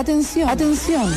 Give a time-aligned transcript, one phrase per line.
[0.00, 1.14] Atención, atención.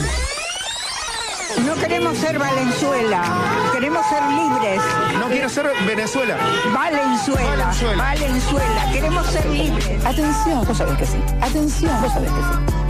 [1.66, 3.24] No queremos ser Valenzuela,
[3.72, 4.82] queremos ser libres.
[5.22, 6.36] No quiero ser Venezuela.
[6.74, 7.96] Valenzuela, Valenzuela.
[7.96, 10.06] Valenzuela, queremos ser libres.
[10.06, 10.66] Atención.
[10.68, 11.18] Vos sabés que sí.
[11.40, 12.02] Atención.
[12.02, 12.83] Vos sabés que sí.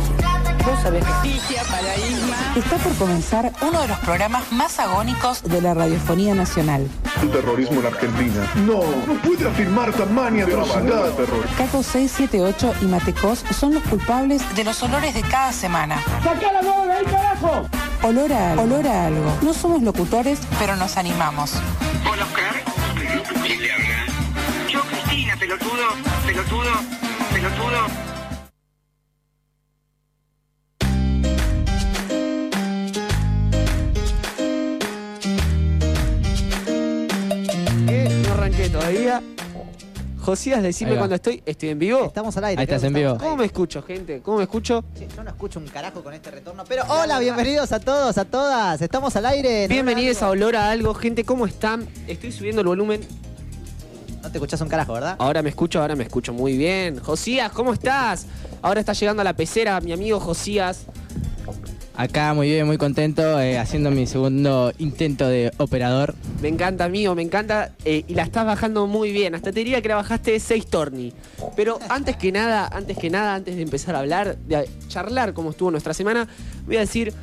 [0.65, 2.35] Vos sabés que para Isma.
[2.55, 6.87] Está por comenzar uno de los programas más agónicos de la radiofonía nacional.
[7.21, 8.49] el terrorismo en Argentina.
[8.55, 11.11] No, no puede afirmar tamaña atrocidad.
[11.11, 11.45] terror.
[11.57, 16.01] Caco 678 y Matecos son los culpables de los olores de cada semana.
[18.03, 18.63] Olor a algo.
[18.63, 19.37] Olor a algo.
[19.41, 21.53] No somos locutores, pero nos animamos.
[22.09, 22.63] ¿Hola, Oscar?
[24.69, 25.87] Yo, Cristina, pelotudo,
[26.25, 26.71] pelotudo,
[27.33, 28.12] pelotudo.
[40.23, 41.43] Josías, decime cuando estoy.
[41.45, 42.05] ¿Estoy en vivo?
[42.05, 42.61] Estamos al aire.
[42.61, 43.17] Ahí estás en vivo.
[43.17, 44.21] ¿Cómo me escucho, gente?
[44.21, 44.83] ¿Cómo me escucho?
[44.97, 48.23] Sí, yo no escucho un carajo con este retorno, pero hola, bienvenidos a todos, a
[48.23, 48.81] todas.
[48.81, 49.67] Estamos al aire.
[49.67, 50.93] Bienvenidos a Olor a Algo.
[50.93, 51.89] Gente, ¿cómo están?
[52.07, 53.01] Estoy subiendo el volumen.
[54.21, 55.17] No te escuchás un carajo, ¿verdad?
[55.19, 56.99] Ahora me escucho, ahora me escucho muy bien.
[56.99, 58.25] Josías, ¿cómo estás?
[58.61, 60.85] Ahora está llegando a la pecera mi amigo Josías.
[61.95, 66.15] Acá muy bien, muy contento, eh, haciendo mi segundo intento de operador.
[66.41, 67.71] Me encanta, amigo, me encanta.
[67.85, 69.35] eh, y la estás bajando muy bien.
[69.35, 71.13] Hasta te diría que la bajaste 6 torni.
[71.55, 75.51] Pero antes que nada, antes que nada, antes de empezar a hablar, de charlar cómo
[75.51, 76.27] estuvo nuestra semana,
[76.65, 77.13] voy a decir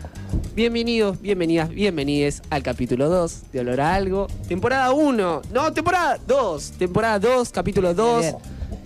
[0.55, 4.29] bienvenidos, bienvenidas, bienvenides al capítulo 2 de Olor a Algo.
[4.47, 5.43] Temporada 1.
[5.53, 6.73] No, temporada 2.
[6.79, 8.35] Temporada 2, capítulo 2.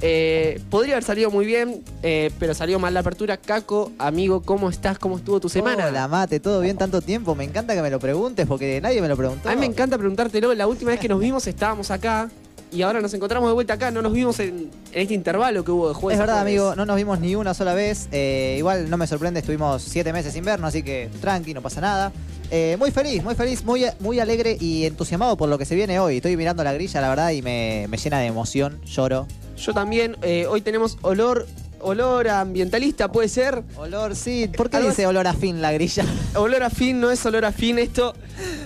[0.00, 3.36] Eh, podría haber salido muy bien, eh, pero salió mal la apertura.
[3.36, 4.98] Caco, amigo, ¿cómo estás?
[4.98, 5.86] ¿Cómo estuvo tu semana?
[5.86, 7.34] Hola, mate, ¿todo bien tanto tiempo?
[7.34, 9.48] Me encanta que me lo preguntes porque nadie me lo preguntó.
[9.48, 10.52] A mí me encanta preguntártelo.
[10.54, 12.30] La última vez que nos vimos estábamos acá
[12.72, 13.90] y ahora nos encontramos de vuelta acá.
[13.90, 16.16] No nos vimos en, en este intervalo que hubo de jueves.
[16.16, 16.60] Es verdad, jueves.
[16.60, 18.08] amigo, no nos vimos ni una sola vez.
[18.12, 21.80] Eh, igual no me sorprende, estuvimos siete meses sin vernos, así que tranqui, no pasa
[21.80, 22.12] nada.
[22.50, 25.98] Eh, muy feliz, muy feliz, muy, muy alegre y entusiasmado por lo que se viene
[25.98, 26.16] hoy.
[26.16, 29.26] Estoy mirando la grilla, la verdad, y me, me llena de emoción, lloro.
[29.56, 30.16] Yo también.
[30.22, 31.46] eh, hoy tenemos olor,
[31.80, 33.62] olor a ambientalista, puede ser.
[33.76, 34.48] Olor, sí.
[34.56, 36.04] ¿Por qué dice olor a fin la grilla?
[36.34, 38.14] Olor a fin, no es olor a fin esto.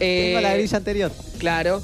[0.01, 1.13] Eh, Tengo la grilla anterior.
[1.39, 1.83] Claro.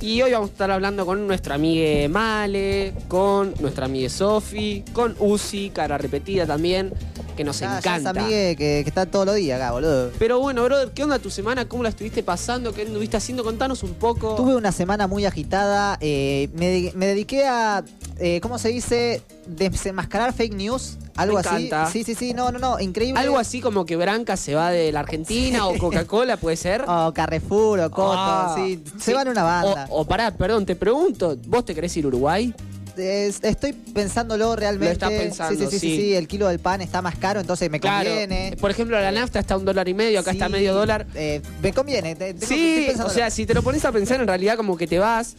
[0.00, 5.16] Y hoy vamos a estar hablando con nuestra amiga Male, con nuestra amiga Sofi, con
[5.18, 6.92] Uzi, cara repetida también,
[7.34, 8.10] que nos ya encanta.
[8.10, 10.10] es amigue que, que está todos los días acá, boludo.
[10.18, 11.66] Pero bueno, brother, ¿qué onda tu semana?
[11.68, 12.72] ¿Cómo la estuviste pasando?
[12.72, 13.44] ¿Qué anduviste haciendo?
[13.44, 14.34] Contanos un poco.
[14.34, 15.98] Tuve una semana muy agitada.
[16.00, 17.84] eh, me, de- me dediqué a,
[18.18, 19.22] eh, ¿cómo se dice?
[19.46, 20.96] Desenmascarar fake news.
[21.16, 21.66] Algo Me así.
[21.66, 21.90] encanta.
[21.92, 22.34] Sí, sí, sí.
[22.34, 22.80] No, no, no.
[22.80, 23.20] Increíble.
[23.20, 26.84] Algo así como que Branca se va de la Argentina o Coca-Cola, ¿puede ser?
[26.88, 28.12] O Carrefour o Coto.
[28.16, 28.82] Ah, sí.
[28.84, 28.92] sí.
[29.00, 29.86] Se van a una banda.
[29.90, 32.52] O, o pará, perdón, te pregunto, ¿vos te querés ir a Uruguay?
[32.96, 34.86] Es- estoy pensándolo realmente.
[34.86, 36.14] Lo estás pensando, sí, sí, sí, sí.
[36.14, 38.56] El kilo del pan está más caro, entonces me conviene.
[38.60, 41.06] Por ejemplo, la nafta está a un dólar y medio, acá está medio dólar.
[41.14, 42.14] eh, me conviene.
[42.14, 44.98] te- Sí, o sea, si te lo pones a pensar, en realidad como que te
[44.98, 45.34] vas.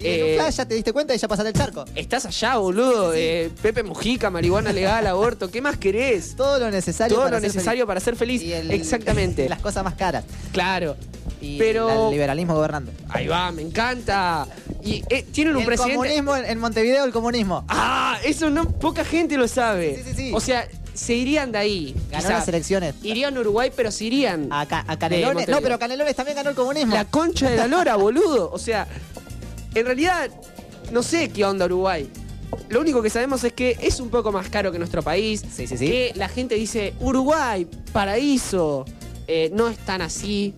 [0.00, 1.84] En eh, un flash ya te diste cuenta y ya pasaste el charco.
[1.96, 3.12] Estás allá, boludo.
[3.14, 5.50] eh, Pepe Mujica, marihuana legal, aborto.
[5.50, 6.36] ¿Qué más querés?
[6.36, 8.40] Todo lo necesario Todo para lo ser necesario para ser feliz.
[8.40, 8.54] feliz.
[8.54, 9.48] Y el- Exactamente.
[9.48, 10.24] las cosas más caras.
[10.52, 10.96] Claro.
[11.40, 12.92] Y Pero- el liberalismo gobernando.
[13.08, 14.46] Ahí va, me encanta.
[14.88, 15.96] Y eh, tienen un el presidente.
[15.96, 17.64] comunismo en, Montevideo, el comunismo.
[17.68, 19.96] Ah, eso no poca gente lo sabe.
[19.96, 20.30] Sí, sí, sí.
[20.34, 21.94] O sea, se irían de ahí.
[22.10, 22.32] Ganó quizá.
[22.38, 22.94] las elecciones.
[23.02, 24.48] Irían a Uruguay, pero se irían.
[24.50, 25.46] A, Ca- a Canelones.
[25.48, 26.94] No, pero Canelones también ganó el comunismo.
[26.94, 28.50] La concha de la lora, boludo.
[28.52, 28.86] O sea,
[29.74, 30.30] en realidad,
[30.92, 32.08] no sé qué onda Uruguay.
[32.70, 35.42] Lo único que sabemos es que es un poco más caro que nuestro país.
[35.54, 35.86] Sí, sí, sí.
[35.86, 38.84] Que la gente dice, Uruguay, paraíso.
[39.26, 40.54] Eh, no es tan así.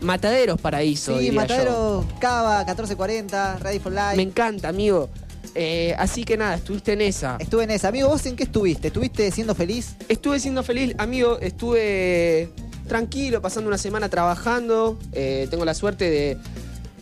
[0.00, 1.12] Mataderos, paraíso.
[1.14, 1.40] Sí, diría yo.
[1.40, 4.16] Matadero, Cava, 1440, Ready for Life.
[4.16, 5.08] Me encanta, amigo.
[5.54, 7.36] Eh, así que nada, estuviste en esa.
[7.38, 7.88] Estuve en esa.
[7.88, 8.88] Amigo, ¿vos en qué estuviste?
[8.88, 9.94] ¿Estuviste siendo feliz?
[10.08, 11.38] Estuve siendo feliz, amigo.
[11.38, 12.50] Estuve
[12.88, 14.98] tranquilo, pasando una semana trabajando.
[15.12, 16.38] Eh, tengo la suerte de.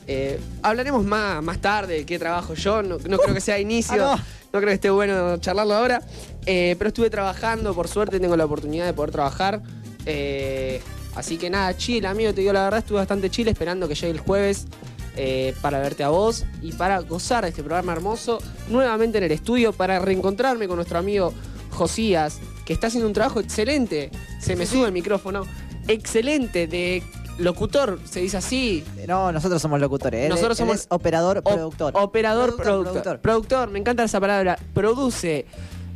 [0.06, 2.82] eh, hablaremos más, más tarde de qué trabajo yo.
[2.82, 3.94] No, no creo que sea inicio.
[3.94, 4.16] Ah, no.
[4.52, 4.60] no.
[4.60, 6.02] creo que esté bueno charlarlo ahora.
[6.44, 9.62] Pero estuve trabajando, por suerte tengo la oportunidad de poder trabajar.
[10.04, 10.80] Eh,
[11.14, 12.32] así que nada, chill, amigo.
[12.34, 14.66] Te digo la verdad, estuve bastante chill esperando que llegue el jueves.
[15.14, 18.38] eh, para verte a vos y para gozar de este programa hermoso
[18.70, 21.34] nuevamente en el estudio para reencontrarme con nuestro amigo
[21.68, 24.10] Josías, que está haciendo un trabajo excelente.
[24.40, 25.44] Se me sube el micrófono.
[25.86, 27.02] Excelente, de
[27.38, 28.84] locutor, se dice así.
[29.06, 30.30] No, nosotros somos locutores.
[30.30, 31.92] Nosotros él somos es operador, Op- productor.
[31.94, 32.92] Operador, Productor, productor.
[33.02, 33.20] productor.
[33.20, 34.58] Productor, me encanta esa palabra.
[34.72, 35.44] Produce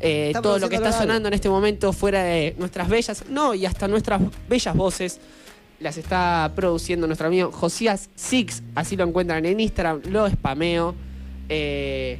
[0.00, 1.00] eh, todo lo que está algo.
[1.00, 5.20] sonando en este momento fuera de nuestras bellas, no, y hasta nuestras bellas voces.
[5.78, 10.94] Las está produciendo nuestro amigo Josías Six, así lo encuentran en Instagram, lo spameo.
[11.50, 12.18] Eh,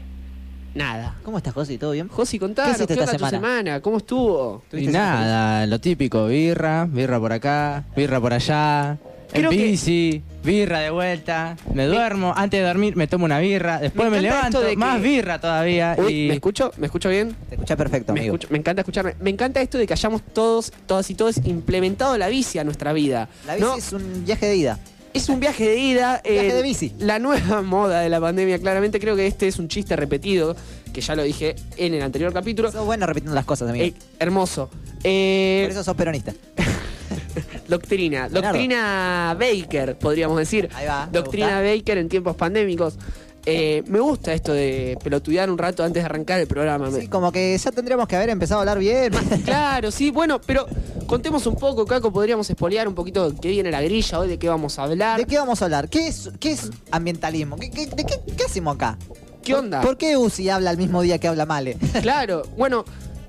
[0.74, 1.16] nada.
[1.24, 1.78] ¿Cómo estás, Josi?
[1.78, 2.08] ¿Todo bien?
[2.08, 3.30] Josi, contanos, ¿Qué ¿qué esta onda tu semana?
[3.48, 3.80] semana?
[3.80, 4.62] ¿Cómo estuvo?
[4.66, 8.98] Y ¿Tuviste nada, lo típico, birra, birra por acá, birra por allá,
[9.32, 13.38] Creo en que- bici, birra de vuelta, me duermo, antes de dormir me tomo una
[13.40, 16.70] birra, después Me levanto, de más birra todavía Uy, y ¿me escucho?
[16.78, 17.34] ¿Me escucho bien?
[17.48, 18.34] Te escuchás perfecto, Me, amigo.
[18.36, 19.14] escucho- me encanta escucharme.
[19.20, 22.92] Me encanta esto de que hayamos todos, todas y todos implementado la bici a nuestra
[22.92, 23.28] vida.
[23.46, 23.76] La bici ¿no?
[23.76, 24.78] es un viaje de ida.
[25.12, 26.20] Es un viaje de ida.
[26.24, 26.92] Viaje eh, de bici.
[26.98, 29.00] La nueva moda de la pandemia, claramente.
[29.00, 30.54] Creo que este es un chiste repetido,
[30.92, 32.70] que ya lo dije en el anterior capítulo.
[32.70, 33.84] Sos bueno repitiendo las cosas, amigo.
[33.86, 34.70] Eh, hermoso.
[35.02, 36.32] Eh, Por eso sos peronista.
[37.68, 38.28] Doctrina.
[38.28, 40.68] Doctrina Baker, podríamos decir.
[40.74, 41.74] Ahí va, Doctrina gusta.
[41.74, 42.94] Baker en tiempos pandémicos.
[43.48, 46.90] Eh, me gusta esto de pelotudear un rato antes de arrancar el programa.
[46.90, 49.12] Sí, como que ya tendríamos que haber empezado a hablar bien.
[49.44, 50.66] Claro, sí, bueno, pero
[51.06, 54.36] contemos un poco, Caco, podríamos espolear un poquito de qué viene la grilla hoy, de
[54.38, 55.18] qué vamos a hablar.
[55.20, 55.88] ¿De qué vamos a hablar?
[55.88, 57.56] ¿Qué es, qué es ambientalismo?
[57.56, 58.98] ¿Qué, qué- de qué, qué hacemos acá?
[59.44, 59.80] ¿Qué onda?
[59.80, 61.76] ¿Por qué Uzi habla el mismo día que habla Male?
[62.02, 62.84] Claro, bueno,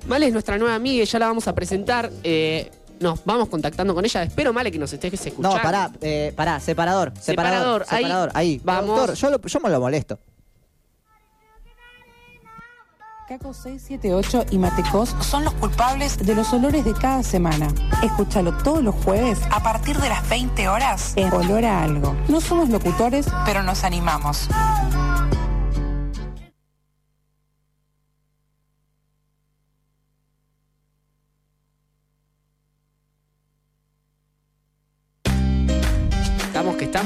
[0.08, 2.10] Male es nuestra nueva amiga, y ya la vamos a presentar.
[2.24, 4.22] eh, nos vamos contactando con ella.
[4.22, 5.56] Espero, Male, que nos estés escuchando.
[5.56, 8.02] No, pará, eh, pará, separador, Separador, separador, ahí.
[8.04, 8.60] separador, ahí.
[8.64, 8.96] Vamos.
[8.96, 10.18] Doctor, yo, lo- yo me lo molesto.
[13.28, 17.68] Caco 678 y Matecos son los culpables de los olores de cada semana.
[18.02, 22.16] Escúchalo todos los jueves a partir de las 20 horas en Olor a Algo.
[22.28, 24.48] No somos locutores, pero nos animamos.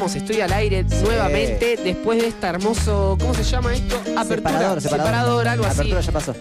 [0.04, 3.16] Estamos estoy al aire nuevamente después de esta hermoso.
[3.20, 3.94] ¿Cómo se llama esto?
[4.16, 4.81] Apertura.
[4.81, 5.46] Separador, separador.
[5.49, 5.75] algo así.
[5.78, 6.34] Apertura ya pasó.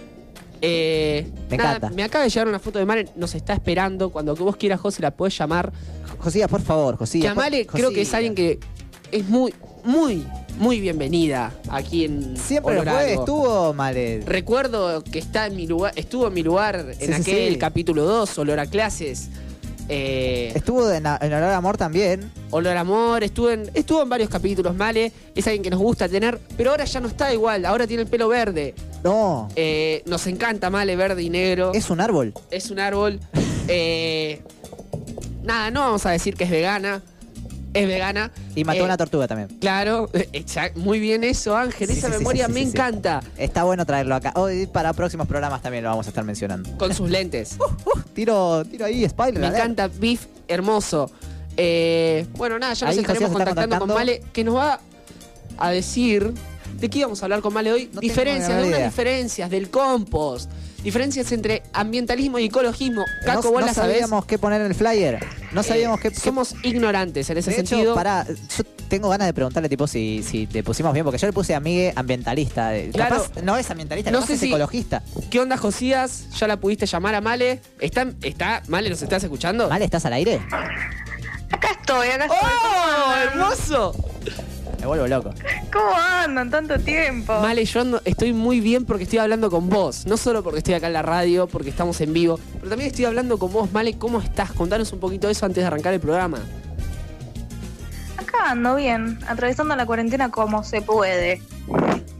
[0.64, 1.96] Eh, Me nada, encanta.
[1.96, 4.10] Me acaba de llegar una foto de Male, nos está esperando.
[4.10, 5.72] Cuando vos quieras, José, la podés llamar.
[6.18, 7.22] Josía, por favor, Josía.
[7.22, 8.60] Que a Male por- creo que es alguien que
[9.12, 9.54] es muy,
[9.84, 10.26] muy,
[10.58, 14.24] muy bienvenida aquí en Siempre lo fue, estuvo Male.
[14.26, 17.60] Recuerdo que está en mi lugar, estuvo en mi lugar en Sí, sí, aquel sí.
[17.60, 19.30] capítulo 2, Olor a Clases.
[19.90, 22.32] Eh, Estuvo en, en Olor Amor también.
[22.52, 25.12] Olor Amor, estuvo en, estuvo en varios capítulos, Male.
[25.36, 28.10] Es alguien que nos gusta tener, pero ahora ya no está igual, ahora tiene el
[28.10, 28.74] pelo verde.
[29.04, 31.72] No, Eh, nos encanta Male, verde y negro.
[31.74, 32.34] es un árbol.
[32.52, 33.20] es un árbol.
[33.68, 34.42] Eh,
[35.44, 37.02] nada, no vamos a decir que es vegana.
[37.74, 38.32] Es vegana.
[38.56, 39.48] Y mató Eh, una tortuga también.
[39.60, 41.88] Claro, exact- muy bien eso, Ángel.
[41.90, 43.22] Sí, Esa sí, memoria sí, me encanta.
[43.38, 44.34] Está bueno traerlo acá.
[44.36, 46.70] Hoy para próximos programas también lo vamos a estar mencionando.
[46.78, 47.58] Con sus lentes.
[47.86, 49.40] Uh, tiro, tiro ahí, spoiler.
[49.42, 51.10] me encanta, Beef, hermoso.
[51.58, 53.88] Eh, bueno, nada, ya nos Ahí estaremos contactando con.
[53.90, 54.80] Male, que nos va
[55.58, 56.34] a decir.
[56.80, 57.90] ¿De qué íbamos a hablar con Male hoy?
[57.94, 60.50] No diferencias, de unas diferencias, del compost.
[60.84, 63.02] Diferencias entre ambientalismo y ecologismo.
[63.02, 63.98] No, Caco, vos no la sabés.
[64.00, 65.20] sabíamos qué poner en el flyer.
[65.52, 66.10] No sabíamos Eh, qué.
[66.12, 67.94] qué- Somos ignorantes en ese de hecho, sentido.
[67.96, 71.34] pará, yo tengo ganas de preguntarle tipo si, si te pusimos bien, porque yo le
[71.34, 72.76] puse amigue ambientalista.
[72.76, 73.22] eh, Claro.
[73.24, 75.04] Capaz no es ambientalista, No capaz sé es si- ecologista.
[75.30, 76.26] ¿Qué onda, Josías?
[76.40, 77.62] ¿Ya la pudiste llamar a Male?
[77.80, 79.70] ¿Está, está, Male, nos estás escuchando?
[79.70, 79.86] ¿Vale?
[79.86, 80.42] ¿Estás al aire?
[81.52, 82.40] Acá estoy, acá estoy.
[82.40, 83.96] ¿Cómo ¡Oh, hermoso!
[84.80, 85.30] Me vuelvo loco.
[85.72, 87.40] ¿Cómo andan tanto tiempo?
[87.40, 90.06] Male, yo ando- estoy muy bien porque estoy hablando con vos.
[90.08, 93.06] No solo porque estoy acá en la radio, porque estamos en vivo, pero también estoy
[93.06, 93.72] hablando con vos.
[93.72, 94.52] Male, ¿cómo estás?
[94.54, 96.40] Contanos un poquito de eso antes de arrancar el programa.
[98.18, 101.42] Acá ando bien, atravesando la cuarentena como se puede.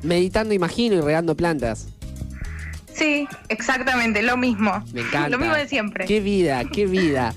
[0.04, 1.88] Meditando, imagino, y regando plantas.
[2.94, 4.84] Sí, exactamente, lo mismo.
[4.94, 5.30] Me encanta.
[5.30, 6.06] Lo mismo de siempre.
[6.06, 7.34] Qué vida, qué vida.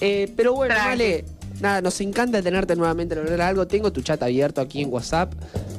[0.00, 0.88] Eh, pero bueno, Tranqui.
[0.90, 1.24] Male,
[1.62, 3.66] nada, nos encanta tenerte nuevamente en algo.
[3.66, 5.32] Tengo tu chat abierto aquí en WhatsApp.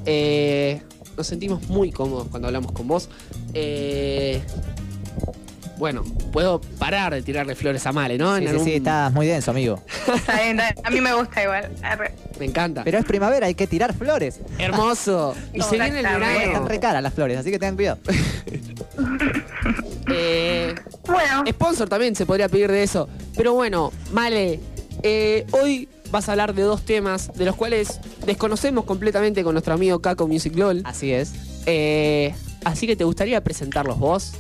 [0.05, 0.81] Eh,
[1.15, 3.09] nos sentimos muy cómodos cuando hablamos con vos.
[3.53, 4.41] Eh,
[5.77, 8.35] bueno, puedo parar de tirarle flores a Male, ¿no?
[8.37, 9.81] En Sí, sí, algún- sí, estás muy denso, amigo.
[10.15, 10.85] Está bien, está bien.
[10.85, 11.69] A mí me gusta igual.
[11.81, 12.13] Arre.
[12.39, 12.83] Me encanta.
[12.83, 14.39] Pero es primavera, hay que tirar flores.
[14.59, 15.35] Hermoso.
[15.53, 16.33] Y se viene el Exactamente.
[16.37, 16.67] Están verano.
[16.69, 17.99] re caras las flores, así que tengan cuidado.
[20.15, 20.75] Eh,
[21.07, 23.07] Bueno, sponsor también se podría pedir de eso.
[23.35, 24.59] Pero bueno, Male,
[25.03, 29.73] eh, hoy vas a hablar de dos temas de los cuales desconocemos completamente con nuestro
[29.73, 30.81] amigo Caco Music LOL.
[30.85, 31.33] Así es.
[31.65, 32.33] Eh,
[32.65, 34.33] así que te gustaría presentarlos vos.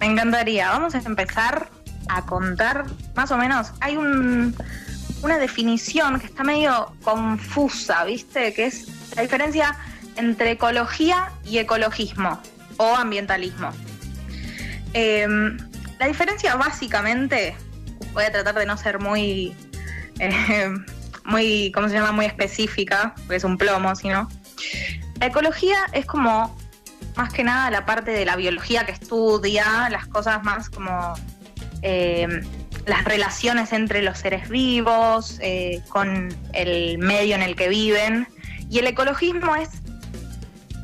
[0.00, 0.68] me encantaría.
[0.70, 1.70] Vamos a empezar
[2.08, 3.72] a contar más o menos.
[3.80, 4.54] Hay un,
[5.22, 8.52] una definición que está medio confusa, ¿viste?
[8.52, 9.76] Que es la diferencia
[10.16, 12.38] entre ecología y ecologismo
[12.76, 13.70] o ambientalismo.
[14.94, 15.26] Eh,
[15.98, 17.54] la diferencia básicamente,
[18.12, 19.54] voy a tratar de no ser muy,
[20.18, 20.74] eh,
[21.24, 22.12] muy, ¿cómo se llama?
[22.12, 24.28] Muy específica, porque es un plomo, sino.
[25.20, 26.56] La ecología es como
[27.16, 31.14] más que nada la parte de la biología que estudia las cosas más como
[31.82, 32.26] eh,
[32.86, 38.26] las relaciones entre los seres vivos, eh, con el medio en el que viven.
[38.70, 39.68] Y el ecologismo es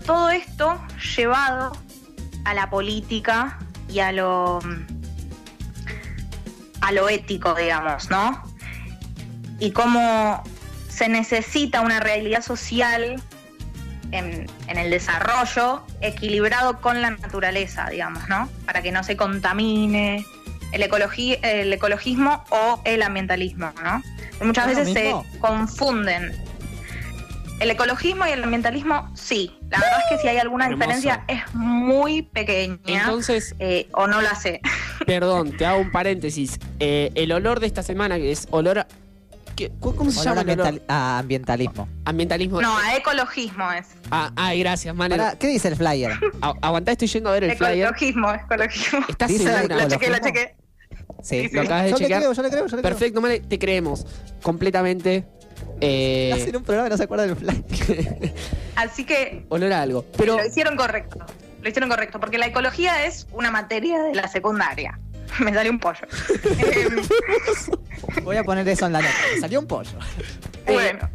[0.07, 0.81] todo esto
[1.17, 1.73] llevado
[2.45, 3.59] a la política
[3.89, 4.61] y a lo
[6.81, 8.43] a lo ético, digamos, ¿no?
[9.59, 10.43] Y cómo
[10.89, 13.23] se necesita una realidad social
[14.13, 18.49] en, en el desarrollo equilibrado con la naturaleza, digamos, ¿no?
[18.67, 20.25] Para que no se contamine
[20.73, 24.03] el, ecologi- el ecologismo o el ambientalismo, ¿no?
[24.45, 26.33] Muchas ¿Es lo veces se confunden.
[27.61, 29.59] El ecologismo y el ambientalismo, sí.
[29.69, 30.79] La verdad es que si hay alguna Hermoso.
[30.79, 34.61] diferencia es muy pequeña Entonces, eh, o no la sé.
[35.09, 36.59] perdón, te hago un paréntesis.
[36.79, 38.87] Eh, el olor de esta semana, que es olor a.
[39.57, 40.83] ¿qué- cu- ¿Cómo se Olor llama el olor?
[40.87, 41.89] a ambientalismo.
[42.05, 42.61] Ambientalismo.
[42.61, 43.87] No, a ecologismo es.
[44.11, 45.17] Ah, ay, gracias, Mane.
[45.17, 46.13] Pará, ¿Qué dice el flyer?
[46.41, 47.79] A- Aguantá, estoy yendo a ver el flyer.
[47.87, 49.01] Ecologismo, ecologismo.
[49.09, 49.63] ¿Estás segura?
[49.65, 50.27] La chequé, ¿Ecologismo?
[50.27, 50.55] chequé.
[51.23, 51.49] Sí.
[51.53, 52.83] ¿Lo acabas de yo le creo, yo le creo, yo le creo.
[52.83, 54.07] Perfecto, Mane, te creemos.
[54.43, 55.25] Completamente.
[55.81, 58.35] Eh, Hacen un programa y no se acuerda del flyer.
[58.77, 60.05] Así que olor a algo.
[60.17, 60.37] Pero.
[60.37, 61.19] lo hicieron correcto.
[61.63, 64.99] Lo hicieron correcto, porque la ecología es una materia de la secundaria.
[65.41, 66.01] Me salió un pollo.
[68.25, 69.13] Voy a poner eso en la nota.
[69.35, 69.91] Me salió un pollo.
[70.67, 71.09] bueno,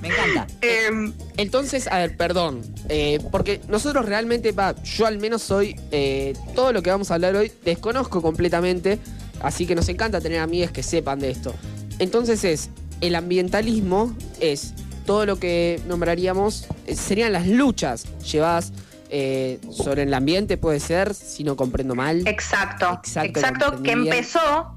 [0.00, 0.46] Me encanta.
[0.60, 2.62] em, Entonces, a ver, perdón.
[2.88, 5.78] eh, porque nosotros realmente, va, yo al menos soy.
[5.90, 8.98] eh, todo lo que vamos a hablar hoy desconozco completamente.
[9.42, 11.54] Así que nos encanta tener amigas que sepan de esto.
[11.98, 12.70] Entonces es.
[13.02, 14.72] El ambientalismo es
[15.04, 16.66] todo lo que nombraríamos.
[16.86, 18.72] eh, serían las luchas llevadas
[19.10, 22.26] eh, sobre el ambiente, puede ser, si no comprendo mal.
[22.26, 23.00] exacto.
[23.04, 24.74] Exacto, Exacto, lo que empezó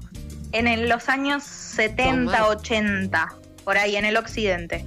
[0.52, 2.46] en el- los años 70, Tomá.
[2.48, 3.34] 80,
[3.64, 4.84] por ahí en el occidente.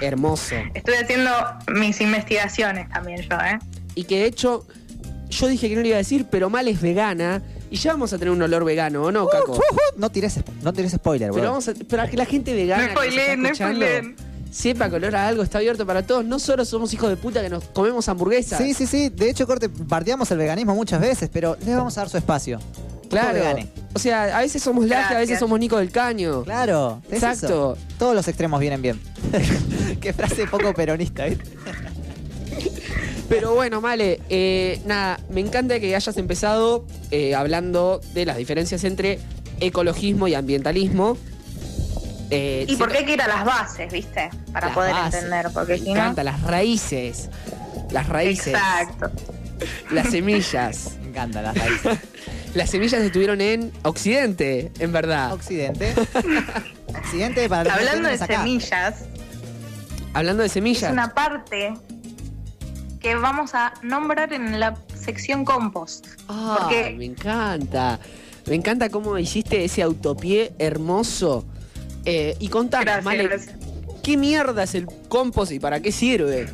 [0.00, 0.54] Hermoso.
[0.74, 1.30] Estoy haciendo
[1.74, 3.58] mis investigaciones también yo, ¿eh?
[3.94, 4.66] Y que de hecho,
[5.28, 7.42] yo dije que no le iba a decir, pero mal es vegana.
[7.70, 9.60] Y ya vamos a tener un olor vegano, ¿o no, Caco?
[9.96, 11.50] No tires, no tires spoiler, Pero bro.
[11.50, 14.16] vamos a, para que la gente vegana No spoileen, no spoileen.
[14.50, 16.24] Sepa que olor a algo está abierto para todos.
[16.24, 18.58] No solo somos hijos de puta que nos comemos hamburguesas.
[18.58, 19.08] Sí, sí, sí.
[19.08, 22.58] De hecho, corte, bardeamos el veganismo muchas veces, pero le vamos a dar su espacio.
[23.08, 23.40] claro.
[23.94, 26.44] O sea, a veces somos Laje, a veces somos Nico del Caño.
[26.44, 27.46] Claro, es Exacto.
[27.46, 27.78] eso.
[27.98, 29.00] Todos los extremos vienen bien.
[30.00, 31.44] Qué frase poco peronista, ¿viste?
[33.28, 38.84] Pero bueno, Male, eh, nada, me encanta que hayas empezado eh, hablando de las diferencias
[38.84, 39.18] entre
[39.60, 41.16] ecologismo y ambientalismo.
[42.30, 44.28] Eh, Y porque hay que ir a las bases, ¿viste?
[44.52, 45.14] Para Las poder bases.
[45.22, 45.90] entender, porque Me si no...
[45.92, 47.30] encanta, las raíces.
[47.90, 48.48] Las raíces.
[48.48, 49.10] Exacto.
[49.90, 50.96] Las semillas.
[51.02, 51.98] Me encantan las raíces.
[52.54, 55.32] Las semillas estuvieron en Occidente, en verdad.
[55.32, 55.94] Occidente.
[56.88, 58.26] Occidente para no Hablando de acá.
[58.26, 58.94] semillas,
[60.14, 60.90] Hablando de es semillas.
[60.92, 61.74] una parte
[63.00, 66.06] que vamos a nombrar en la sección compost.
[66.28, 67.98] Ah, porque- me encanta.
[68.46, 71.44] Me encanta cómo hiciste ese autopié hermoso.
[72.10, 73.54] Eh, y contanos, Male, gracias.
[74.02, 76.48] ¿qué mierda es el compost y para qué sirve?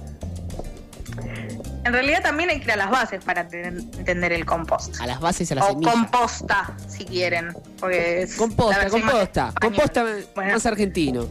[1.84, 5.00] En realidad también hay que ir a las bases para ten- entender el compost.
[5.00, 5.92] A las bases, a las O semillas.
[5.94, 7.54] composta, si quieren.
[7.78, 9.52] Porque es la Composta, más composta.
[9.60, 10.52] Composta Bueno.
[10.54, 11.28] más argentino.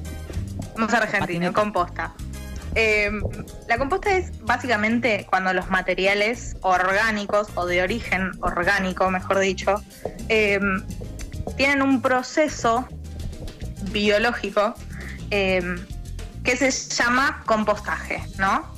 [0.77, 1.53] Más argentino, Patineta.
[1.53, 2.13] composta.
[2.75, 3.11] Eh,
[3.67, 9.83] la composta es básicamente cuando los materiales orgánicos o de origen orgánico, mejor dicho,
[10.29, 10.59] eh,
[11.57, 12.87] tienen un proceso
[13.91, 14.73] biológico
[15.31, 15.75] eh,
[16.43, 18.71] que se llama compostaje, ¿no?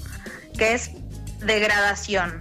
[0.58, 0.92] Que es
[1.40, 2.40] degradación.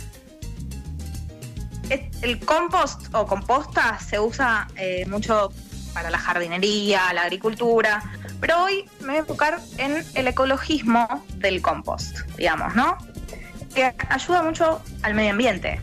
[2.22, 5.52] El compost o composta se usa eh, mucho
[5.92, 8.02] para la jardinería, la agricultura,
[8.40, 12.98] pero hoy me voy a enfocar en el ecologismo del compost, digamos, ¿no?
[13.74, 15.78] Que ayuda mucho al medio ambiente.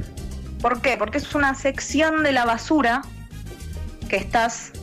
[0.61, 0.97] ¿Por qué?
[0.97, 3.01] Porque es una sección de la basura
[4.09, 4.73] que estás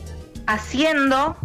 [0.47, 1.37] haciendo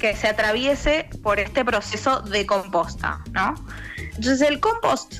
[0.00, 3.54] que se atraviese por este proceso de composta, ¿no?
[3.98, 5.18] Entonces el compost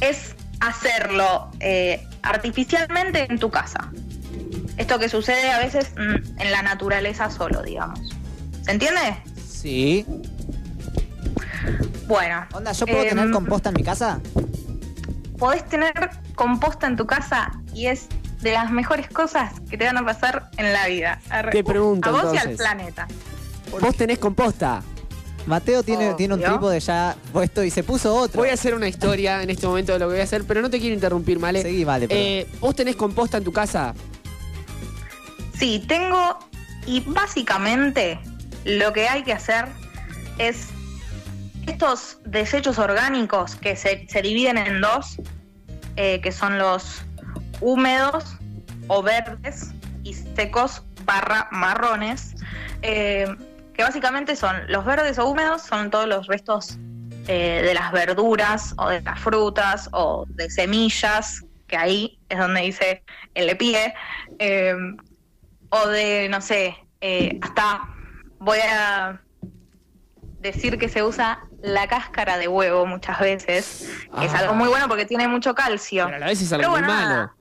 [0.00, 3.90] es hacerlo eh, artificialmente en tu casa.
[4.76, 8.00] Esto que sucede a veces mm, en la naturaleza solo, digamos.
[8.62, 9.16] ¿Se entiende?
[9.48, 10.04] Sí.
[12.06, 12.46] Bueno.
[12.52, 14.20] Onda, ¿yo puedo em, tener composta en mi casa?
[15.38, 18.08] Podés tener composta en tu casa y es
[18.40, 21.20] de las mejores cosas que te van a pasar en la vida.
[21.30, 21.52] Arre.
[21.52, 23.06] Te pregunto, A vos y al planeta.
[23.70, 24.82] Vos tenés composta.
[25.46, 26.16] Mateo tiene, Obvio.
[26.16, 28.40] tiene un trípode ya puesto y se puso otro.
[28.40, 30.60] Voy a hacer una historia en este momento de lo que voy a hacer, pero
[30.60, 31.62] no te quiero interrumpir, Male.
[31.62, 32.24] Seguí, vale, perdón.
[32.24, 33.94] Eh, ¿Vos tenés composta en tu casa?
[35.58, 36.38] Sí, tengo.
[36.86, 38.18] Y básicamente
[38.64, 39.66] lo que hay que hacer
[40.38, 40.68] es
[41.66, 45.16] estos desechos orgánicos que se, se dividen en dos,
[45.96, 47.02] eh, que son los
[47.60, 48.24] húmedos
[48.88, 49.70] o verdes
[50.02, 52.34] y secos barra marrones,
[52.82, 53.26] eh,
[53.80, 56.76] que básicamente son los verdes o húmedos, son todos los restos
[57.28, 62.60] eh, de las verduras o de las frutas o de semillas, que ahí es donde
[62.60, 63.94] dice el pie,
[64.38, 64.74] eh,
[65.70, 67.88] o de, no sé, eh, hasta
[68.38, 69.18] voy a
[70.40, 74.40] decir que se usa la cáscara de huevo muchas veces, que es Ah.
[74.40, 76.04] algo muy bueno porque tiene mucho calcio.
[76.04, 77.32] Pero a la vez es algo Pero muy bueno, malo.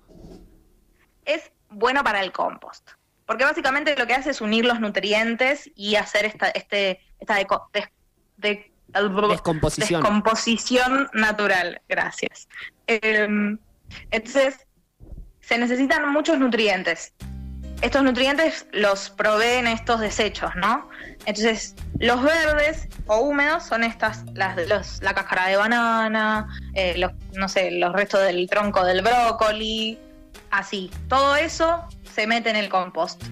[1.25, 2.91] Es bueno para el compost.
[3.29, 7.67] Porque básicamente lo que hace es unir los nutrientes y hacer esta, este, esta deco-
[7.71, 7.89] des-
[8.37, 8.71] de-
[9.29, 10.01] Descomposición.
[10.01, 11.79] descomposición natural.
[11.87, 12.49] Gracias.
[12.87, 13.27] Eh,
[14.09, 14.65] entonces,
[15.41, 17.13] se necesitan muchos nutrientes.
[17.83, 20.89] Estos nutrientes los proveen estos desechos, ¿no?
[21.27, 26.95] Entonces, los verdes o húmedos son estas, las, de los, la cáscara de banana, eh,
[26.97, 29.99] los, no sé, los restos del tronco del brócoli,
[30.49, 30.89] así.
[31.07, 31.85] Todo eso
[32.19, 33.23] se mete en el compost.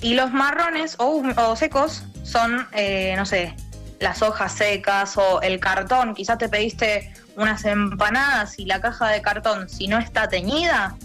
[0.00, 1.22] Y los marrones o,
[1.54, 3.54] secos son, eh, no sé,
[3.98, 6.14] las hojas secas o el cartón.
[6.14, 10.96] Quizás te pediste unas empanadas y la caja de cartón, si no está teñida,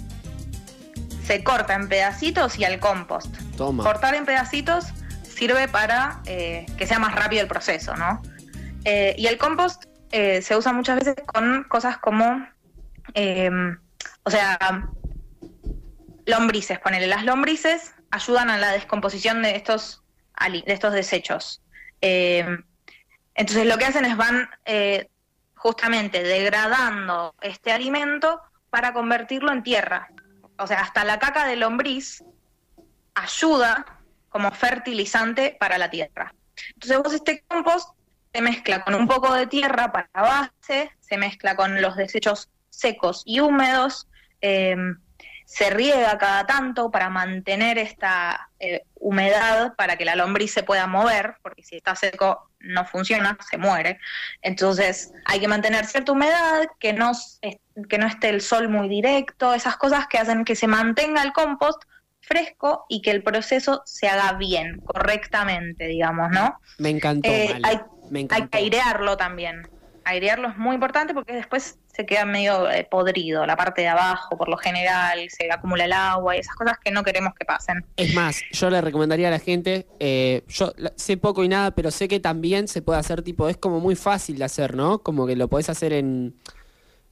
[1.26, 3.36] se corta en pedacitos y al compost.
[3.58, 3.84] Toma.
[3.84, 4.86] Cortar en pedacitos
[5.24, 8.22] sirve para eh, que sea más rápido el proceso, ¿no?
[8.86, 9.84] Eh, y el compost
[10.14, 12.48] eh, se usa muchas veces con cosas como,
[13.16, 13.52] eh,
[14.24, 14.88] o sea,
[16.26, 17.08] lombrices, ponele.
[17.08, 20.04] Las lombrices ayudan a la descomposición de estos,
[20.50, 21.62] de estos desechos.
[22.02, 22.46] Eh,
[23.36, 25.10] entonces lo que hacen es van eh,
[25.56, 30.10] justamente degradando este alimento para convertirlo en tierra.
[30.58, 32.24] O sea, hasta la caca de lombriz
[33.14, 33.86] ayuda
[34.30, 36.34] como fertilizante para la tierra.
[36.74, 37.90] Entonces vos este compost
[38.34, 43.24] se mezcla con un poco de tierra para base, se mezcla con los desechos secos
[43.26, 44.08] y húmedos,
[44.42, 44.76] eh,
[45.46, 50.88] se riega cada tanto para mantener esta eh, humedad para que la lombriz se pueda
[50.88, 54.00] mover, porque si está seco no funciona, se muere.
[54.42, 57.12] Entonces hay que mantener cierta humedad, que no,
[57.88, 61.32] que no esté el sol muy directo, esas cosas que hacen que se mantenga el
[61.32, 61.84] compost
[62.22, 66.60] fresco y que el proceso se haga bien, correctamente, digamos, ¿no?
[66.80, 67.30] Me encantó.
[67.30, 69.62] Eh, hay, Me hay que airearlo también.
[70.06, 74.38] Airearlo es muy importante porque después se queda medio eh, podrido, la parte de abajo
[74.38, 77.86] por lo general, se acumula el agua y esas cosas que no queremos que pasen.
[77.98, 81.92] Es más, yo le recomendaría a la gente, eh, yo sé poco y nada, pero
[81.92, 85.00] sé que también se puede hacer tipo, es como muy fácil de hacer, ¿no?
[85.00, 86.36] Como que lo podés hacer en,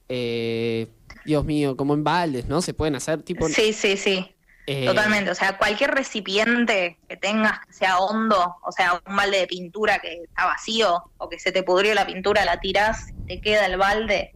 [0.08, 0.88] eh,
[1.24, 2.60] Dios mío, como en baldes, ¿no?
[2.60, 3.48] Se pueden hacer tipo...
[3.48, 4.33] Sí, sí, sí.
[4.66, 9.38] Eh, Totalmente, o sea, cualquier recipiente que tengas que sea hondo, o sea, un balde
[9.38, 13.40] de pintura que está vacío o que se te pudrió la pintura, la tirás, te
[13.40, 14.32] queda el balde,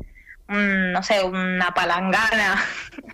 [0.49, 2.62] un, no sé, una palangana,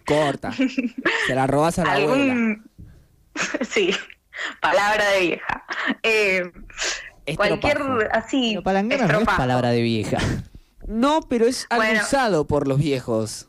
[0.07, 0.53] Corta.
[1.27, 2.33] Se la robás a la abuela.
[2.33, 2.70] algún...
[3.68, 3.94] sí,
[4.61, 5.64] palabra de vieja.
[6.03, 6.42] Eh,
[7.37, 8.09] cualquier Estropajo.
[8.12, 8.50] así...
[8.53, 9.38] Pero palangana no es estropajo.
[9.38, 10.18] palabra de vieja.
[10.87, 12.03] No, pero es Bueno.
[12.03, 13.48] usado por los viejos.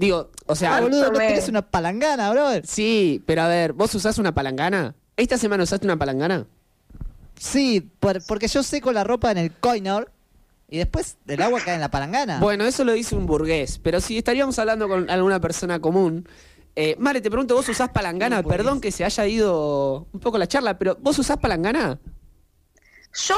[0.00, 2.66] Digo, o sea, Ah, boludo, ¿no tenés una palangana, brother?
[2.66, 4.94] sí, pero a ver, ¿vos usás una palangana?
[5.14, 6.46] ¿Esta semana usaste una palangana?
[7.36, 10.10] Sí, por- porque yo seco la ropa en el coinor
[10.70, 12.40] y después el agua cae en la palangana.
[12.40, 16.26] Bueno, eso lo dice un burgués, pero si estaríamos hablando con alguna persona común.
[16.76, 18.42] Eh, Mare, te pregunto, ¿vos usás palangana?
[18.42, 21.98] Perdón que se haya ido un poco la charla, pero ¿vos usás palangana?
[23.28, 23.36] Yo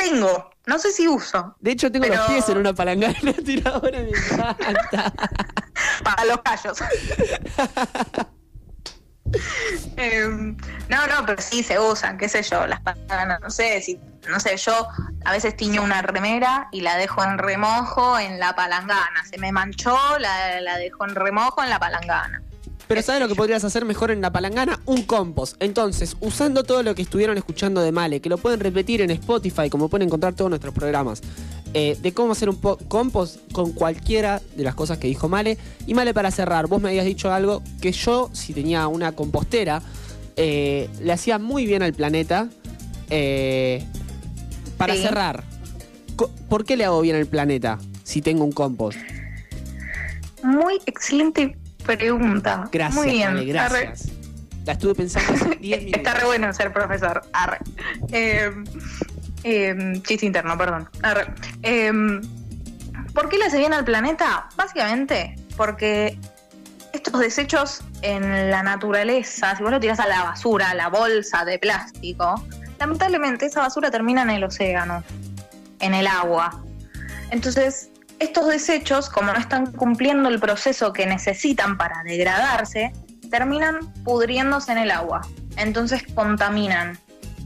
[0.00, 3.98] tengo, no sé si uso, De hecho, tengo los Pero- pies en una palangana tiradora,
[4.00, 5.12] me encanta.
[6.04, 6.78] para los callos.
[9.96, 10.56] Em,
[10.88, 14.40] no, no, pero sí se usan, qué sé yo, las paganas, no sé, si, no
[14.40, 14.88] sé, yo
[15.24, 19.52] a veces tiño una remera y la dejo en remojo en la palangana, se me
[19.52, 22.42] manchó, la, la dejo en remojo en la palangana.
[22.90, 24.80] Pero ¿sabes lo que podrías hacer mejor en la palangana?
[24.84, 25.54] Un compost.
[25.62, 29.70] Entonces, usando todo lo que estuvieron escuchando de Male, que lo pueden repetir en Spotify,
[29.70, 31.20] como pueden encontrar todos nuestros programas,
[31.72, 35.56] eh, de cómo hacer un po- compost con cualquiera de las cosas que dijo Male.
[35.86, 39.82] Y Male, para cerrar, vos me habías dicho algo que yo, si tenía una compostera,
[40.34, 42.48] eh, le hacía muy bien al planeta.
[43.08, 43.84] Eh,
[44.76, 45.02] para Sí.
[45.02, 45.44] cerrar,
[46.48, 48.98] ¿por qué le hago bien al planeta si tengo un compost?
[50.42, 52.68] Muy excelente pregunta.
[52.70, 53.28] Gracias, Muy bien.
[53.28, 53.46] Arre.
[53.46, 54.08] gracias.
[54.64, 55.98] La estuve pensando hace 10 minutos.
[56.06, 57.22] Está re bueno ser profesor.
[57.32, 57.58] Arre.
[58.12, 58.50] Eh,
[59.44, 60.88] eh, chiste interno, perdón.
[61.02, 61.32] Arre.
[61.62, 61.92] Eh,
[63.14, 64.48] ¿Por qué le hace bien al planeta?
[64.56, 66.18] Básicamente porque
[66.92, 71.44] estos desechos en la naturaleza, si vos lo tirás a la basura, a la bolsa
[71.44, 72.42] de plástico,
[72.78, 75.02] lamentablemente esa basura termina en el océano,
[75.80, 76.62] en el agua.
[77.30, 77.89] Entonces,
[78.20, 82.92] estos desechos, como no están cumpliendo el proceso que necesitan para degradarse,
[83.30, 85.22] terminan pudriéndose en el agua.
[85.56, 86.98] Entonces contaminan,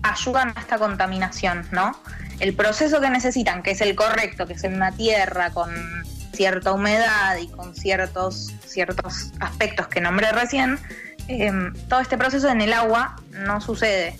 [0.02, 1.96] ayudan a esta contaminación, ¿no?
[2.40, 5.72] el proceso que necesitan, que es el correcto, que es en una tierra con
[6.32, 10.78] cierta humedad y con ciertos, ciertos aspectos que nombré recién,
[11.28, 11.52] eh,
[11.88, 14.18] todo este proceso en el agua no sucede.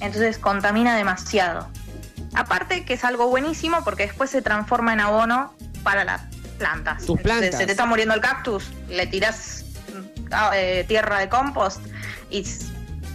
[0.00, 1.68] Entonces contamina demasiado.
[2.34, 6.22] Aparte que es algo buenísimo porque después se transforma en abono para las
[6.58, 7.04] plantas.
[7.04, 7.58] Tus plantas.
[7.58, 9.64] Se te está muriendo el cactus, le tiras
[10.86, 11.80] tierra de compost
[12.30, 12.42] y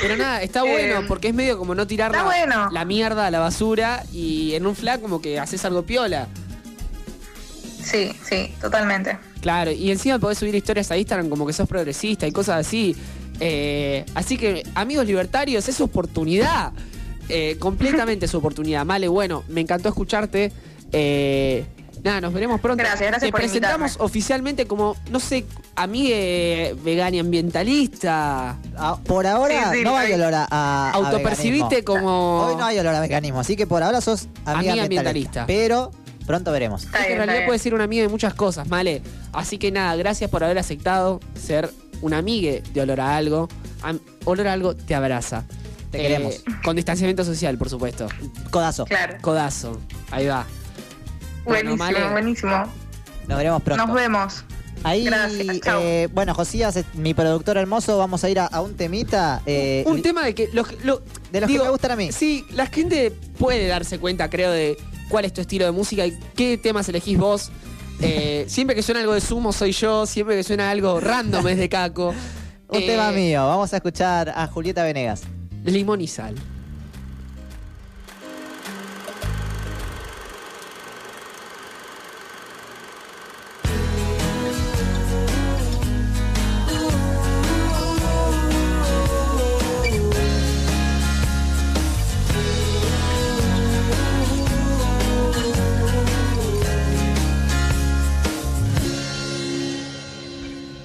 [0.00, 2.70] pero nada, está bueno porque es medio como no tirar la, bueno.
[2.70, 6.28] la mierda a la basura y en un flag como que haces algo piola.
[7.82, 9.18] Sí, sí, totalmente.
[9.40, 12.94] Claro, y encima podés subir historias a Instagram como que sos progresista y cosas así.
[14.14, 16.72] Así que, amigos libertarios, es oportunidad.
[17.28, 18.84] Eh, completamente su oportunidad.
[18.84, 20.52] Male, bueno, me encantó escucharte.
[20.92, 21.64] Eh,
[22.02, 22.78] nada, nos veremos pronto.
[22.82, 24.04] Gracias, gracias Te por presentamos invitarme.
[24.06, 25.44] oficialmente como, no sé,
[25.76, 28.56] amigue vegana y ambientalista.
[28.76, 32.40] Ah, por ahora Sí, sí, no hay olor a, a- Autopercibiste como.
[32.46, 35.42] Hoy no hay olor a veganismo, así que por ahora sos amiga, Amiga ambientalista.
[35.42, 35.46] ambientalista.
[35.46, 35.90] Pero
[36.26, 36.84] pronto veremos.
[36.84, 39.02] Está bien, en realidad puede ser una amiga de muchas cosas, Male.
[39.32, 43.48] Así que nada, gracias por haber aceptado ser una amiga de Olor a Algo.
[44.24, 45.44] Olor a Algo te abraza.
[45.90, 46.42] Te Eh, queremos.
[46.64, 48.08] Con distanciamiento social, por supuesto.
[48.50, 48.84] Codazo.
[48.84, 49.16] Claro.
[49.20, 49.80] Codazo.
[50.10, 50.46] Ahí va.
[51.44, 52.10] Bueno, Buenísimo, Male.
[52.12, 52.64] buenísimo.
[53.26, 53.86] Nos veremos pronto.
[53.86, 54.44] Nos vemos.
[54.84, 58.74] Ahí, Gracias, eh, bueno, Josías, es mi productor hermoso, vamos a ir a, a un
[58.76, 59.42] temita.
[59.44, 60.48] eh, Un tema de que.
[60.52, 62.12] Los, lo- de los digo, que me gustan a mí.
[62.12, 64.76] Sí, la gente puede darse cuenta, creo, de
[65.08, 67.50] cuál es tu estilo de música y qué temas elegís vos.
[68.00, 71.56] Eh, siempre que suena algo de sumo soy yo, siempre que suena algo random es
[71.58, 72.10] de Caco.
[72.68, 73.44] Un Eh, tema mío.
[73.44, 75.22] Vamos a escuchar a Julieta Venegas.
[75.70, 76.34] Limón y sal.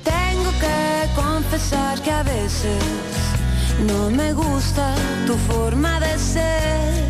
[0.04, 3.12] Tengo que confesar que a veces
[3.88, 7.09] no me gusta tu forma de ser.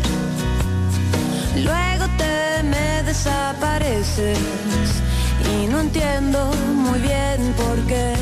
[1.56, 4.38] Luego te me desapareces
[5.52, 8.14] y no entiendo muy bien por qué.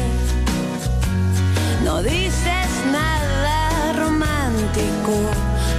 [1.84, 5.14] No dices nada romántico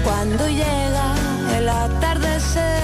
[0.04, 1.16] cuando llega
[1.58, 2.84] el atardecer.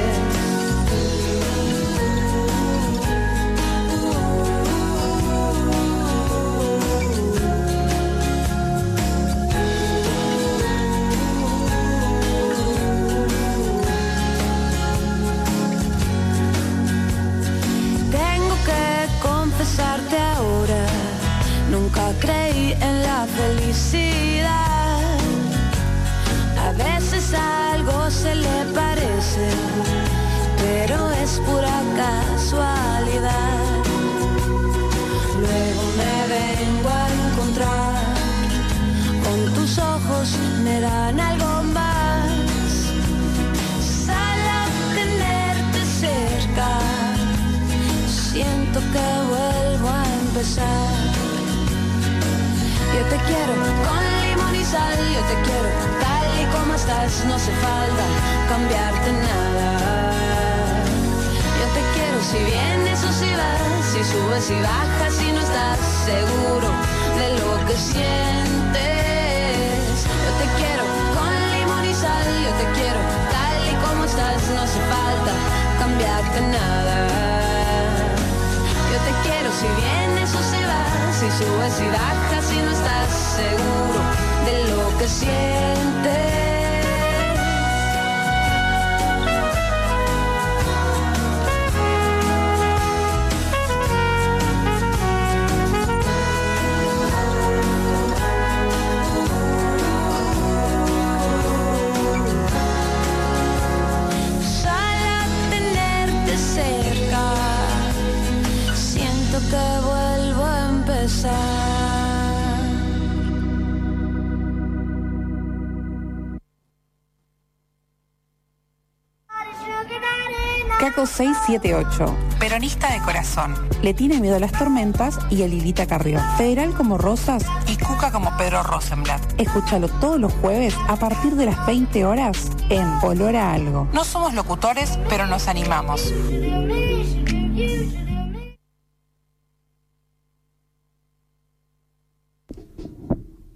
[122.39, 123.55] Peronista de corazón.
[123.81, 126.19] Le tiene miedo a las tormentas y a Lilita Carrió.
[126.37, 127.43] Federal como Rosas.
[127.67, 129.21] Y Cuca como Pedro Rosenblatt.
[129.37, 133.87] Escúchalo todos los jueves a partir de las 20 horas en Olor a Algo.
[133.91, 136.13] No somos locutores, pero nos animamos.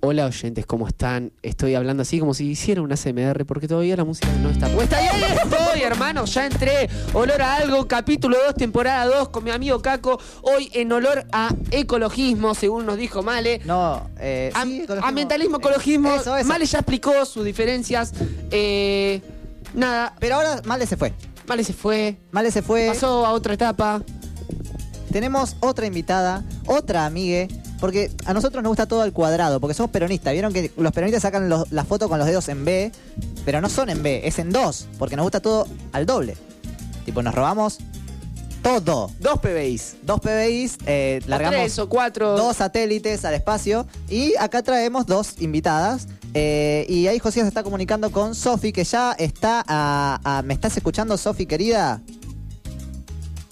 [0.08, 1.32] Hola oyentes, ¿cómo están?
[1.42, 5.02] Estoy hablando así como si hiciera una CMR porque todavía la música no está puesta.
[5.02, 6.88] Y ahí estoy, hermanos, ya entré.
[7.14, 10.20] Olor a algo, capítulo 2, temporada 2, con mi amigo Caco.
[10.44, 13.62] Hoy en olor a ecologismo, según nos dijo Male.
[13.66, 15.08] No, eh, Am- sí, ecologismo.
[15.08, 16.14] ambientalismo, Eh, ecologismo.
[16.14, 16.48] Eso, eso.
[16.48, 18.14] Male ya explicó sus diferencias.
[18.52, 19.22] Eh,
[19.74, 21.14] nada, Pero ahora Male se fue.
[21.48, 22.18] Male se fue.
[22.30, 22.86] Male se fue.
[22.90, 24.04] Pasó a otra etapa.
[25.12, 27.48] Tenemos otra invitada, otra amigue,
[27.80, 30.34] porque a nosotros nos gusta todo al cuadrado, porque somos peronistas.
[30.34, 32.92] Vieron que los peronistas sacan los- la foto con los dedos en B,
[33.46, 36.36] pero no son en B, es en 2, porque nos gusta todo al doble.
[37.06, 37.78] Tipo, nos robamos
[38.64, 39.12] todo.
[39.20, 39.98] Dos PBIs.
[40.02, 42.36] Dos PBIs, eh, largamos Tres o cuatro.
[42.36, 46.08] dos satélites al espacio y acá traemos dos invitadas.
[46.38, 50.54] eh, y ahí Josías se está comunicando con Sofi, que ya está a, a- ¿Me
[50.54, 52.02] estás escuchando, Sofi, querida?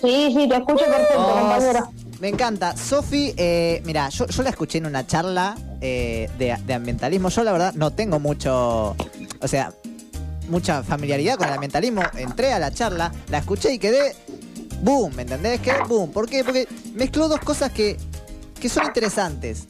[0.02, 1.90] Sí, sí, te escucho perfecto, Oh, compañero.
[2.24, 2.78] Me encanta.
[2.78, 7.28] Sofi, eh, mira, yo, la escuché en una charla eh, de, de ambientalismo.
[7.28, 8.96] Yo la verdad no tengo mucho,
[9.42, 9.74] o sea,
[10.48, 12.02] mucha familiaridad con el ambientalismo.
[12.16, 14.16] Entré a la charla, la escuché y quedé
[14.84, 15.60] boom, ¿me entendés?
[15.60, 16.14] Quedé boom.
[16.14, 16.46] ¿Por qué?
[16.46, 17.98] Porque mezcló dos cosas que,
[18.58, 19.66] que son interesantes.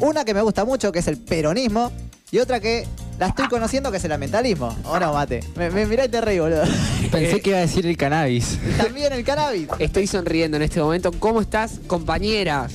[0.00, 1.92] Una que me gusta mucho, que es el peronismo,
[2.32, 4.76] y otra que la estoy conociendo, que es el ambientalismo.
[4.84, 5.40] ¿O no, mate?
[5.56, 6.62] Me, me mirá y te reí, boludo.
[7.10, 8.58] Pensé que iba a decir el cannabis.
[8.76, 9.68] También el cannabis.
[9.78, 11.12] Estoy sonriendo en este momento.
[11.12, 12.68] ¿Cómo estás, compañera?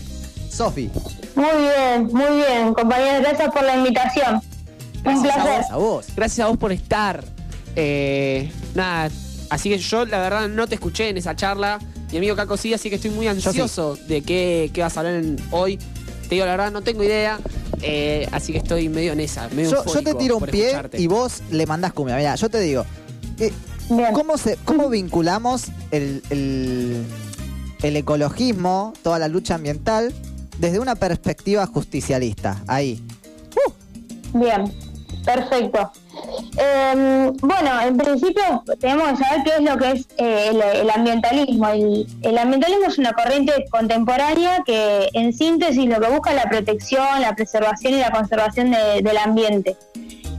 [0.49, 0.89] Sofi.
[1.35, 3.21] Muy bien, muy bien, compañero.
[3.21, 4.35] Gracias por la invitación.
[4.35, 5.61] Un Gracias a placer.
[5.61, 6.05] vos, a vos.
[6.15, 7.23] Gracias a vos por estar.
[7.75, 9.09] Eh, nada,
[9.49, 11.79] así que yo la verdad no te escuché en esa charla.
[12.11, 15.15] Mi amigo Caco sí, así que estoy muy ansioso de qué, qué vas a hablar
[15.15, 15.77] en- hoy.
[16.29, 17.39] Te digo la verdad, no tengo idea.
[17.81, 21.01] eh, así que estoy medio en esa, medio Yo, yo te tiro un pie escucharte.
[21.01, 22.15] y vos le mandás cumbia.
[22.17, 22.85] Mira, yo te digo,
[23.39, 23.51] eh.
[24.13, 27.03] ¿cómo, se, ¿cómo vinculamos el, el-
[27.81, 30.13] el ecologismo, toda la lucha ambiental,
[30.59, 32.61] desde una perspectiva justicialista?
[32.67, 33.01] Ahí.
[34.33, 34.71] Bien,
[35.25, 35.91] perfecto.
[36.57, 40.51] Eh, bueno, en principio tenemos que saber qué es lo que es eh,
[40.81, 41.67] el, ambientalismo.
[41.69, 46.49] El, el ambientalismo es una corriente contemporánea que en síntesis lo que busca es la
[46.49, 49.75] protección, la preservación y la conservación de- del ambiente.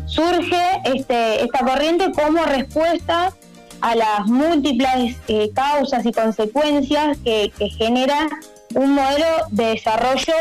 [0.07, 3.33] Surge este, esta corriente como respuesta
[3.81, 8.29] a las múltiples eh, causas y consecuencias que genera
[8.75, 10.35] un modelo de desarrollo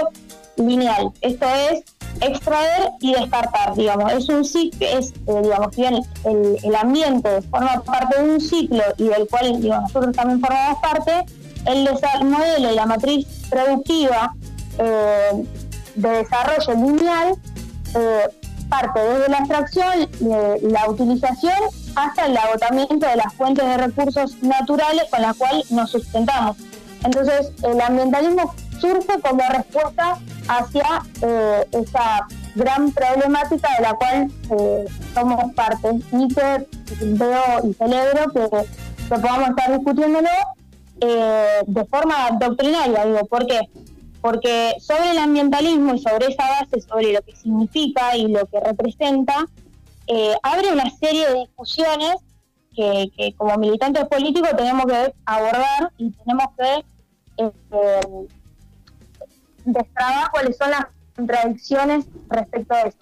[0.60, 1.12] lineal.
[1.22, 1.84] Esto es
[2.22, 4.12] extraer y descartar, digamos.
[4.13, 8.84] Es un ciclo, es, eh, digamos, bien el, el ambiente forma parte de un ciclo
[8.98, 11.26] y del cual digamos, nosotros también formamos parte,
[11.65, 14.34] el, desa- modelo y la matriz productiva
[14.78, 15.43] eh,
[15.95, 17.36] de desarrollo lineal
[17.95, 18.30] eh,
[18.69, 20.10] parte desde la extracción,
[20.62, 21.56] la utilización,
[21.95, 26.56] hasta el agotamiento de las fuentes de recursos naturales con las cuales nos sustentamos.
[27.04, 34.86] Entonces, el ambientalismo surge como respuesta hacia eh, esa gran problemática de la cual eh,
[35.13, 36.68] somos parte y que
[37.02, 38.68] veo y celebro que,
[39.10, 40.30] podamos estar discutiéndolo
[41.02, 43.06] eh, de forma doctrinaria.
[43.06, 43.60] Digo, ¿Por qué?
[44.22, 48.60] Porque sobre el ambientalismo y sobre esa base, sobre lo que significa y lo que
[48.60, 49.46] representa,
[50.44, 52.15] abre una serie de discusiones
[52.76, 56.84] que, como militantes políticos tenemos que abordar y tenemos que
[59.65, 62.98] destrabar cuáles son las contradicciones respecto a eso.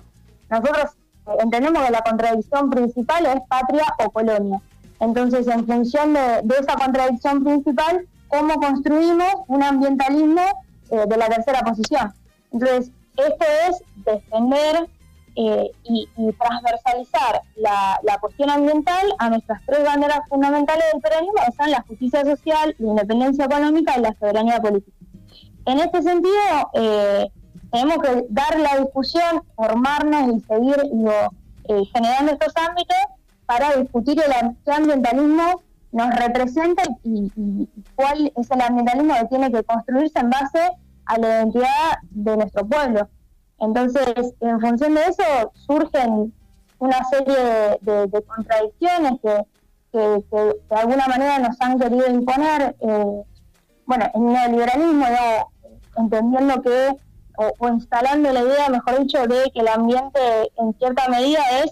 [0.49, 0.91] Nosotros
[1.27, 4.61] eh, entendemos que la contradicción principal es patria o colonia.
[4.99, 10.41] Entonces, en función de, esa contradicción principal, ¿cómo construimos un ambientalismo
[10.89, 12.13] eh, de la tercera posición?
[12.51, 14.87] Entonces, esto es defender
[15.35, 21.41] eh, y, y transversalizar la, la cuestión ambiental a nuestras tres banderas fundamentales del peronismo,
[21.45, 24.96] que son la justicia social, la independencia económica y la soberanía política.
[25.67, 27.27] En este sentido, eh,
[27.73, 31.11] tenemos que dar la discusión, formarnos y seguir digo,
[31.65, 32.95] eh, generando estos ámbitos
[33.45, 39.63] para discutir el qué ambientalismo nos representa y, cuál es el ambientalismo que tiene que
[39.63, 40.71] construirse en base
[41.05, 43.09] a la identidad de nuestro pueblo.
[43.59, 46.33] Entonces, en función de eso, surgen
[46.79, 49.43] una serie de, contradicciones que,
[49.91, 53.23] de alguna manera nos han querido imponer, eh,
[53.85, 55.56] bueno, el neoliberalismo, ¿no?
[55.97, 56.95] Entendiendo que,
[57.37, 60.19] o, instalando la idea, mejor dicho, de que el ambiente
[60.57, 61.71] en cierta medida es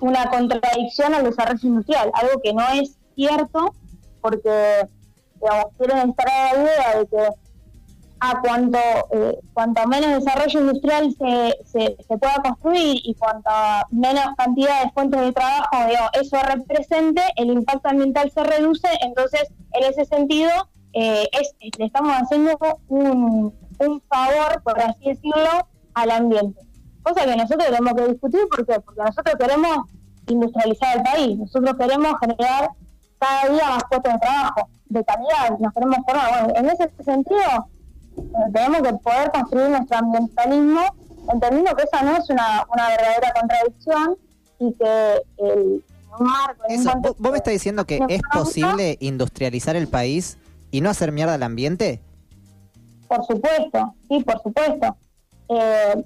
[0.00, 3.74] una contradicción al desarrollo industrial, algo que no es cierto,
[4.20, 4.88] porque
[5.40, 7.28] digamos, quieren instalar la idea de que
[8.20, 8.78] a cuanto,
[9.12, 13.50] eh, cuanto menos desarrollo industrial se, se, se pueda construir y cuanto
[13.90, 19.42] menos cantidad de fuentes de trabajo digamos, eso represente, el impacto ambiental se reduce, entonces
[19.72, 20.50] en ese sentido
[20.94, 22.56] eh, es, le estamos haciendo
[22.88, 26.60] un, un favor, por así decirlo, al ambiente.
[27.02, 28.80] Cosa que nosotros tenemos que discutir, ¿por qué?
[28.80, 29.78] Porque nosotros queremos
[30.26, 32.70] industrializar el país, nosotros queremos generar
[33.18, 36.44] cada día más puestos de trabajo, de calidad, nos queremos formar.
[36.44, 37.68] Bueno, en ese sentido,
[38.16, 40.80] eh, tenemos que poder construir nuestro ambientalismo,
[41.32, 44.16] entendiendo que esa no es una, una verdadera contradicción
[44.58, 45.84] y que el,
[46.18, 49.88] un marco, en un Eso, ¿vos, vos me estás diciendo que es posible industrializar el
[49.88, 50.38] país
[50.70, 52.00] y no hacer mierda al ambiente?
[53.08, 54.96] Por supuesto, sí, por supuesto.
[55.48, 56.04] Eh,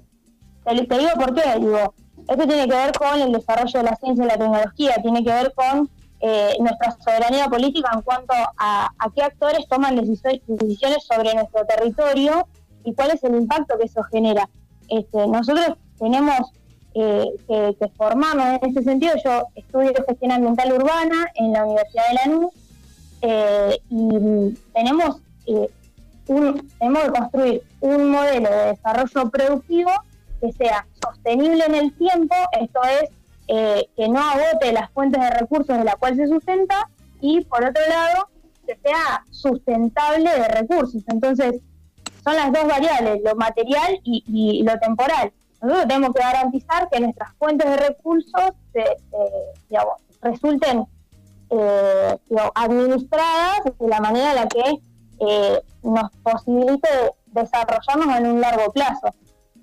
[0.65, 1.93] te, digo por qué, digo,
[2.27, 5.31] esto tiene que ver con el desarrollo de la ciencia y la tecnología, tiene que
[5.31, 5.89] ver con
[6.21, 12.47] eh, nuestra soberanía política en cuanto a, a qué actores toman decisiones sobre nuestro territorio
[12.83, 14.49] y cuál es el impacto que eso genera.
[14.89, 16.51] Este, nosotros tenemos
[16.95, 19.13] eh, que, que formarnos en ese sentido.
[19.23, 22.53] Yo estudio gestión ambiental urbana en la Universidad de Lanús
[23.21, 25.69] eh, y tenemos eh,
[26.29, 29.91] un- tenemos que construir un modelo de desarrollo productivo
[30.41, 33.09] que sea sostenible en el tiempo, esto es,
[33.47, 36.89] eh, que no agote las fuentes de recursos de la cual se sustenta,
[37.19, 38.29] y por otro lado,
[38.65, 41.03] que sea sustentable de recursos.
[41.07, 41.59] Entonces,
[42.23, 45.33] son las dos variables, lo material y, y lo temporal.
[45.61, 48.95] Nosotros tenemos que garantizar que nuestras fuentes de recursos se, eh,
[49.69, 50.85] digamos, resulten
[51.49, 54.79] eh, digo, administradas de la manera en la que
[55.19, 56.89] eh, nos posibilite
[57.27, 59.13] desarrollarnos en un largo plazo.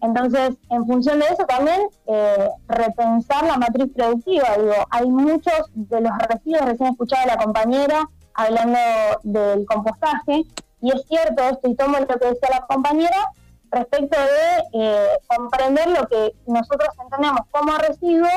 [0.03, 4.49] Entonces, en función de eso también, eh, repensar la matriz productiva.
[4.59, 8.79] Digo, hay muchos de los residuos, recién escuchaba a la compañera hablando
[9.23, 10.45] del compostaje,
[10.83, 13.33] y es cierto esto, y tomo lo que decía la compañera,
[13.71, 18.29] respecto de eh, comprender lo que nosotros entendemos como residuo,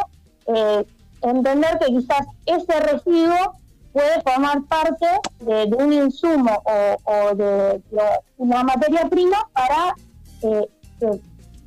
[1.21, 3.53] entender que quizás ese residuo
[3.93, 5.06] puede formar parte
[5.39, 6.62] de, un insumo
[7.04, 8.02] o, de, de
[8.38, 9.95] una materia prima para
[10.43, 10.67] eh,
[10.99, 11.19] que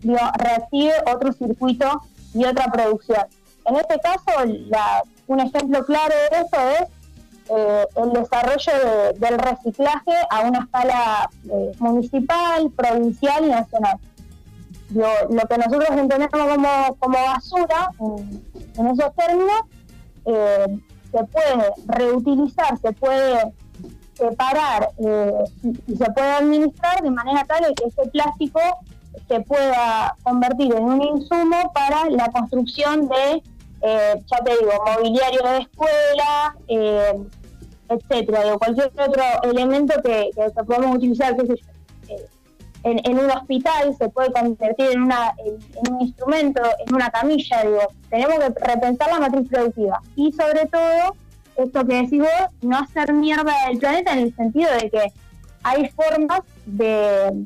[0.02, 0.18] digo,
[1.12, 2.00] otro circuito
[2.34, 3.26] y otra producción.
[3.66, 4.44] En este caso,
[5.26, 6.88] un ejemplo claro de eso es
[7.50, 13.98] eh, el desarrollo de- del reciclaje a una escala eh, municipal, provincial y nacional.
[14.90, 16.68] Lo que nosotros entendemos como,
[17.12, 18.42] basura, en,
[18.76, 19.62] en esos términos,
[20.26, 20.78] eh,
[21.12, 23.52] se puede reutilizar, se puede
[24.14, 28.60] separar eh, y, y se puede administrar de manera tal que ese plástico
[29.28, 33.42] se pueda convertir en un insumo para la construcción de,
[33.82, 37.24] eh, ya te digo, mobiliario de escuela, eh,
[37.88, 41.71] etcétera, digo, cualquier otro elemento que, que, podamos utilizar, qué sé yo, eh,
[42.84, 45.34] en, en un hospital se puede convertir en, una,
[45.90, 47.80] un instrumento, en una camilla, digo,
[48.10, 50.00] tenemos que repensar la matriz productiva.
[50.16, 51.14] Y sobre todo,
[51.56, 55.12] esto que decís vos, no hacer mierda del planeta en el sentido de que
[55.62, 57.44] hay formas de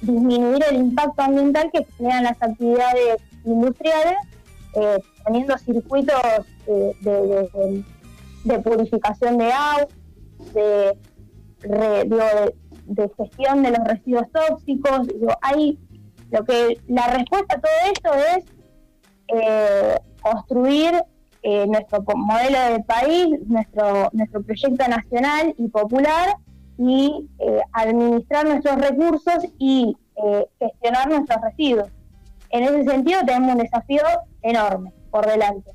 [0.00, 4.16] disminuir el impacto ambiental que generan las actividades industriales,
[4.74, 6.16] eh, teniendo circuitos
[6.66, 7.84] eh, de,
[8.44, 9.86] de- purificación de agua,
[10.54, 10.98] de,
[11.60, 12.54] re- de,
[12.94, 15.08] de gestión de los residuos tóxicos.
[15.08, 15.78] Digo, hay
[16.30, 18.44] lo que la respuesta a todo esto es
[19.28, 20.94] eh, construir
[21.42, 26.36] eh, nuestro modelo de país, nuestro nuestro proyecto nacional y popular
[26.78, 31.88] y eh, administrar nuestros recursos y eh, gestionar nuestros residuos.
[32.50, 34.02] En ese sentido tenemos un desafío
[34.42, 35.70] enorme por delante.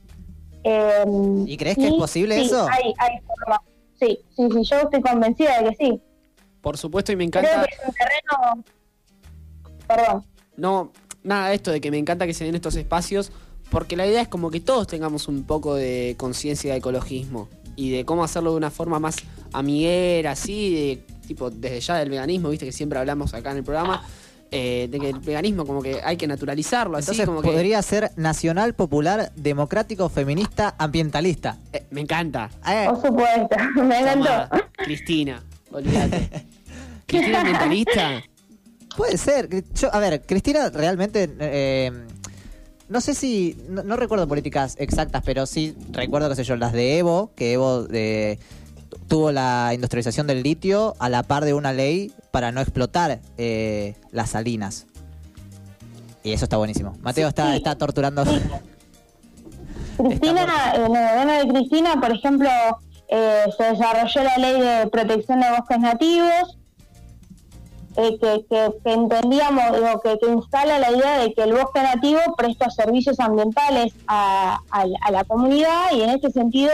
[0.64, 1.06] Eh,
[1.46, 2.68] ¿Y crees que es posible sí, eso?
[2.70, 3.62] Hay, hay forma.
[4.00, 6.02] Sí, sí, sí, yo estoy convencida de que sí.
[6.68, 7.66] Por supuesto, y me Creo encanta.
[7.66, 8.66] que es un terreno...
[9.88, 10.26] Perdón.
[10.58, 10.92] No,
[11.24, 13.32] nada, esto de que me encanta que se den estos espacios,
[13.70, 17.48] porque la idea es como que todos tengamos un poco de conciencia de ecologismo
[17.78, 19.16] y de cómo hacerlo de una forma más
[19.54, 23.64] amiguera, así, de, tipo desde ya del veganismo, viste que siempre hablamos acá en el
[23.64, 24.04] programa,
[24.52, 27.48] eh, de que el veganismo como que hay que naturalizarlo, así Entonces como que...
[27.48, 31.60] podría ser nacional, popular, democrático, feminista, ambientalista.
[31.72, 32.50] Eh, me encanta.
[32.68, 34.50] Eh, Por supuesto, me encantó.
[34.74, 35.42] Cristina,
[35.72, 36.46] olvídate.
[37.08, 38.24] Cristina ambientalista.
[38.98, 39.50] Puede ser.
[39.74, 41.36] Yo, a ver, Cristina realmente...
[41.40, 41.92] eh,
[42.90, 43.58] no sé si...
[43.68, 47.54] No, no recuerdo políticas exactas, pero sí recuerdo, qué sé yo, las de Evo, que
[47.54, 48.40] Evo eh,
[49.08, 53.96] tuvo la industrialización del litio a la par de una ley para no explotar eh,
[54.12, 54.88] las salinas.
[56.24, 56.96] Y eso está buenísimo.
[57.02, 58.24] Mateo está, está torturando...
[59.98, 62.50] Cristina, en el gobierno de Cristina, por ejemplo,
[63.10, 66.58] eh, se desarrolló la ley de protección de bosques nativos,
[67.98, 72.20] eh, que, que- que entendíamos, digo, que, instala la idea de que el bosque nativo
[72.38, 74.60] presta servicios ambientales a,
[75.12, 76.72] la- comunidad y en ese sentido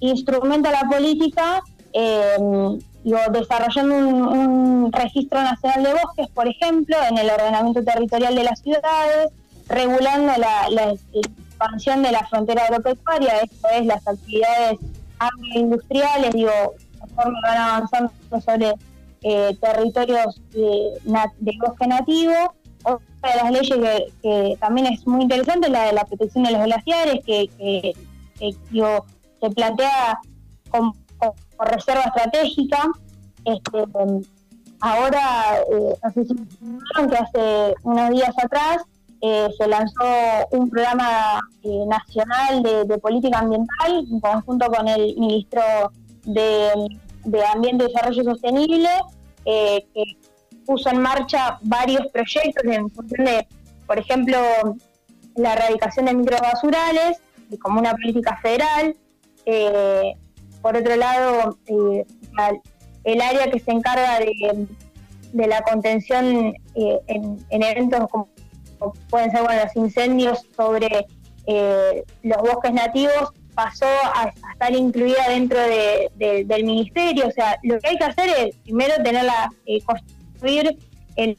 [0.00, 1.62] instrumenta la política,
[1.92, 2.36] eh,
[3.02, 8.60] digo, desarrollando un, registro nacional de bosques, por ejemplo, en el ordenamiento territorial de las
[8.60, 9.30] ciudades,
[9.68, 14.78] regulando la, la expansión de la frontera agropecuaria, esto es las actividades
[15.18, 16.50] agroindustriales, digo,
[17.00, 18.12] conforme van avanzando
[18.44, 18.74] sobre
[19.22, 20.90] eh, territorios de,
[21.38, 22.32] de bosque nativo.
[22.84, 26.52] Otra de las leyes que, también es muy interesante es la de la protección de
[26.52, 27.92] los glaciares, que, que-
[29.40, 30.18] se plantea
[30.70, 30.94] como,
[31.58, 32.88] reserva estratégica.
[33.44, 33.84] Este,
[34.80, 36.34] ahora, eh, no sé si
[37.08, 38.78] que hace unos días atrás
[39.20, 40.04] eh, se lanzó
[40.52, 41.40] un programa
[41.88, 45.62] nacional de, de política ambiental en conjunto con el ministro
[46.24, 46.70] de,
[47.24, 48.88] de Ambiente y Desarrollo Sostenible,
[49.44, 50.02] eh, que
[50.66, 53.46] puso en marcha varios proyectos en función de,
[53.86, 54.38] por ejemplo,
[55.36, 57.20] la erradicación de microbasurales
[57.62, 58.96] como una política federal.
[59.46, 60.14] Eh,
[60.60, 62.04] por otro lado, eh,
[63.04, 64.66] el área que se encarga de,
[65.32, 68.28] de la contención en, en eventos como
[68.78, 71.06] como pueden ser bueno, los incendios sobre
[72.22, 73.32] los bosques nativos
[73.62, 77.26] pasó a, estar incluida dentro de- de- del ministerio.
[77.26, 80.78] O sea, lo que hay que hacer es primero tenerla, eh, construir
[81.16, 81.36] el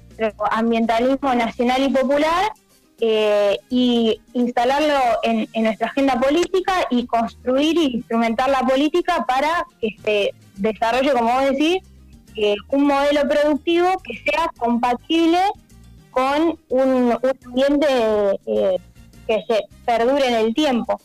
[0.52, 2.52] ambientalismo nacional y popular
[3.00, 9.66] eh, y instalarlo en, en nuestra agenda política y construir y instrumentar la política para
[9.80, 11.78] que se desarrolle, como vos decís,
[12.36, 15.40] eh, un modelo productivo que sea compatible
[16.12, 16.90] con un,
[17.24, 17.88] un ambiente
[18.46, 18.76] eh,
[19.26, 21.00] que se perdure en el tiempo.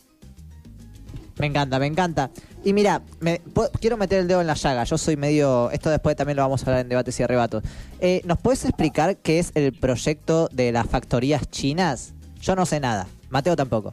[1.39, 2.31] Me encanta, me encanta.
[2.63, 3.41] Y mira, me,
[3.81, 4.85] quiero meter el dedo en la llaga.
[4.85, 5.71] Yo soy medio.
[5.73, 7.63] Esto después también lo vamos a hablar en debates y arrebatos.
[8.01, 12.15] Eh, ¿Nos puedes explicar qué es el proyecto de las factorías chinas?
[12.41, 13.07] Yo no sé nada.
[13.31, 13.91] Mateo tampoco.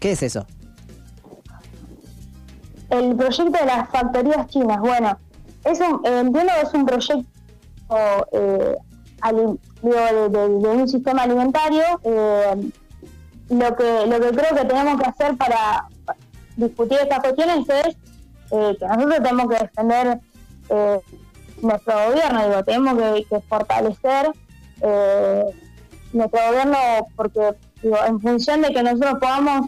[0.00, 0.46] ¿Qué es eso?
[2.90, 5.16] El proyecto de las factorías chinas, bueno,
[5.64, 7.26] es un, eh, entiendo que es un proyecto
[8.32, 8.76] eh,
[9.82, 11.82] digo, de, de- de un sistema alimentario.
[12.04, 12.70] eh,
[13.50, 15.88] lo que lo que creo que tenemos que hacer para
[16.60, 17.96] discutir estas cuestiones es
[18.52, 20.20] eh, que nosotros tenemos que defender
[20.68, 21.00] eh,
[21.62, 24.30] nuestro gobierno, digo, tenemos que, fortalecer
[24.80, 25.44] eh,
[26.12, 26.78] nuestro gobierno
[27.16, 29.66] porque digo, en función de que nosotros podamos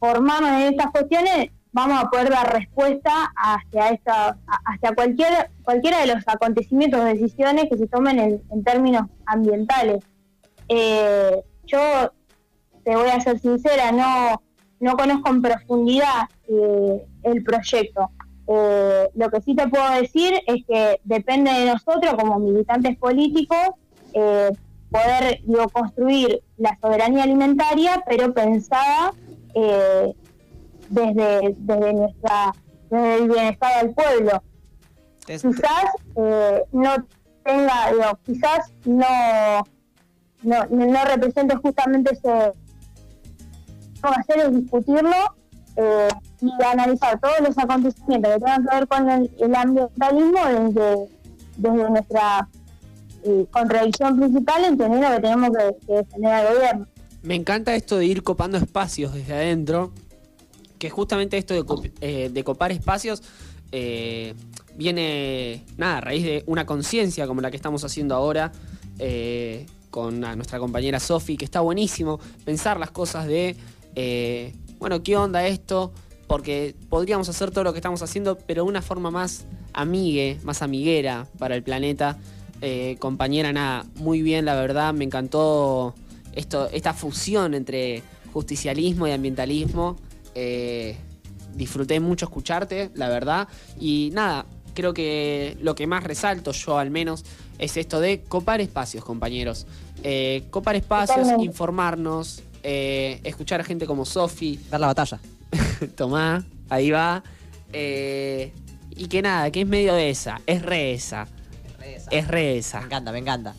[0.00, 6.14] formarnos en estas cuestiones, vamos a poder dar respuesta hacia esta, hacia cualquier, cualquiera de
[6.14, 10.04] los acontecimientos o decisiones que se tomen en, términos ambientales.
[10.68, 12.12] Yo
[12.84, 14.42] te voy a ser sincera, no,
[14.82, 18.10] no conozco en profundidad eh, el proyecto.
[18.48, 23.68] Eh, lo que sí te puedo decir es que depende de nosotros como militantes políticos
[24.12, 24.50] eh,
[24.90, 29.14] poder digo, construir la soberanía alimentaria, pero pensada
[29.54, 30.12] eh,
[30.90, 32.52] desde, desde, nuestra,
[32.90, 34.42] desde el bienestar del pueblo.
[35.24, 35.84] Quizás
[36.16, 37.06] eh, no
[37.44, 39.64] tenga, digo, quizás no,
[40.42, 42.52] no, no represente justamente ese...
[44.02, 45.16] Que hacer es discutirlo
[45.76, 46.08] eh,
[46.40, 50.96] y analizar todos los acontecimientos que tengan que ver con el, ambientalismo desde,
[51.56, 52.48] desde nuestra
[53.24, 56.86] eh, contradicción principal, entendiendo que tenemos que, que defender al gobierno.
[57.22, 59.92] Me encanta esto de ir copando espacios desde adentro,
[60.78, 63.22] que justamente esto de, cop- eh, de copar espacios
[64.74, 68.52] viene, nada, a raíz de una conciencia como la que estamos haciendo ahora,
[69.90, 73.56] con nuestra compañera Sofi, que está buenísimo pensar las cosas de,
[73.94, 75.92] eh, bueno, ¿qué onda esto?
[76.26, 80.62] Porque podríamos hacer todo lo que estamos haciendo, pero de una forma más amigue, más
[80.62, 82.18] amiguera para el planeta.
[82.60, 85.94] Eh, compañera, nada, muy bien, la verdad, me encantó
[86.32, 89.96] esto, esta fusión entre justicialismo y ambientalismo.
[90.34, 90.96] Eh,
[91.54, 93.48] disfruté mucho escucharte, la verdad.
[93.78, 97.24] Y nada, creo que lo que más resalto yo al menos
[97.58, 99.66] es esto de copar espacios, compañeros.
[100.02, 101.44] Eh, copar espacios, Totalmente.
[101.44, 104.58] informarnos, eh, escuchar a gente como Sofi.
[104.70, 105.18] Dar la batalla.
[105.96, 107.22] Tomá, ahí va.
[107.72, 108.52] Eh,
[108.90, 111.26] y que nada, que es medio de esa, es re esa.
[112.10, 112.80] Es re esa.
[112.80, 113.54] Me encanta, me encanta.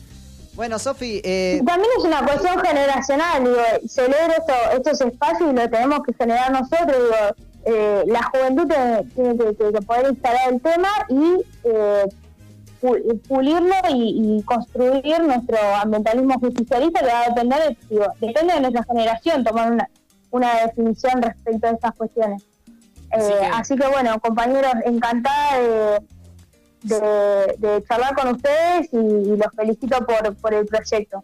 [0.54, 3.56] Bueno, Sofi, eh, También es una cuestión generacional, digo,
[3.88, 7.46] celebro esto- estos espacios y lo tenemos que generar nosotros, digo,
[7.76, 12.04] eh, la juventud tiene, tiene que, que- que poder instalar el tema y eh,
[13.28, 18.84] pulirlo y, y construir nuestro ambientalismo justicialista que va a depender, digo, depende de nuestra
[18.84, 19.88] generación tomar una,
[20.30, 22.42] una definición respecto a estas cuestiones.
[23.10, 26.00] Así Eh, que- así que bueno, compañeros, encantada de,
[26.82, 31.22] de, de charlar con ustedes y, y los felicito por, por el proyecto.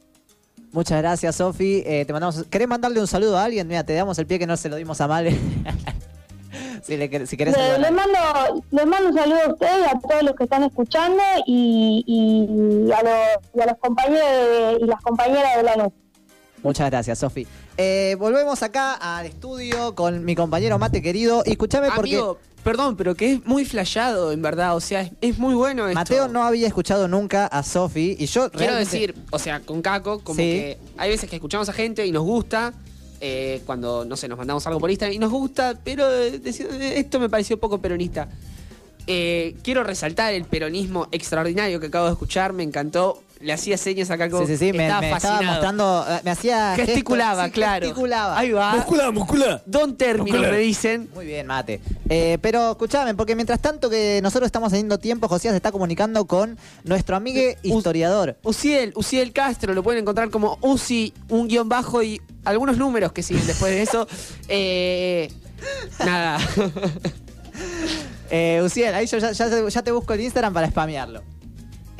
[0.72, 1.82] muchas gracias, Sofi.
[1.84, 2.44] Eh, te mandamos.
[2.48, 3.66] ¿Querés mandarle un saludo a alguien?
[3.66, 5.36] Mira, te damos el pie que no se lo dimos a Male.
[6.82, 8.18] si, le, si querés Le- les, mando,
[8.70, 12.92] les mando un saludo a ustedes y a todos los que están escuchando y, y
[12.92, 15.92] a, los, y a los compañeros de- y las compañeras de la NUC.
[16.62, 17.46] Muchas gracias, Sofi.
[17.78, 21.42] Eh, volvemos acá al estudio con mi compañero Mate querido.
[21.46, 24.76] Y escúchame porque Amigo, perdón, pero que es muy flashado, en verdad.
[24.76, 25.98] O sea, es, es muy bueno esto.
[25.98, 28.14] Mateo no había escuchado nunca a Sofi.
[28.18, 30.42] Y yo Quiero realmente- decir, o sea, con Caco, como Sí.
[30.42, 32.74] que hay veces que escuchamos a gente y nos gusta,
[33.20, 36.94] eh, cuando, no sé, nos mandamos algo por Instagram y nos gusta, pero eh, eh,
[36.96, 38.28] esto me pareció poco peronista.
[39.06, 43.22] Quiero resaltar el peronismo extraordinario que acabo de escuchar, me encantó.
[43.40, 44.40] Le hacía señas a Caco.
[44.40, 45.52] Sí, sí, sí, me, estaba me estaba fascinado.
[45.54, 47.86] mostrando, eh, me hacía Gesticulaba, sí, claro.
[47.86, 48.38] Gesticulaba.
[48.38, 48.74] Ahí va.
[48.76, 49.62] Muscula, muscula.
[49.64, 50.52] Don términos Muscular.
[50.52, 51.08] me dicen.
[51.14, 51.80] Muy bien, Mate.
[52.10, 56.26] Eh, pero escúchame, porque mientras tanto que nosotros estamos haciendo tiempo, Josías se está comunicando
[56.26, 58.36] con nuestro amigo historiador.
[58.42, 63.22] Uciel, Uciel Castro, lo pueden encontrar como Uci, un guion bajo y algunos números que
[63.22, 64.06] siguen después de eso.
[64.48, 65.32] Eh,
[66.04, 66.38] nada.
[68.30, 71.22] Eh, Uciel, ahí yo ya, ya te- ya te busco el Instagram para spamearlo.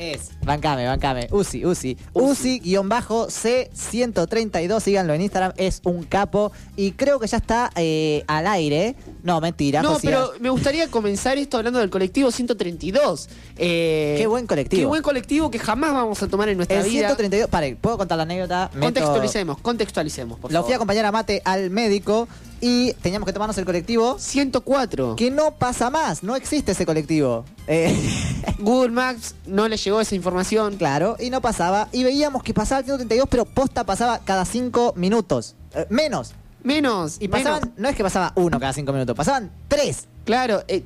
[0.01, 1.29] Es, bancame, bancame.
[1.31, 1.95] Uzi, Uzi.
[2.15, 6.53] Uzi-C132, síganlo en Instagram, es un capo.
[6.75, 8.97] Y creo que ya está eh, al aire.
[9.23, 10.15] No, mentira, No, Josías.
[10.15, 13.29] pero me gustaría comenzar esto hablando del colectivo 132.
[13.59, 14.81] Eh, Qué buen colectivo.
[14.81, 17.09] Qué buen colectivo que jamás vamos a tomar en nuestra El vida.
[17.09, 18.71] 132, pare, ¿puedo contar la anécdota?
[18.81, 20.67] Contextualicemos, contextualicemos, por Lo favor.
[20.67, 22.27] fui a acompañar a Mate al médico
[22.61, 24.19] y teníamos que tomarnos el colectivo.
[24.19, 25.17] 104.
[25.17, 27.45] Que no pasa más, no existe ese colectivo.
[27.67, 27.97] Eh,
[28.59, 30.77] Google Maps no le llegó esa información.
[30.77, 31.89] claro, y no pasaba.
[31.93, 35.55] Y veíamos que pasaba el 132, pero posta pasaba cada 5 minutos.
[35.75, 36.33] Eh, menos.
[36.63, 37.17] Menos.
[37.21, 37.79] Y pasaban, menos.
[37.79, 40.09] no es que pasaba uno cada 5 minutos, pasaban 3.
[40.25, 40.85] Claro, eh,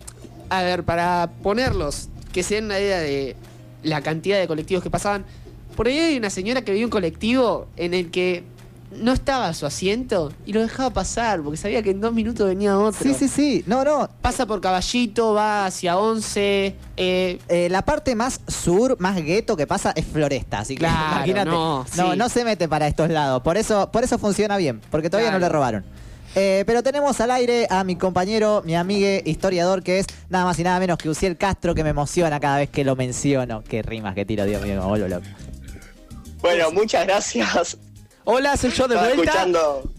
[0.51, 3.37] a ver, para ponerlos, que se den una idea de
[3.83, 5.25] la cantidad de colectivos que pasaban.
[5.77, 8.45] Por ahí hay una señora que veía un colectivo en el que
[8.97, 12.47] no estaba a su asiento y lo dejaba pasar porque sabía que en dos minutos
[12.49, 13.01] venía otro.
[13.03, 13.65] Sí, sí, sí.
[13.67, 14.09] No, no.
[14.23, 16.77] Pasa por Caballito, va hacia 11.
[16.97, 21.17] eh, Eh, la parte más sur, más gueto que pasa es Floresta, así que Claro,
[21.17, 21.51] imagínate.
[21.51, 22.19] no, no, sí.
[22.19, 23.43] no se mete para estos lados.
[23.43, 25.85] Por eso, por eso funciona bien, porque todavía no le robaron.
[26.37, 30.59] Eh, pero tenemos al aire a mi compañero, mi amigue historiador, que es nada más
[30.59, 33.63] y nada menos que Uciel Castro, que me emociona cada vez que lo menciono.
[33.63, 35.27] Qué rimas que tiro, Dios mío, me vuelvo loco.
[36.41, 37.79] Bueno, muchas gracias.
[38.25, 39.31] Hola, soy yo de Estaba vuelta.
[39.33, 39.93] escuchando,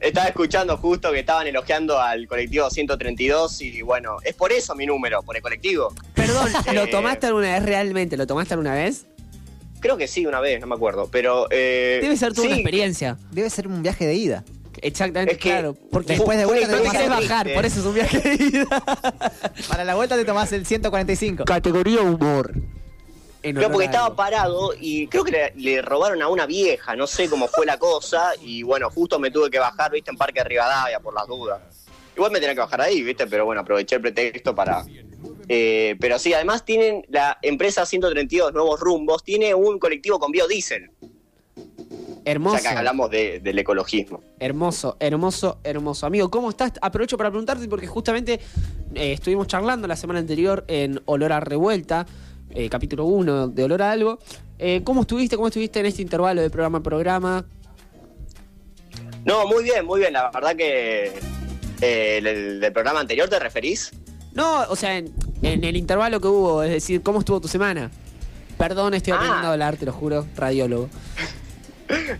[0.00, 4.86] estaba escuchando justo que estaban elogiando al colectivo 132 y bueno, es por eso mi
[4.86, 5.92] número, por el colectivo.
[6.14, 8.16] Perdón, ¿lo Eh, tomaste alguna vez realmente?
[8.16, 9.06] ¿Lo tomaste alguna vez?
[9.80, 11.48] Creo que sí, una vez, no me acuerdo, pero...
[11.50, 13.16] eh, Debe ser toda una experiencia.
[13.30, 14.44] Debe ser un viaje de ida.
[14.82, 15.76] Exactamente, Es que claro.
[15.90, 18.34] Porque después de vuelta no te una querés bajar, por eso es un viaje de
[18.44, 18.66] ida.
[19.68, 21.44] Para la vuelta te tomás el 145.
[21.44, 22.54] Categoría humor.
[23.42, 27.28] Honor porque estaba parado y creo que le, le robaron a una vieja, no sé
[27.30, 31.00] cómo fue la cosa, y bueno, justo me tuve que bajar, viste, en Parque Rivadavia,
[31.00, 31.60] por las dudas.
[32.16, 34.84] Igual me tenía que bajar ahí, viste, pero bueno, aproveché el pretexto para...
[35.48, 40.90] eh, pero sí, además tienen la empresa 132 Nuevos Rumbos, tiene un colectivo con biodiesel,
[42.24, 42.62] Hermoso.
[42.62, 44.22] ya que hablamos de- del ecologismo.
[44.38, 46.06] Hermoso, hermoso, hermoso.
[46.06, 46.72] Amigo, ¿cómo estás?
[46.82, 48.34] Aprovecho para preguntarte porque justamente
[48.94, 52.06] eh, estuvimos charlando la semana anterior en Olor a Revuelta,
[52.54, 54.18] eh, capítulo 1 de Olor a Algo.
[54.58, 55.36] Eh, ¿Cómo estuviste?
[55.36, 57.44] ¿Cómo estuviste en este intervalo de programa a programa?
[59.24, 61.12] No, muy bien, muy bien, la verdad que...
[61.80, 63.92] eh, el, el- del programa anterior te referís?
[64.32, 67.90] No, o sea, en, en el intervalo que hubo, es decir, ¿cómo estuvo tu semana?
[68.58, 69.16] Perdón, estoy Ah.
[69.16, 70.88] aprendiendo a hablar, te lo juro, radiólogo.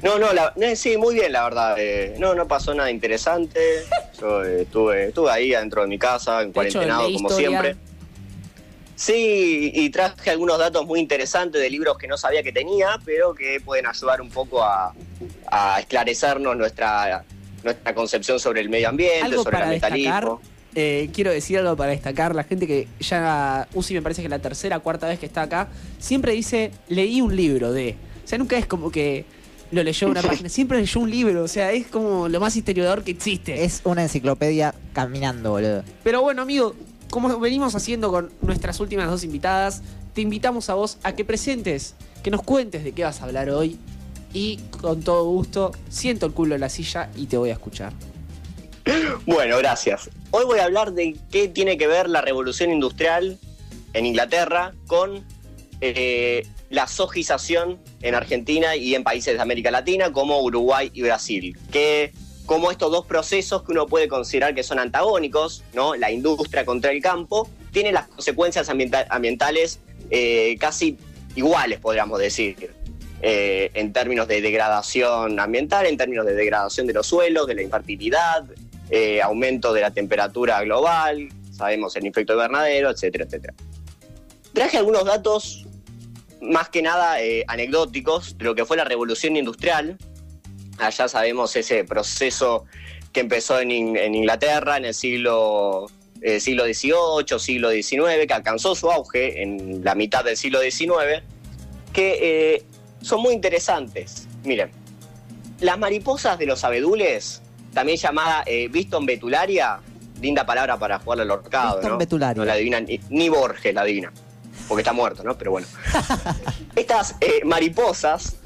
[0.02, 1.76] No, no, la- sí, muy bien, la verdad.
[1.78, 3.60] eh, no, no pasó nada interesante.
[4.20, 7.76] Yo eh, estuve, estuve ahí adentro de mi casa, en cuarentenado, como siempre.
[9.00, 13.34] Sí, y traje algunos datos muy interesantes de libros que no sabía que tenía, pero
[13.34, 14.92] que pueden ayudar un poco a,
[15.50, 17.24] a esclarecernos nuestra,
[17.64, 20.40] nuestra concepción sobre el medio ambiente, Algo sobre el para destacar, ambientalismo.
[20.74, 24.38] eh, quiero decir algo para destacar, la gente que ya, Uzi me parece que la
[24.38, 27.96] tercera, cuarta vez que está acá, siempre dice, leí un libro de...
[28.22, 29.24] O sea, nunca es como que
[29.70, 33.02] lo leyó una página, siempre leyó un libro, o sea, es como lo más historiador
[33.02, 33.64] que existe.
[33.64, 35.84] Es una enciclopedia caminando, boludo.
[36.04, 36.74] Pero bueno, amigo,
[37.10, 39.82] como venimos haciendo con nuestras últimas dos invitadas,
[40.14, 43.50] te invitamos a vos a que presentes, que nos cuentes de qué vas a hablar
[43.50, 43.78] hoy
[44.32, 47.92] y con todo gusto siento el culo en la silla y te voy a escuchar.
[49.26, 50.10] Bueno, gracias.
[50.30, 53.38] Hoy voy a hablar de qué tiene que ver la revolución industrial
[53.92, 55.24] en Inglaterra con
[55.80, 61.56] eh, la sojización en Argentina y en países de América Latina como Uruguay y Brasil.
[61.70, 62.12] Que
[62.50, 65.94] como estos dos procesos que uno puede considerar que son antagónicos, ¿no?
[65.94, 69.78] la industria contra el campo, tienen las consecuencias ambienta- ambientales
[70.10, 70.98] eh, casi
[71.36, 72.72] iguales, podríamos decir.
[73.22, 77.62] eh, en términos de degradación ambiental, en términos de degradación de los suelos, de la
[77.62, 78.44] infertilidad,
[78.90, 83.54] eh, aumento de la temperatura global, sabemos el efecto invernadero, etcétera, etcétera.
[84.52, 85.66] Traje algunos datos
[86.40, 89.96] más que nada eh, anecdóticos de lo que fue la revolución industrial.
[90.80, 92.64] Allá sabemos ese proceso
[93.12, 95.90] que empezó en, In- en Inglaterra en el siglo,
[96.22, 101.22] eh, siglo XVIII, siglo XIX, que alcanzó su auge en la mitad del siglo XIX,
[101.92, 102.64] que eh,
[103.02, 104.26] son muy interesantes.
[104.44, 104.70] Miren,
[105.60, 107.42] las mariposas de los abedules,
[107.74, 109.80] también llamada eh, Viston betularia,
[110.20, 111.98] linda palabra para jugarle al horcado, Viston ¿no?
[111.98, 112.40] betularia.
[112.40, 114.12] No la adivina ni, ni Borges la adivina,
[114.68, 115.36] porque está muerto, ¿no?
[115.36, 115.66] Pero bueno.
[116.76, 118.36] Estas eh, mariposas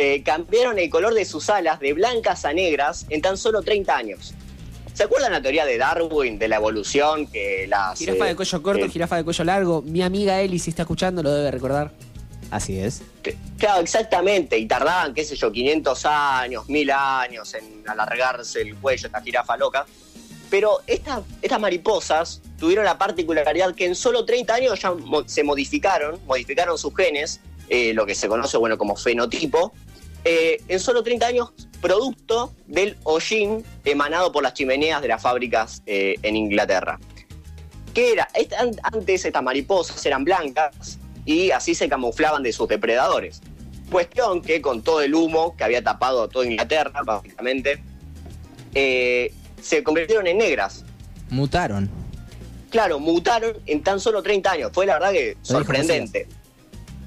[0.00, 3.94] eh, cambiaron el color de sus alas de blancas a negras en tan solo 30
[3.94, 4.32] años.
[4.94, 8.62] ¿Se acuerdan la teoría de Darwin de la evolución que las Jirafa eh, de cuello
[8.62, 9.82] corto, eh, jirafa de cuello largo.
[9.82, 11.92] Mi amiga Eli, si está escuchando, lo debe recordar.
[12.50, 13.02] Así es.
[13.22, 18.74] Que- Claro, exactamente, y tardaban, qué sé yo, 500 años, 1000 años en alargarse el
[18.76, 19.84] cuello, esta jirafa loca.
[20.48, 25.44] Pero esta- estas mariposas tuvieron la particularidad que en solo 30 años ya mo- se
[25.44, 29.72] modificaron, modificaron sus genes, eh, lo que se conoce bueno, como fenotipo,
[30.24, 35.82] eh, en solo 30 años producto del hollín emanado por las chimeneas de las fábricas
[35.86, 36.98] eh, en Inglaterra.
[37.94, 38.28] ¿Qué era?
[38.82, 43.40] Antes estas mariposas eran blancas y así se camuflaban de sus depredadores.
[43.90, 47.82] Cuestión que con todo el humo que había tapado toda Inglaterra, básicamente,
[48.74, 50.84] eh, se convirtieron en negras.
[51.30, 51.90] Mutaron.
[52.70, 54.70] Claro, mutaron en tan solo 30 años.
[54.72, 56.28] Fue la verdad que sorprendente.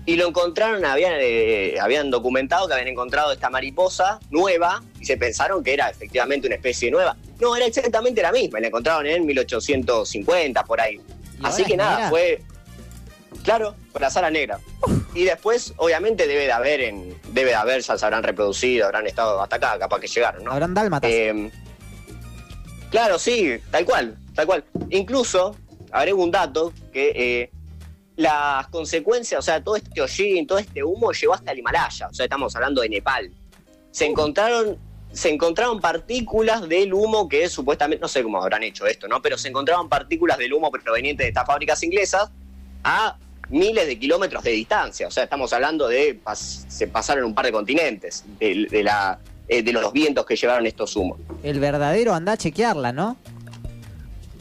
[0.05, 5.15] Y lo encontraron, habían, eh, habían documentado que habían encontrado esta mariposa nueva y se
[5.15, 7.15] pensaron que era efectivamente una especie nueva.
[7.39, 10.99] No, era exactamente la misma, la encontraron en 1850, por ahí.
[11.39, 12.09] ¿Y Así que nada, negra?
[12.09, 12.41] fue.
[13.43, 14.59] Claro, con la sala negra.
[15.13, 19.07] Y después, obviamente, debe de haber, en, debe de haber, ya se habrán reproducido, habrán
[19.07, 20.51] estado hasta acá, capaz que llegaron, ¿no?
[20.51, 21.09] Habrán dálmatas.
[21.11, 21.51] Eh,
[22.89, 24.65] claro, sí, tal cual, tal cual.
[24.89, 25.55] Incluso,
[25.91, 27.51] agrego un dato, que eh,
[28.15, 32.13] las consecuencias, o sea, todo este hollín, todo este humo llegó hasta el Himalaya, o
[32.13, 33.31] sea, estamos hablando de Nepal.
[33.91, 34.77] Se encontraron,
[35.11, 39.21] se encontraron partículas del humo que supuestamente, no sé cómo habrán hecho esto, ¿no?
[39.21, 42.29] Pero se encontraban partículas del humo provenientes de estas fábricas inglesas
[42.83, 43.17] a
[43.49, 45.07] miles de kilómetros de distancia.
[45.07, 49.19] O sea, estamos hablando de, pas- se pasaron un par de continentes, de, de la,
[49.47, 51.19] eh, de los vientos que llevaron estos humos.
[51.43, 53.17] El verdadero anda a chequearla, ¿no?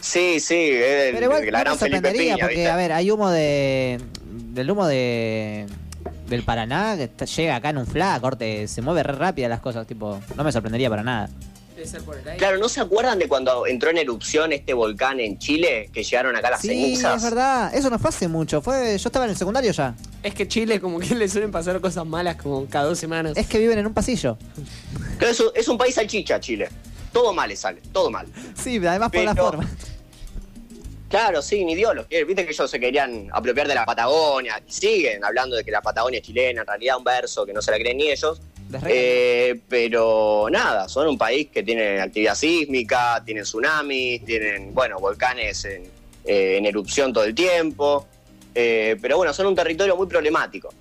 [0.02, 2.68] Sí, sí, es el- Pero igual la no gran me Felipe Piña, porque, ¿viste?
[2.70, 3.98] a ver, hay humo de.
[4.30, 5.66] del humo de.
[6.28, 9.60] del Paraná que está- llega acá en un fla, corte, se mueve re rápida las
[9.60, 11.30] cosas, tipo, no me sorprendería para nada.
[12.38, 15.90] Claro, ¿no se acuerdan de cuando entró en erupción este volcán en Chile?
[15.92, 17.16] Que llegaron acá las Sí, cenizas.
[17.16, 19.94] es verdad, eso no fue hace mucho, fue yo estaba en el secundario ya.
[20.22, 23.32] Es que Chile como que le suelen pasar cosas malas como cada dos semanas.
[23.36, 24.36] Es que viven en un pasillo.
[25.18, 26.68] Pero es, un- es un país salchicha, Chile.
[27.12, 28.26] Todo mal le sale, todo mal.
[28.54, 29.70] Sí, además por la Pero- forma.
[31.12, 32.24] Claro, sí, ni Dios los quiere.
[32.24, 34.62] Viste que ellos se querían apropiar de la Patagonia.
[34.66, 37.60] Y siguen hablando de que la Patagonia es chilena, en realidad un verso que no
[37.60, 38.40] se la creen ni ellos.
[38.86, 45.66] Eh, pero nada, son un país que tiene actividad sísmica, tienen tsunamis, tienen, bueno, volcanes
[45.66, 45.82] en,
[46.24, 48.08] eh, en erupción todo el tiempo.
[48.54, 50.72] Eh, pero bueno, son un territorio muy problemático.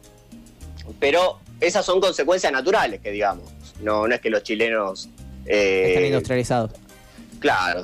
[0.97, 3.51] Pero esas son consecuencias naturales, que digamos.
[3.81, 5.09] No, no es que los chilenos...
[5.45, 6.71] eh, Están industrializados.
[7.41, 7.83] Claro.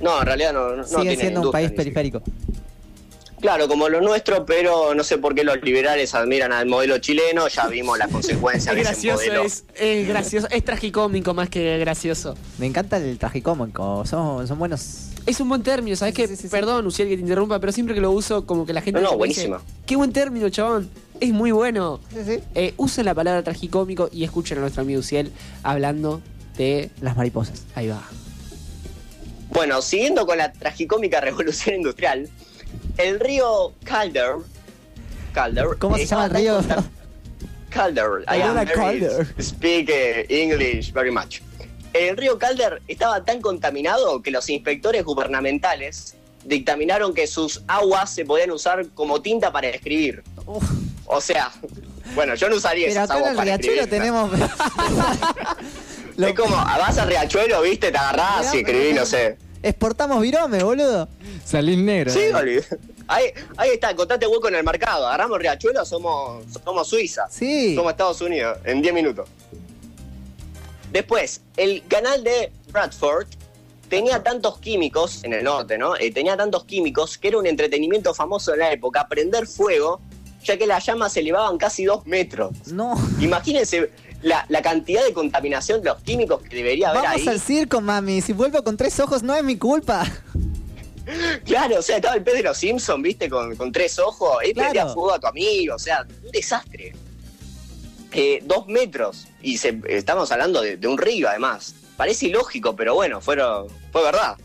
[0.00, 2.22] No, en realidad no, no Sigue siendo un país periférico.
[3.40, 7.48] Claro, como lo nuestro, pero no sé por qué los liberales admiran al modelo chileno,
[7.48, 9.42] ya vimos las consecuencias Es de ese gracioso, modelo.
[9.44, 12.34] es, es gracioso, es tragicómico más que gracioso.
[12.58, 15.10] Me encanta el tragicómico, son, son buenos.
[15.26, 16.28] Es un buen término, ¿sabes qué?
[16.50, 19.00] Perdón, Uciel, que te interrumpa, pero siempre que lo uso, como que la gente.
[19.00, 19.50] No, no, dice,
[19.84, 20.88] Qué buen término, chabón.
[21.20, 22.00] Es muy bueno.
[22.54, 25.32] Eh, usen la palabra tragicómico y escuchen a nuestro amigo Uciel
[25.62, 26.22] hablando
[26.56, 26.90] de.
[27.00, 27.64] Las mariposas.
[27.74, 28.02] Ahí va.
[29.50, 32.28] Bueno, siguiendo con la tragicómica revolución industrial,
[32.98, 34.36] el río Calder.
[35.32, 36.60] Calder ¿Cómo se llama el río?
[37.70, 38.24] Calder.
[38.28, 39.26] I am very Calder.
[39.40, 41.40] speak eh, English very much.
[41.92, 48.24] El río Calder estaba tan contaminado que los inspectores gubernamentales dictaminaron que sus aguas se
[48.24, 50.22] podían usar como tinta para escribir.
[51.06, 51.52] O sea,
[52.14, 54.00] bueno, yo no usaría Pero esas acá en aguas el para riachuelo escribir.
[54.02, 54.30] tenemos.
[56.18, 59.36] Es como, vas al riachuelo, viste, te agarrás y escribís, no sé.
[59.62, 61.08] Exportamos virome, boludo.
[61.44, 62.12] Salís negro.
[62.12, 62.60] Sí, Oli.
[63.08, 65.06] Ahí, ahí está, encontrate hueco en el mercado.
[65.06, 67.28] Agarramos Riachuelo, somos, somos Suiza.
[67.30, 67.74] Sí.
[67.74, 69.28] Somos Estados Unidos, en 10 minutos.
[70.92, 73.26] Después, el canal de Bradford
[73.88, 75.96] tenía tantos químicos, en el norte, ¿no?
[75.96, 80.00] Eh, tenía tantos químicos que era un entretenimiento famoso en la época, prender fuego,
[80.42, 82.52] ya que las llamas se elevaban casi dos metros.
[82.66, 82.94] No.
[83.20, 83.90] Imagínense
[84.22, 87.28] la, la cantidad de contaminación de los químicos que debería haber Vamos ahí.
[87.28, 88.20] al circo, mami.
[88.20, 90.04] Si vuelvo con tres ojos, no es mi culpa.
[91.44, 94.52] Claro, o sea, estaba el pez de los Simpsons, viste, con, con tres ojos, y
[94.52, 94.70] Claro.
[94.72, 96.92] prendía fuego a tu amigo, o sea, un desastre.
[98.12, 101.74] Eh, dos metros, y se- estamos hablando de, de un río además.
[101.96, 104.36] Parece ilógico, pero bueno, fueron, fue verdad.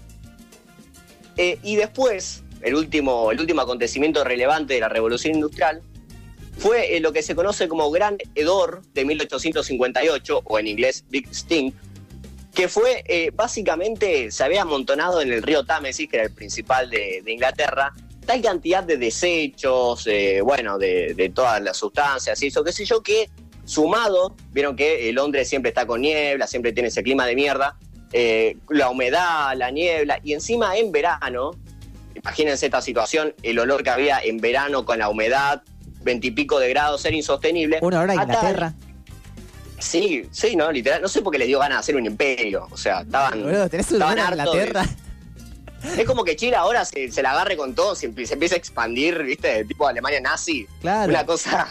[1.38, 5.82] Eh, y después, el último, el último acontecimiento relevante de la revolución industrial
[6.58, 11.28] fue eh, lo que se conoce como Gran Hedor de 1858, o en inglés Big
[11.30, 11.72] Sting,
[12.54, 16.89] que fue eh, básicamente, se había amontonado en el río Támesis, que era el principal
[16.89, 17.93] de, Inglaterra,
[18.26, 23.02] tal cantidad de desechos, eh, bueno, de, todas las sustancias y eso, qué sé yo,
[23.02, 23.30] que
[23.64, 27.78] sumado, vieron que Londres siempre está con niebla, siempre tiene ese clima de mierda,
[28.70, 31.52] la humedad, la niebla, y encima en verano,
[32.14, 35.64] imagínense esta situación, el olor que había en verano con la humedad,
[36.04, 37.80] veintipico de grados, era insostenible.
[37.82, 38.74] Una hora Inglaterra.
[39.80, 41.02] Sí, sí, no, literal.
[41.02, 42.68] No sé por qué les dio ganas de hacer un imperio.
[42.70, 43.41] O sea, estaban.
[43.41, 44.95] Boludo, tenés un estaban olor a hartos de- Inglaterra.
[45.97, 48.58] Es como que Chile ahora se, se la agarre con todo, se, se empieza a
[48.60, 49.66] expandir, ¿viste?
[49.66, 50.68] Tipo Alemania nazi.
[50.80, 51.10] Claro.
[51.10, 51.68] Una cosa.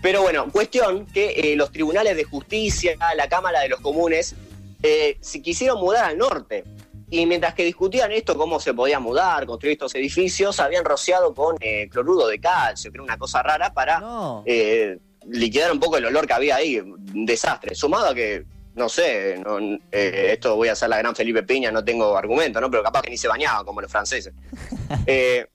[0.00, 4.36] Pero bueno, cuestión que eh, los tribunales de justicia, la Cámara de los Comunes,
[4.84, 6.62] eh, se quisieron mudar al norte.
[7.10, 11.56] Y mientras que discutían esto, cómo se podía mudar, construir estos edificios, habían rociado con
[11.60, 14.42] eh, cloruro de calcio, que era una cosa rara, para No.
[14.46, 16.78] eh, liquidar un poco el olor que había ahí.
[16.78, 17.74] Un desastre.
[17.74, 18.44] Sumado a que,
[18.74, 19.58] no sé, no,
[19.90, 22.70] eh, esto voy a hacer la gran Felipe Piña, no tengo argumento, ¿no?
[22.70, 24.32] Pero capaz que ni se bañaba como los franceses.
[25.06, 25.46] Eh,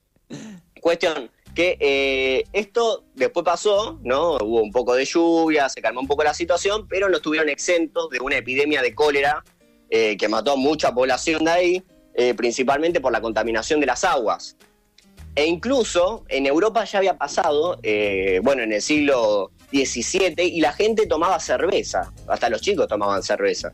[0.82, 4.38] cuestión que eh, esto después pasó, ¿no?
[4.38, 8.10] Hubo un poco de lluvia, se calmó un poco la situación, pero no estuvieron exentos
[8.10, 9.44] de una epidemia de cólera
[9.90, 11.84] eh, que mató a mucha población de ahí,
[12.16, 14.56] eh, principalmente por la contaminación de las aguas.
[15.36, 20.74] E incluso en Europa ya había pasado, eh, bueno, en el siglo XVII, y la
[20.74, 23.72] gente tomaba cerveza, hasta los chicos tomaban cerveza.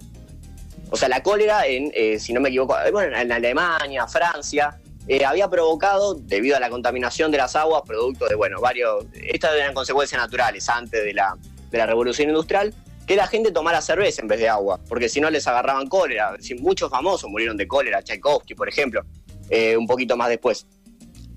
[0.89, 4.79] O sea, la cólera, en, eh, si no me equivoco, bueno, en Alemania, Francia,
[5.27, 9.05] había provocado, debido a la contaminación de las aguas, producto de, bueno, varios...
[9.13, 11.35] Estas eran consecuencias naturales antes de la,
[11.71, 12.73] de la revolución industrial,
[13.09, 16.29] que la gente tomara cerveza en vez de agua, porque si no les agarraban cólera.
[16.35, 19.01] Es decir, muchos famosos murieron de cólera, Tchaikovsky, por ejemplo,
[19.49, 20.67] eh, un poquito más después.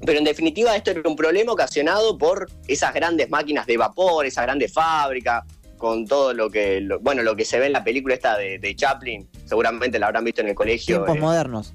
[0.04, 4.44] Pero en definitiva esto era un problema ocasionado por esas grandes máquinas de vapor, esas
[4.44, 5.44] grandes fábricas,
[5.78, 8.58] con todo lo que, lo- bueno, lo que se ve en la película esta de,
[8.58, 10.96] de Chaplin, seguramente la habrán visto en el colegio.
[10.96, 11.72] Tiempos eh, modernos.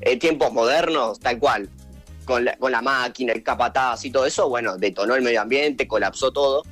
[0.00, 1.68] eh, tiempos modernos, tal cual,
[2.24, 5.86] con la, con la máquina, el capataz y todo eso, bueno, detonó el medio ambiente,
[5.86, 6.62] colapsó todo.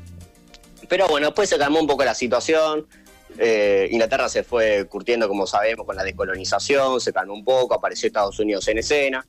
[0.93, 2.87] Pero bueno, después se calmó un poco la situación.
[3.39, 8.09] eh, Inglaterra se fue curtiendo, como sabemos, con la decolonización, se calmó un poco, apareció
[8.09, 9.27] Estados Unidos en escena.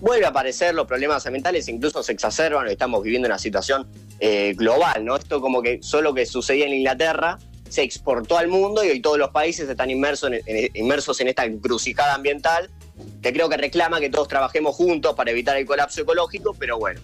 [0.00, 3.88] Vuelve a aparecer los problemas ambientales, incluso se exacerban, estamos viviendo una situación
[4.20, 5.16] eh, global, ¿no?
[5.16, 9.18] Esto como que solo que sucedía en Inglaterra se exportó al mundo y hoy todos
[9.18, 12.70] los países están inmersos en, esta encrucijada ambiental
[13.20, 17.00] que creo que reclama que todos trabajemos juntos para evitar el colapso ecológico, pero bueno.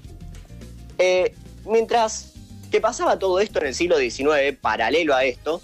[0.97, 1.35] Eh,
[1.65, 2.36] mientras
[2.71, 5.61] que pasaba todo esto en el siglo XIX, paralelo a esto,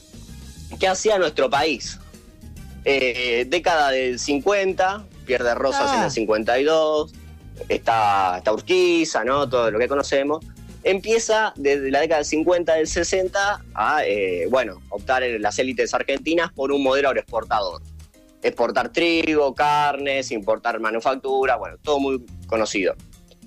[0.79, 1.99] ¿qué hacía nuestro país?
[2.85, 6.05] Eh, década del 50, pierde Rosas en Ah.
[6.07, 7.13] el 52,
[7.69, 9.49] está, está Urquiza, ¿no?
[9.49, 10.45] Todo lo que conocemos.
[10.85, 15.95] Empieza desde la década del 50, del 60, a, eh, bueno, optar en las élites
[15.95, 17.83] argentinas por un modelo agroexportador
[18.43, 22.95] exportar trigo, carnes, importar manufactura, bueno, todo muy conocido.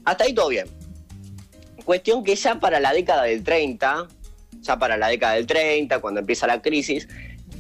[0.06, 0.68] Hasta ahí todo bien.
[1.86, 4.08] Cuestión que ya para la década del 30,
[4.62, 7.08] ya para la década del 30, cuando empieza la crisis,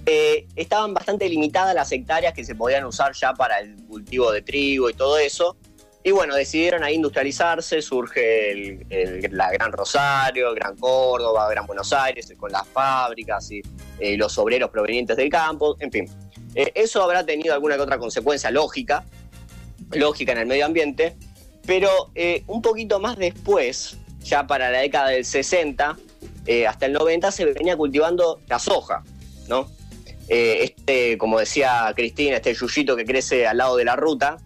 [0.07, 4.41] eh, estaban bastante limitadas las hectáreas que se podían usar ya para el cultivo de
[4.41, 5.55] trigo y todo eso.
[6.03, 12.32] Y bueno, decidieron ahí industrializarse, surge el- la Gran Rosario, Gran Córdoba, Gran Buenos Aires,
[12.38, 13.61] con las fábricas y
[13.99, 16.05] eh, los obreros provenientes del campo, en fin.
[16.53, 19.03] Eh, eso habrá tenido alguna que otra consecuencia lógica,
[19.91, 21.15] lógica en el medio ambiente,
[21.65, 21.89] pero
[22.47, 25.97] un poquito más después, ya para la década del 60,
[26.47, 29.03] eh, hasta el 90, se venía cultivando la soja,
[29.47, 29.69] ¿no?
[30.28, 34.38] Eh, este, como decía Cristina, este yuyito que crece al lado de la ruta,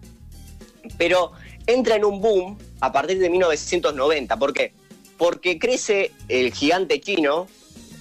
[0.98, 1.32] pero
[1.66, 4.36] entra en un boom a partir de 1990.
[4.38, 4.74] ¿Por qué?
[5.16, 7.46] Porque crece el gigante chino,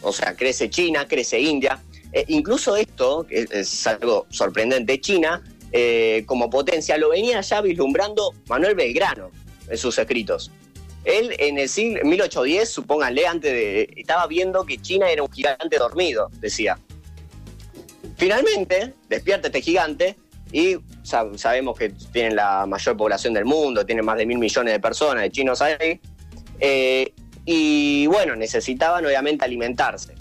[0.01, 1.81] o sea, crece China, crece India.
[2.11, 7.61] Eh, incluso esto, que es, es algo sorprendente, China, eh, como potencia, lo venía ya
[7.61, 9.29] vislumbrando Manuel Belgrano
[9.69, 10.51] en sus escritos.
[11.05, 13.93] Él en el siglo 1810, supónganle, antes de.
[13.97, 16.77] estaba viendo que China era un gigante dormido, decía.
[18.17, 20.15] Finalmente, despierta este gigante
[20.51, 24.73] y sab- sabemos que tienen la mayor población del mundo, tienen más de mil millones
[24.73, 25.99] de personas, de chinos ahí.
[26.59, 27.13] Eh,
[27.45, 30.15] y bueno, necesitaban obviamente alimentarse.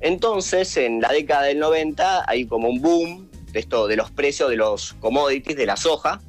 [0.00, 4.56] Entonces, en la década del 90 hay como un boom de de los precios de
[4.56, 6.20] los commodities, de la soja,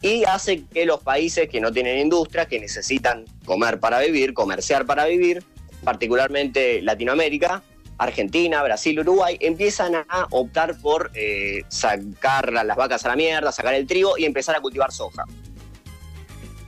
[0.00, 4.86] y hace que los países que no tienen industria, que necesitan comer para vivir, comerciar
[4.86, 5.42] para vivir,
[5.82, 7.62] particularmente Latinoamérica,
[7.98, 13.74] Argentina, Brasil, Uruguay, empiezan a optar por eh, sacar las vacas a la mierda, sacar
[13.74, 15.24] el trigo y empezar a cultivar soja.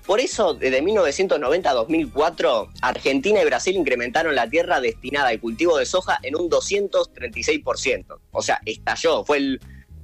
[0.04, 5.78] Por eso, desde 1990 a 2004, Argentina y Brasil incrementaron la tierra destinada al cultivo
[5.78, 8.18] de soja en un 236%.
[8.32, 9.24] O sea, estalló.
[9.24, 9.60] Fue el,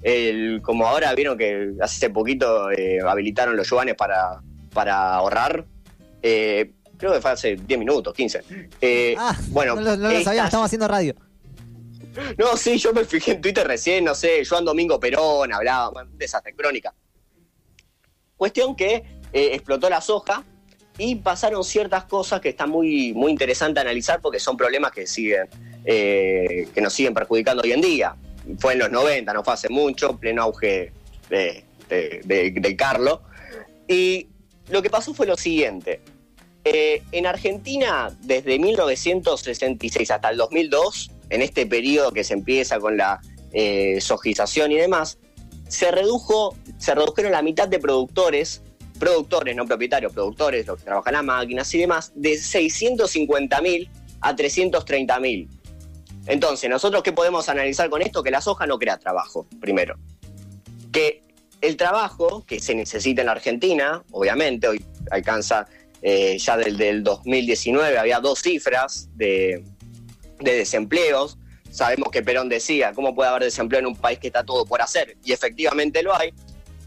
[0.07, 4.41] el- como ahora vieron que hace poquito eh, habilitaron los yuanes para,
[4.73, 5.65] para ahorrar.
[6.23, 8.43] Eh, creo que fue hace 10 minutos, 15.
[8.81, 9.17] Eh,
[9.49, 11.15] bueno, Ah, No, lo- no lo sabíamos, estamos haciendo radio.
[12.39, 16.11] no, sí, yo me fijé en Twitter recién, no sé, Joan Domingo Perón hablaba, bueno,
[16.13, 16.95] un desastre, crónica.
[18.37, 19.03] Cuestión que
[19.33, 20.45] explotó la soja
[20.99, 25.49] y pasaron ciertas cosas que están muy, muy interesantes analizar porque son problemas que siguen,
[25.85, 28.15] que nos siguen perjudicando hoy en día.
[28.59, 30.93] Fue en los 90, no fue hace mucho, pleno auge
[31.29, 33.23] de, de, Carlo.
[33.89, 34.29] Y
[34.69, 36.01] lo que pasó fue lo siguiente.
[36.65, 42.97] Eh, en Argentina, desde 1966 hasta el 2002, en este periodo que se empieza con
[42.97, 43.21] la
[43.53, 45.19] eh, sojización y demás,
[45.69, 48.63] se redujo, se redujeron la mitad de productores,
[48.99, 53.89] productores, no propietarios, productores, los que trabajan las máquinas y demás, de 650.000
[54.21, 55.49] a 330.000.
[56.27, 58.23] Entonces, nosotros qué podemos analizar con esto?
[58.23, 59.97] Que la soja no crea trabajo, primero.
[60.93, 61.23] Que
[61.61, 65.67] el trabajo que se necesita en la Argentina, obviamente, hoy alcanza
[66.03, 69.65] eh, ya del, del 2019, había dos cifras de,
[70.41, 71.39] de desempleos.
[71.71, 74.83] Sabemos que Perón decía, ¿cómo puede haber desempleo en un país que está todo por
[74.83, 75.17] hacer?
[75.25, 76.33] Y efectivamente lo hay,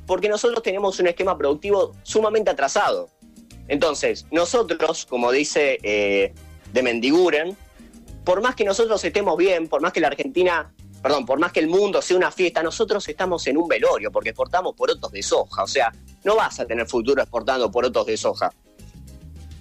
[0.06, 3.10] porque nosotros tenemos un esquema productivo sumamente atrasado.
[3.68, 6.34] Entonces, nosotros, como dice eh,
[6.74, 7.56] de Mendiguren,
[8.24, 11.59] por más que nosotros estemos bien, por más que la Argentina, perdón, por más que
[11.59, 15.63] el mundo sea una fiesta, nosotros estamos en un velorio porque exportamos porotos de soja.
[15.63, 15.91] O sea,
[16.24, 18.51] no vas a tener futuro exportando porotos de soja.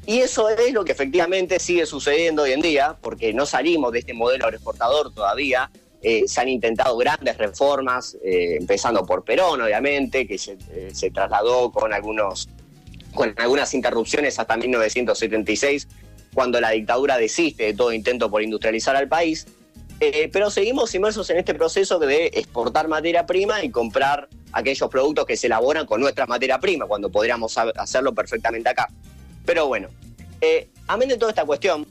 [0.07, 3.99] Y eso es lo que efectivamente sigue sucediendo hoy en día, porque no salimos de
[3.99, 5.71] este modelo agroexportador todavía.
[6.01, 11.11] Eh, se han intentado grandes reformas, eh, empezando por Perón, obviamente, que se, eh, se
[11.11, 12.49] trasladó con, algunos,
[13.13, 15.89] con algunas interrupciones hasta 1976,
[16.39, 19.45] cuando la dictadura desiste de todo intento por industrializar al país.
[19.99, 25.27] Eh, pero seguimos inmersos en este proceso de exportar materia prima y comprar aquellos productos
[25.27, 28.87] que se elaboran con nuestra materia prima, cuando podríamos ha- hacerlo perfectamente acá.
[29.45, 29.89] Pero bueno,
[30.41, 31.85] eh, amén de toda esta cuestión,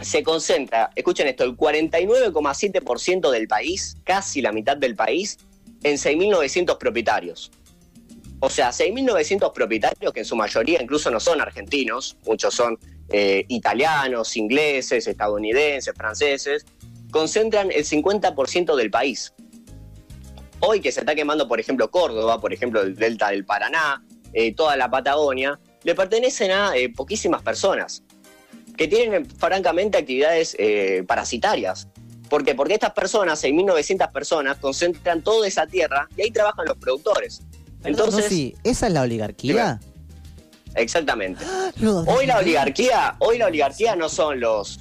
[0.00, 5.36] se concentra, escuchen esto, el 49,7% del país, casi la mitad del país,
[5.82, 7.50] en 6.900 propietarios.
[8.38, 12.78] O sea, 6.900 propietarios que en su mayoría incluso no son argentinos, muchos son
[13.10, 16.66] eh, italianos, ingleses, estadounidenses, franceses,
[17.10, 19.32] concentran el 50% del país.
[20.60, 24.54] Hoy que se está quemando, por ejemplo, Córdoba, por ejemplo, el delta del Paraná, eh,
[24.54, 28.02] toda la Patagonia, le pertenecen a eh, poquísimas personas
[28.76, 30.56] que tienen francamente actividades
[31.06, 31.88] parasitarias.
[32.28, 32.54] ¿Por qué?
[32.54, 37.40] Porque estas personas, 6.900 personas, concentran toda esa tierra y ahí trabajan los productores.
[37.82, 39.80] Entonces, sí, ¿esa es la oligarquía?
[40.74, 41.44] Exactamente.
[42.06, 44.78] Hoy la oligarquía, hoy la oligarquía no son los,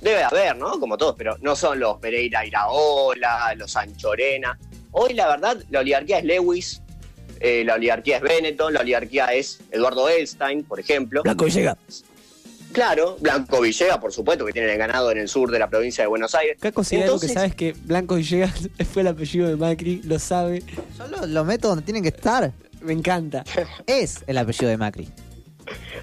[0.00, 0.78] debe haber, ¿no?
[0.80, 4.58] Como todos, pero no son los Pereira Iraola, los Anchorena.
[4.90, 6.82] Hoy la verdad, la oligarquía es Lewis,
[7.40, 11.22] eh, la oligarquía es Benetton, la oligarquía es Eduardo Elstein, por ejemplo.
[11.22, 11.76] Blanco Villegas.
[12.72, 16.04] Claro, Blanco Villega, por supuesto, que tienen el ganado en el sur de la provincia
[16.04, 16.56] de Buenos Aires.
[16.58, 18.52] Acá considera algo que Entonces- sabes que Blanco Villegas
[18.92, 20.62] fue el apellido de Macri, lo sabe.
[20.98, 22.50] Yo lo, lo meto donde tienen que estar.
[22.82, 23.44] Me encanta.
[23.86, 25.08] Es el apellido de Macri.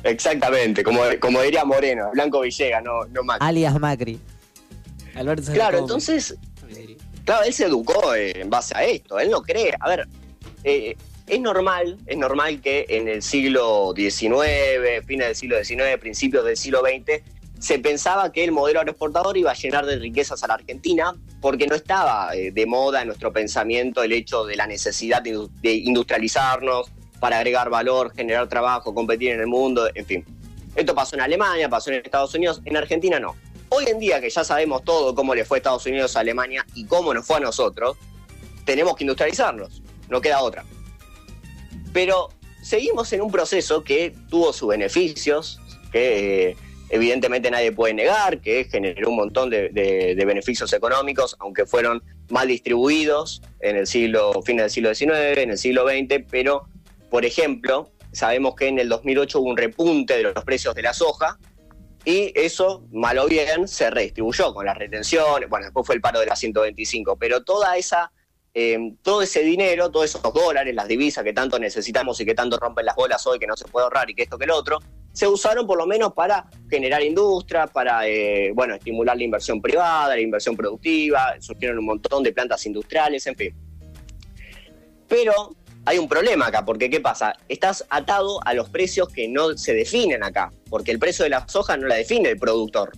[0.03, 3.47] Exactamente, como, como diría Moreno, Blanco Villega, no, no Macri.
[3.47, 4.19] Alias Macri.
[5.15, 6.38] Alberto Claro, entonces,
[7.25, 9.73] claro, él se educó en base a esto, él no cree.
[9.80, 10.07] A ver,
[10.63, 10.95] eh,
[11.27, 16.57] es normal, es normal que en el siglo XIX, fines del siglo XIX, principios del
[16.57, 17.21] siglo XX,
[17.60, 21.68] se pensaba que el modelo agroexportador iba a llenar de riquezas a la Argentina, porque
[21.68, 25.49] no estaba eh, de moda en nuestro pensamiento el hecho de la necesidad de, indu-
[25.62, 26.89] de industrializarnos
[27.20, 30.26] para agregar valor, generar trabajo, competir en el mundo, en fin.
[30.76, 33.36] Esto pasó en Alemania, pasó en Estados Unidos, en Argentina no.
[33.70, 36.66] Hoy en día que ya sabemos todo cómo le fue a Estados Unidos, a Alemania
[36.76, 37.97] y cómo nos fue a nosotros,
[38.64, 40.64] tenemos que industrializarnos, no queda otra.
[41.91, 42.30] Pero
[42.64, 45.60] seguimos en un proceso que tuvo sus beneficios,
[45.91, 46.57] que eh,
[46.89, 49.69] evidentemente nadie puede negar, que generó un montón de,
[50.25, 55.57] beneficios económicos, aunque fueron mal distribuidos en el siglo, fin del siglo XIX, en el
[55.57, 56.67] siglo XX, pero,
[57.09, 60.93] por ejemplo, sabemos que en el 2008 hubo un repunte de los precios de la
[60.93, 61.37] soja,
[62.05, 66.19] y eso, mal o bien, se redistribuyó con las retenciones, bueno, después fue el paro
[66.19, 68.11] de la 125, pero toda esa,
[68.53, 72.57] eh, todo ese dinero, todos esos dólares, las divisas que tanto necesitamos y que tanto
[72.57, 74.79] rompen las bolas hoy, que no se puede ahorrar y que esto que el otro,
[75.13, 80.15] se usaron por lo menos para generar industria, para, eh, bueno, estimular la inversión privada,
[80.15, 83.55] la inversión productiva, surgieron un montón de plantas industriales, en fin.
[85.07, 87.35] Pero hay un problema acá, porque ¿qué pasa?
[87.47, 91.47] Estás atado a los precios que no se definen acá, porque el precio de la
[91.47, 92.91] soja no la define el productor,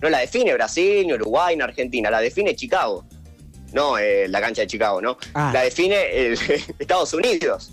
[0.00, 3.04] no la define Brasil, ni Uruguay, ni Argentina, la define Chicago,
[3.72, 5.16] no eh, la cancha de Chicago, ¿no?
[5.34, 5.50] Ah.
[5.52, 5.96] La define
[6.26, 6.38] el-
[6.78, 7.70] Estados Unidos.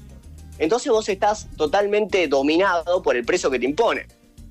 [0.58, 4.08] Entonces vos estás totalmente dominado por el precio que te impone.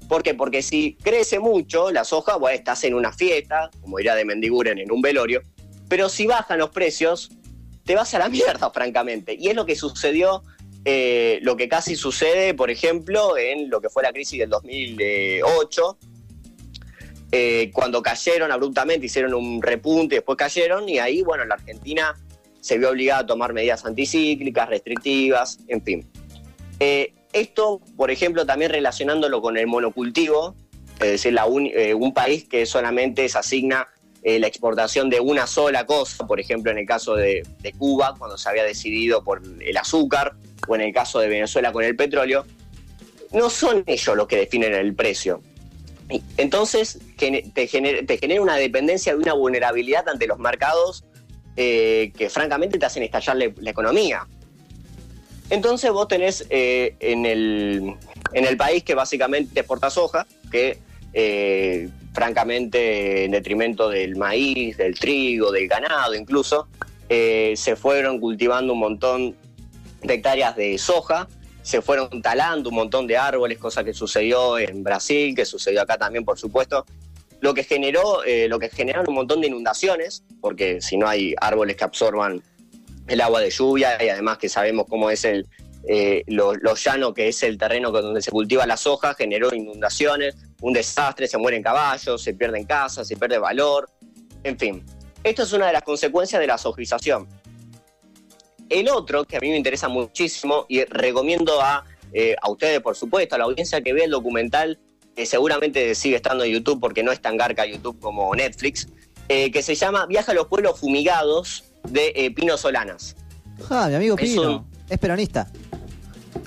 [0.09, 0.35] ¿Por qué?
[0.35, 4.79] Porque si crece mucho la soja, bueno, estás en una fiesta, como dirá de Mendiguren
[4.79, 5.43] en un velorio,
[5.89, 7.31] pero si bajan los precios,
[7.85, 9.35] te vas a la mierda, francamente.
[9.39, 10.43] Y es lo que sucedió,
[10.85, 15.99] eh, lo que casi sucede, por ejemplo, en lo que fue la crisis del 2008,
[17.37, 22.15] eh, cuando cayeron abruptamente, hicieron un repunte, después cayeron, y ahí, bueno, la Argentina
[22.61, 26.09] se vio obligada a tomar medidas anticíclicas, restrictivas, en fin.
[26.79, 30.55] Eh, esto, por ejemplo, también relacionándolo con el monocultivo,
[31.01, 33.89] es decir, la un, eh, un país que solamente se asigna
[34.23, 37.43] la exportación de una sola cosa, por ejemplo, en el caso de
[37.77, 40.35] Cuba, cuando se había decidido por el azúcar,
[40.67, 42.47] o en el caso de Venezuela con el petróleo,
[43.33, 45.43] no son ellos los que definen el precio.
[46.37, 51.05] Entonces, te genera, una dependencia de una vulnerabilidad ante los mercados
[51.57, 54.27] eh, que francamente te hacen estallar la, economía.
[55.51, 57.95] Entonces vos tenés eh, en, el,
[58.33, 60.79] en el país que básicamente exporta soja, que
[61.13, 66.69] eh, francamente en detrimento del maíz, del trigo, del ganado incluso,
[67.09, 69.37] se fueron cultivando un montón
[70.03, 71.29] de hectáreas de soja,
[71.65, 75.97] se fueron talando un montón de árboles, cosa que sucedió en Brasil, que sucedió acá
[75.97, 76.85] también, por supuesto,
[77.41, 81.35] lo que generó, eh, lo que generaron un montón de inundaciones, porque si no hay
[81.41, 82.43] árboles que absorban
[83.07, 85.47] el agua de lluvia y además que sabemos cómo es el
[85.87, 90.37] eh, lo, lo llano que es el terreno donde se cultiva la soja, generó inundaciones,
[90.61, 93.89] un desastre, se mueren caballos, se pierden casas, se pierde valor,
[94.43, 94.85] en fin.
[95.23, 97.27] Esto es una de las consecuencias de la sojización.
[98.75, 102.97] El otro, que a mí me interesa muchísimo y recomiendo a, eh, a ustedes, por
[102.97, 104.79] supuesto, a la audiencia que vea el documental,
[105.15, 108.89] que seguramente sigue estando en YouTube porque no es tan garca YouTube como Netflix,
[109.29, 113.15] eh, que se llama Viaja a los pueblos fumigados de eh, Pino Solanas.
[113.71, 114.57] Ah, mi amigo Es Pino.
[114.59, 115.49] un- Es peronista.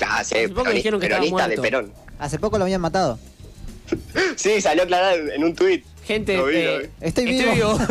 [0.05, 1.57] Ah, sí, Hace poco dijeron que peronista de.
[1.57, 1.93] Perón.
[2.19, 3.17] Hace poco lo habían matado.
[4.36, 5.86] Sí, salió a aclarar en un tuit.
[6.05, 7.07] Gente, Lo vi, lo eh, vi.
[7.07, 7.78] Estoy vivo.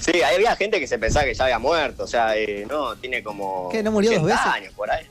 [0.00, 2.04] Sí, ahí había gente que se pensaba que ya había muerto.
[2.04, 3.68] O sea, eh, no, tiene como.
[3.70, 4.52] ¿Qué, no murió dos 80 veces?
[4.54, 5.06] años por ahí.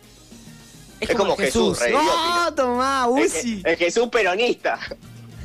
[0.99, 2.53] Es, Es como Jesús, re ¡No, idiótico.
[2.55, 3.61] tomá, El, Uzi!
[3.65, 4.80] el Jesús peronista.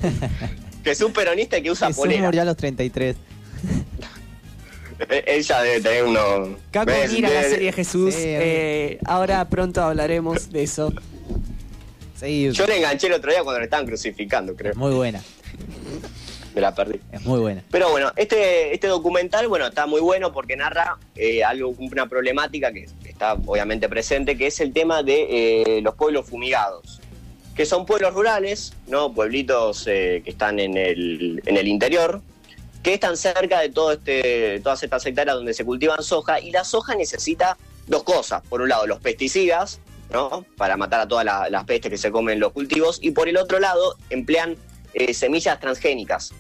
[0.85, 2.23] Jesús peronista que usa Jesús polera.
[2.25, 3.17] murió a los 33.
[5.09, 6.59] Eh, Él ya debe tener unos.
[6.71, 8.15] Caco, mira la serie Jesús.
[8.15, 10.93] Sí, eh, ahora pronto hablaremos de eso.
[12.21, 14.75] Sí, Yo le enganché el otro día cuando le estaban crucificando, creo.
[14.75, 15.23] muy buena.
[16.57, 16.99] Me la perdí.
[17.13, 17.63] Es muy buena.
[17.71, 22.73] Pero bueno, este, este documental, bueno, está muy bueno porque narra eh, algo, una problemática
[22.73, 25.27] que está obviamente presente, que es el tema de
[25.79, 27.03] eh, los pueblos fumigados,
[27.55, 29.13] que son pueblos rurales, ¿no?
[29.13, 32.23] Pueblitos eh, que están en el, en el interior,
[32.83, 36.65] que están cerca de todo este, todas estas hectáreas donde se cultivan soja, y la
[36.65, 38.41] soja necesita dos cosas.
[38.49, 39.79] Por un lado, los pesticidas,
[40.11, 40.47] ¿no?
[40.57, 42.99] Para matar a todas la- las pestes que se comen los cultivos.
[43.03, 44.57] Y por el otro lado, emplean
[44.97, 46.33] eh, semillas transgénicas.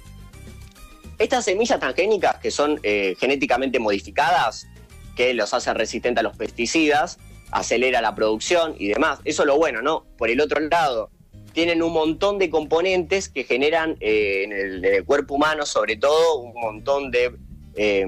[1.19, 4.67] Estas semillas transgénicas, que son eh, genéticamente modificadas,
[5.15, 7.19] que los hacen resistentes a los pesticidas,
[7.51, 9.21] acelera la producción y demás.
[9.25, 10.07] Eso es lo bueno, ¿no?
[10.17, 11.11] Por el otro lado,
[11.53, 16.55] tienen un montón de componentes que generan eh, en, el, cuerpo humano, sobre todo, un
[16.55, 17.35] montón de,
[17.75, 18.07] eh,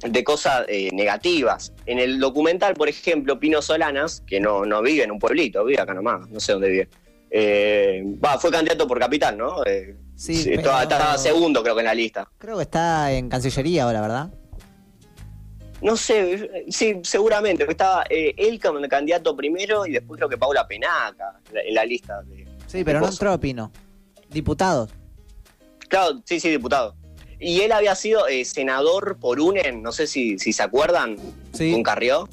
[0.00, 1.72] de cosas negativas.
[1.86, 5.80] En el documental, por ejemplo, Pino Solanas, que no, no vive en un pueblito, vive
[5.80, 6.88] acá nomás, no sé dónde vive.
[7.34, 9.64] Eh, va, fue candidato por capital, ¿no?
[9.64, 12.28] Eh, Sí, sí, pero- estaba, segundo, creo que en la lista.
[12.38, 14.30] Creo que está en Cancillería ahora, ¿verdad?
[15.80, 17.64] No sé, sí, seguramente.
[17.68, 21.74] Estaba eh, él como candidato primero y después creo que Paula Penaca en la, en
[21.74, 22.22] la lista.
[22.22, 23.14] De, Sí, pero no Cosa.
[23.16, 23.72] entró Pino.
[24.30, 24.90] Diputados.
[25.88, 26.94] Claro, sí, sí, diputado.
[27.40, 31.16] Y él había sido eh, senador por UNEN, no sé si, si se acuerdan,
[31.52, 31.72] Sí.
[31.72, 32.28] con Carrió.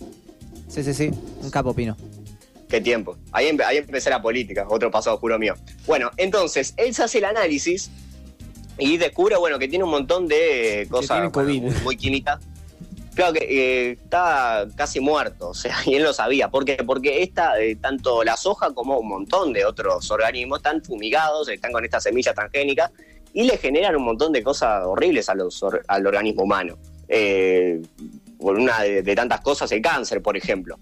[0.68, 1.10] Sí, sí, sí.
[1.42, 1.98] Un capo Pino.
[2.70, 3.18] Qué tiempo.
[3.32, 5.56] Ahí, empe- ahí empecé la política, otro pasado oscuro mío.
[5.88, 7.90] Bueno, entonces, él se hace el análisis
[8.78, 11.62] y descubre, bueno, que tiene un montón de cosas bueno, COVID.
[11.64, 12.40] muy, muy químicas.
[13.16, 16.50] Claro que eh, está casi muerto, o sea, y él lo sabía.
[16.50, 16.76] ¿Por qué?
[16.76, 21.72] Porque esta, eh, tanto la soja como un montón de otros organismos están fumigados, están
[21.72, 22.92] con esta semilla transgénica
[23.34, 26.78] y le generan un montón de cosas horribles a los or- al organismo humano.
[27.08, 27.82] Eh,
[28.40, 30.78] por una de, de tantas cosas, el cáncer, por ejemplo.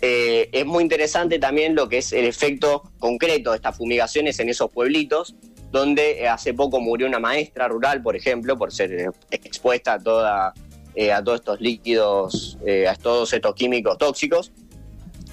[0.00, 4.48] Eh, es muy interesante también lo que es el efecto concreto de estas fumigaciones en
[4.48, 5.34] esos pueblitos,
[5.72, 9.98] donde eh, hace poco murió una maestra rural, por ejemplo, por ser eh, expuesta a,
[9.98, 10.54] toda,
[10.94, 14.52] eh, a todos estos líquidos, eh, a todos estos químicos tóxicos.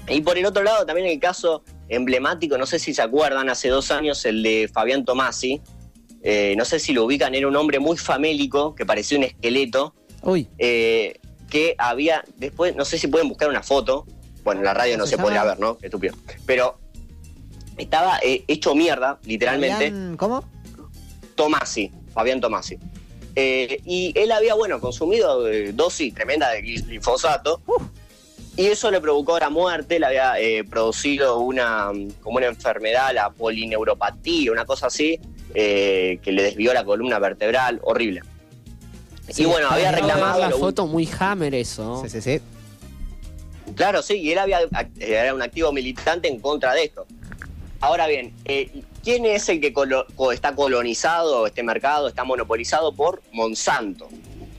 [0.07, 3.69] Y por el otro lado, también el caso emblemático, no sé si se acuerdan, hace
[3.69, 5.61] dos años el de Fabián Tomasi,
[6.57, 10.47] no sé si lo ubican, era un hombre muy famélico, que parecía un esqueleto, Uy.
[10.57, 14.05] que había, después, no sé si pueden buscar una foto,
[14.43, 15.77] bueno, en la radio no ¿Cómo se se podría ver, ¿no?
[15.81, 16.15] Estúpido.
[16.45, 16.77] Pero
[17.77, 20.43] estaba eh, hecho mierda, literalmente, Fabián, ¿Cómo?
[21.35, 22.77] Tomasi, Fabián Tomasi.
[23.35, 27.61] Eh, y él había, bueno, consumido eh, dosis tremenda de glifosato.
[28.55, 31.91] Y eso le provocó la muerte, le había eh, producido una,
[32.21, 35.19] como una enfermedad, la polineuropatía, una cosa así,
[35.55, 38.21] eh, que le desvió la columna vertebral, horrible.
[39.35, 40.39] y bueno, había reclamado...
[40.39, 41.83] la foto muy hammer eso.
[41.83, 42.01] ¿no?
[42.03, 42.41] Sí, sí, sí.
[43.75, 44.59] Claro, sí, y él había,
[44.99, 47.05] era un activo militante en contra de esto.
[47.81, 53.21] Ahora bien, eh, ¿quién es el que colo- está colonizado este mercado, está monopolizado por
[53.31, 54.07] Monsanto?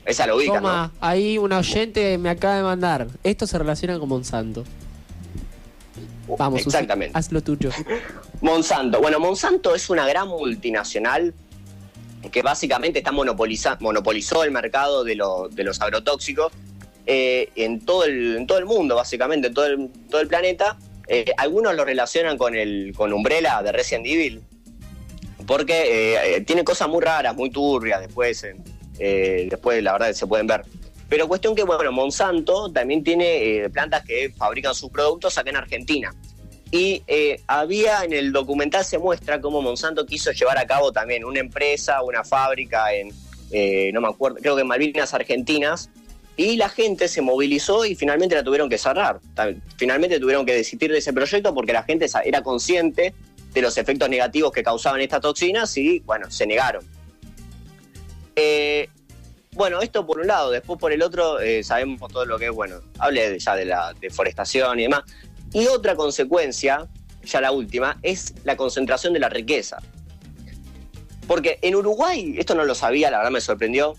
[0.05, 3.07] Esa lo ubica, Toma, ahí un oyente me acaba de mandar.
[3.23, 4.63] Esto se relaciona con Monsanto.
[6.27, 6.35] ¿no?
[6.37, 7.17] Vamos, Exactamente.
[7.17, 7.69] haz lo tuyo.
[8.41, 8.99] Monsanto.
[9.01, 11.33] Bueno, Monsanto es una gran multinacional
[12.31, 16.51] que básicamente está monopoliza monopolizó el mercado de, lo- de los agrotóxicos
[17.07, 20.77] eh, en, todo el, en todo el mundo, básicamente, en todo el, todo el planeta.
[21.07, 24.41] Eh, algunos lo relacionan con, el, con Umbrella de Resident Evil,
[25.45, 28.43] porque eh, tiene cosas muy raras, muy turbias, después,
[28.97, 30.63] después la verdad se pueden ver.
[31.07, 36.15] Pero cuestión que, bueno, Monsanto también tiene plantas que fabrican sus productos acá en Argentina.
[36.71, 37.03] Y
[37.45, 42.01] había en el documental se muestra cómo Monsanto quiso llevar a cabo también una empresa,
[42.01, 43.09] una fábrica en,
[43.93, 45.91] no me acuerdo, creo que en Malvinas Argentinas,
[46.37, 49.19] y la gente se movilizó y finalmente la tuvieron que cerrar.
[49.77, 53.13] Finalmente tuvieron que desistir de ese proyecto porque la gente era consciente
[53.53, 56.83] de los efectos negativos que causaban estas toxinas y, bueno, se negaron.
[58.35, 58.89] Eh,
[59.53, 62.51] bueno, esto por un lado, después por el otro eh, sabemos todo lo que es,
[62.51, 65.03] bueno, hablé ya de la deforestación y demás.
[65.53, 66.85] Y otra consecuencia,
[67.23, 69.77] ya la última, es la concentración de la riqueza.
[71.27, 73.95] Porque en Uruguay, esto no lo sabía, la verdad me sorprendió,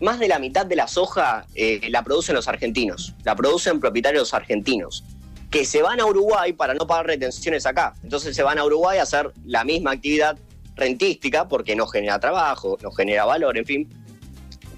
[0.00, 4.34] más de la mitad de la soja eh, la producen los argentinos, la producen propietarios
[4.34, 5.04] argentinos,
[5.50, 7.94] que se van a Uruguay para no pagar retenciones acá.
[8.02, 10.38] Entonces se van a Uruguay a hacer la misma actividad
[10.74, 13.88] rentística porque no genera trabajo, no genera valor, en fin.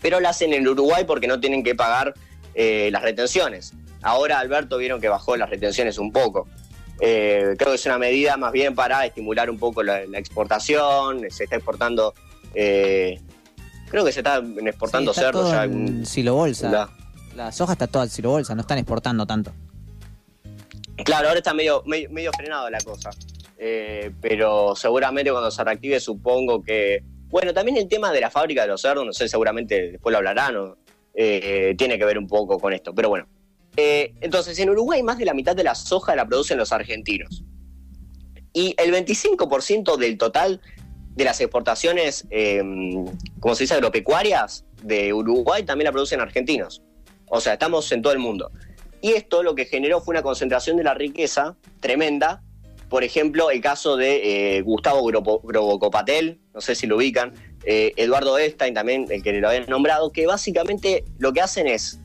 [0.01, 2.15] Pero la hacen en Uruguay porque no tienen que pagar
[2.55, 3.75] eh, las retenciones.
[4.03, 6.47] Ahora Alberto vieron que bajó las retenciones un poco.
[7.01, 11.25] Eh, creo que es una medida más bien para estimular un poco la, exportación.
[11.31, 12.15] Se está exportando,
[12.55, 13.21] eh,
[13.89, 15.65] creo que se está exportando Sí, está cerdo todo ya.
[15.65, 16.71] en en- silobolsa.
[16.71, 16.91] la-
[17.37, 19.53] La soja está toda en silobolsa, no están exportando tanto.
[21.05, 23.11] Claro, ahora está medio, medio, medio frenado la cosa.
[23.57, 27.03] Eh, pero seguramente cuando se reactive supongo que...
[27.29, 30.19] Bueno, también el tema de la fábrica de los cerdos, no sé, seguramente después lo
[30.19, 30.77] hablarán, o,
[31.15, 32.95] eh, tiene que ver un poco con esto.
[32.95, 33.27] Pero bueno,
[33.77, 37.45] Eh, entonces en Uruguay más de la mitad de la soja la producen los argentinos.
[38.53, 40.61] Y el 25% del total
[41.19, 42.63] de las exportaciones, eh,
[43.41, 46.81] como se dice, agropecuarias de Uruguay también la producen argentinos.
[47.27, 48.53] O sea, estamos en todo el mundo.
[49.01, 52.43] Y esto lo que generó fue una concentración de la riqueza tremenda.
[52.89, 57.35] Por ejemplo, el caso de eh, Gustavo Grobocopatel, no sé si lo ubican,
[57.65, 61.99] eh, Eduardo Epstein también, el que lo habían nombrado, que básicamente lo que hacen es,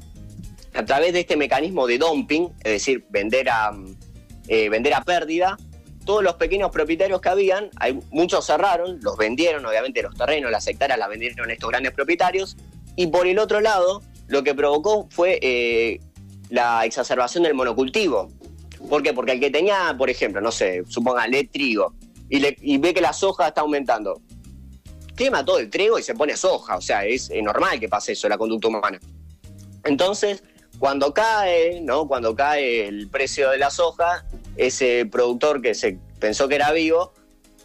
[0.73, 3.71] a través de este mecanismo de dumping, es decir, vender a,
[4.47, 5.55] eh, vender a pérdida,
[6.05, 10.67] todos los pequeños propietarios que habían, hay, muchos cerraron, los vendieron, obviamente los terrenos, las
[10.67, 12.57] hectáreas las vendieron estos grandes propietarios,
[12.95, 15.99] y por el otro lado, lo que provocó fue eh,
[16.49, 18.29] la exacerbación del monocultivo.
[18.89, 19.13] ¿Por qué?
[19.13, 21.93] Porque el que tenía, por ejemplo, no sé, supóngale trigo,
[22.29, 24.21] y, ve que la soja está aumentando,
[25.15, 28.13] quema todo el trigo y se pone soja, o sea, es eh, normal que pase
[28.13, 28.99] eso, la conducta humana.
[29.83, 30.43] Entonces,
[30.83, 32.09] cuando cae, ¿no?
[32.09, 34.25] Cuando cae el precio de la soja,
[34.57, 37.13] ese productor que se pensó que era vivo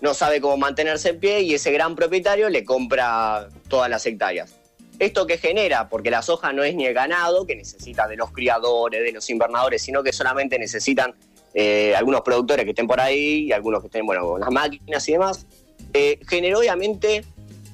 [0.00, 4.54] no sabe cómo mantenerse en pie y ese gran propietario le compra todas las hectáreas.
[5.00, 5.88] ¿Esto que genera?
[5.88, 9.28] Porque la soja no es ni el ganado, que necesita de los criadores, de los
[9.30, 11.12] invernadores, sino que solamente necesitan
[11.54, 15.08] eh, algunos productores que estén por ahí y algunos que estén, bueno, con las máquinas
[15.08, 15.44] y demás.
[15.92, 17.24] Eh, generó obviamente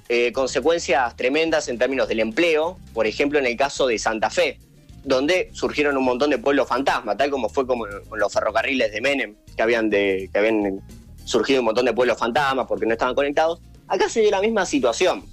[0.09, 4.59] eh, consecuencias tremendas en términos del empleo, por ejemplo en el caso de Santa Fe,
[5.05, 9.01] donde surgieron un montón de pueblos fantasma, tal como fue como con los ferrocarriles de
[9.01, 10.81] Menem, que habían, de, que habían
[11.25, 13.61] surgido un montón de pueblos fantasmas porque no estaban conectados.
[13.87, 15.25] Acá se dio la misma situación,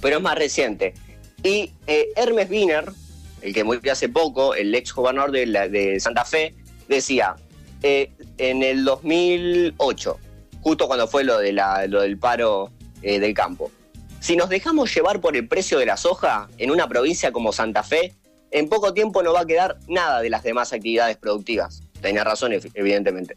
[0.00, 0.94] pero es más reciente.
[1.42, 2.84] Y eh, Hermes Wiener,
[3.42, 6.54] el que murió hace poco, el ex gobernador de, Santa Fe,
[6.88, 7.34] decía,
[7.82, 10.18] eh, en el 2008,
[10.62, 12.70] justo cuando fue lo, de la- lo del paro
[13.02, 13.70] eh, del campo,
[14.20, 17.82] si nos dejamos llevar por el precio de la soja en una provincia como Santa
[17.82, 18.14] Fe,
[18.54, 21.82] en poco tiempo no va a quedar nada de las demás actividades productivas.
[22.00, 23.36] Tenía razón, ev- evidentemente.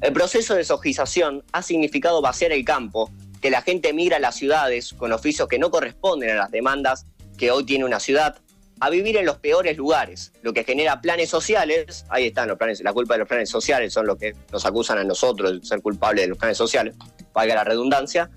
[0.00, 3.10] El proceso de sojización ha significado vaciar el campo,
[3.42, 7.04] que la gente migra a las ciudades con oficios que no corresponden a las demandas
[7.36, 8.38] que hoy tiene una ciudad,
[8.80, 12.80] a vivir en los peores lugares, lo que genera planes sociales, ahí están los planes,
[12.82, 15.82] la culpa de los planes sociales son los que nos acusan a nosotros de ser
[15.82, 16.94] culpables de los planes sociales,
[17.34, 18.30] valga la redundancia,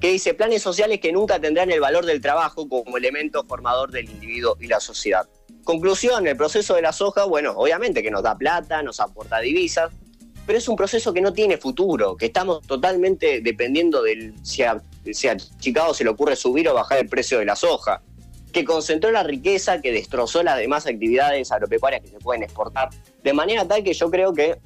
[0.00, 4.10] que dice planes sociales que nunca tendrán el valor del trabajo como elemento formador del
[4.10, 5.28] individuo y la sociedad.
[5.64, 9.90] Conclusión, el proceso de la soja, bueno, obviamente que nos da plata, nos aporta divisas,
[10.46, 14.80] pero es un proceso que no tiene futuro, que estamos totalmente dependiendo del si a,
[15.12, 18.02] si a Chicago se le ocurre subir o bajar el precio de la soja,
[18.52, 22.90] que concentró la riqueza, que destrozó las demás actividades agropecuarias que se pueden exportar,
[23.22, 24.56] de manera tal que yo creo que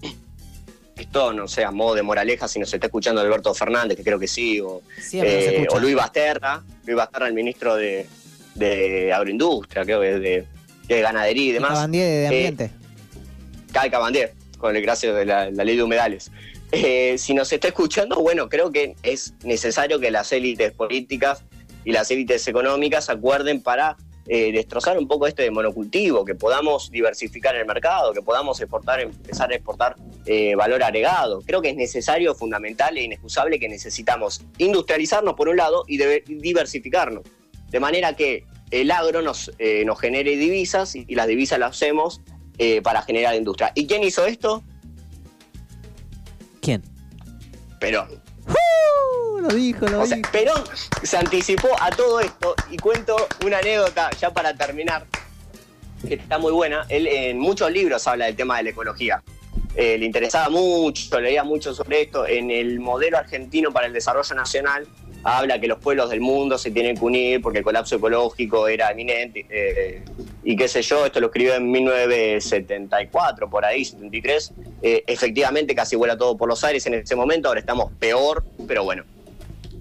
[1.01, 4.19] esto, no sé, a modo de moraleja, si nos está escuchando Alberto Fernández, que creo
[4.19, 4.83] que sí, o,
[5.13, 8.07] eh, o Luis Basterra, Luis Basterra, el ministro de,
[8.55, 10.47] de Agroindustria, creo que de,
[10.87, 11.71] de Ganadería y demás.
[11.73, 12.71] Cabandier de Eh, ambiente.
[13.73, 16.31] Cal Cabandier, con el gracias de la, la ley de humedales.
[16.73, 21.43] Eh, si nos está escuchando, bueno, creo que es necesario que las élites políticas
[21.85, 23.97] y las élites económicas acuerden para
[24.33, 29.51] eh, destrozar un poco este monocultivo, que podamos diversificar el mercado, que podamos exportar, empezar
[29.51, 31.43] a exportar eh, valor agregado.
[31.45, 37.25] Creo que es necesario, fundamental e inexcusable que necesitamos industrializarnos por un lado y diversificarnos.
[37.71, 41.71] De manera que el agro nos, eh, nos genere divisas y, y las divisas las
[41.71, 42.21] hacemos
[42.85, 43.73] para generar industria.
[43.75, 44.63] ¿Y quién hizo esto?
[46.61, 46.83] ¿Quién?
[47.81, 48.30] Perón.
[48.47, 50.31] Uh, lo dijo, lo O sea, dijo.
[50.31, 50.65] Perón
[51.03, 55.07] se anticipó a todo esto y cuento una anécdota ya para terminar,
[56.07, 56.87] que está muy buena.
[56.89, 59.23] Él en muchos libros habla del tema de la ecología.
[59.75, 62.27] Eh, le interesaba mucho, leía mucho sobre esto.
[62.27, 64.87] En el modelo argentino para el desarrollo nacional
[65.23, 68.91] habla que los pueblos del mundo se tienen que unir porque el colapso ecológico era
[68.91, 70.03] eminente eh,
[70.43, 74.53] y qué sé yo, esto lo escribió en 1974, por ahí, 73.
[74.83, 78.85] Eh, efectivamente casi vuela todo por los aires en ese momento, ahora estamos peor, pero
[78.85, 79.05] bueno.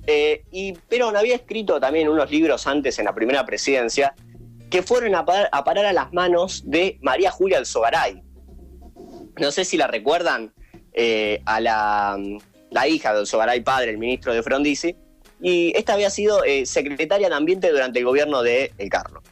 [0.06, 4.16] Eh, y Perón había escrito también unos libros antes en la primera presidencia
[4.70, 8.22] que fueron a parar, a parar a las manos de María Julia Alzogaray.
[9.40, 10.54] No sé si la recuerdan
[10.94, 12.18] eh, a la,
[12.70, 14.96] la hija de Alzogaray padre, el ministro de Frondizi,
[15.42, 19.24] y esta había sido eh, secretaria de Ambiente durante el gobierno de El Carlo.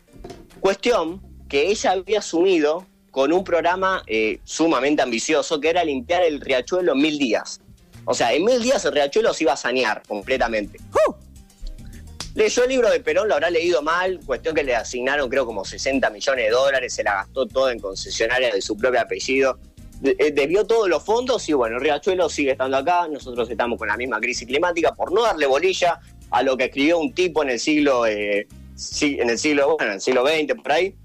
[0.60, 6.40] Cuestión que ella había asumido con un programa eh, sumamente ambicioso que era limpiar el
[6.40, 7.62] riachuelo en mil días.
[8.06, 10.80] O sea, en mil días el riachuelo se iba a sanear completamente.
[12.36, 15.66] Leyó el libro de Perón, lo habrá leído mal, cuestión que le asignaron creo como
[15.66, 19.58] 60 millones de dólares, se la gastó todo en concesionarias de su propio apellido,
[20.02, 23.98] debió todos los fondos y bueno, el riachuelo sigue estando acá, nosotros estamos con la
[23.98, 26.00] misma crisis climática por no darle bolilla
[26.30, 28.48] a lo que escribió un tipo en el siglo, eh,
[29.02, 30.96] en el siglo, en el siglo XX por ahí,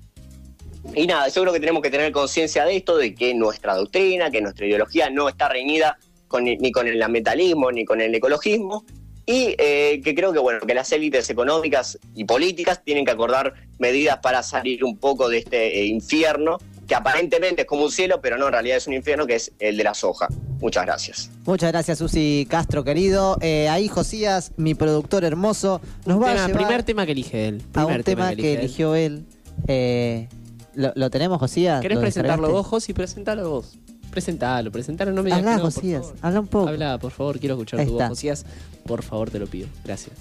[0.94, 4.30] y nada, yo creo que tenemos que tener conciencia de esto, de que nuestra doctrina,
[4.30, 5.98] que nuestra ideología no está reñida
[6.40, 8.84] ni con el ambientalismo ni con el ecologismo,
[9.24, 13.54] y eh, que creo que bueno que las élites económicas y políticas tienen que acordar
[13.78, 18.20] medidas para salir un poco de este eh, infierno que aparentemente es como un cielo,
[18.20, 20.28] pero no, en realidad es un infierno, que es el de la soja.
[20.60, 21.30] Muchas gracias.
[21.44, 23.36] Muchas gracias, Susi Castro, querido.
[23.40, 27.48] Eh, ahí Josías, mi productor hermoso, nos va Tema- a llevar primer tema que elige
[27.48, 27.62] él.
[27.74, 28.58] a un primer tema que, él.
[28.60, 29.24] eligió él.
[29.68, 30.28] Eh,
[30.74, 31.80] ¿lo, lo tenemos, Josías?
[31.80, 32.92] ¿Querés ¿Lo presentarlo vos, Josi?
[32.92, 33.78] Presentalo vos.
[34.10, 36.68] Presentalo, presentalo, no me digas Habla, no, Josías, habla un poco.
[36.68, 38.08] Habla, por favor, quiero escuchar Ahí tu voz.
[38.08, 38.44] Josías.
[38.86, 39.68] Por favor, te lo pido.
[39.84, 40.16] Gracias.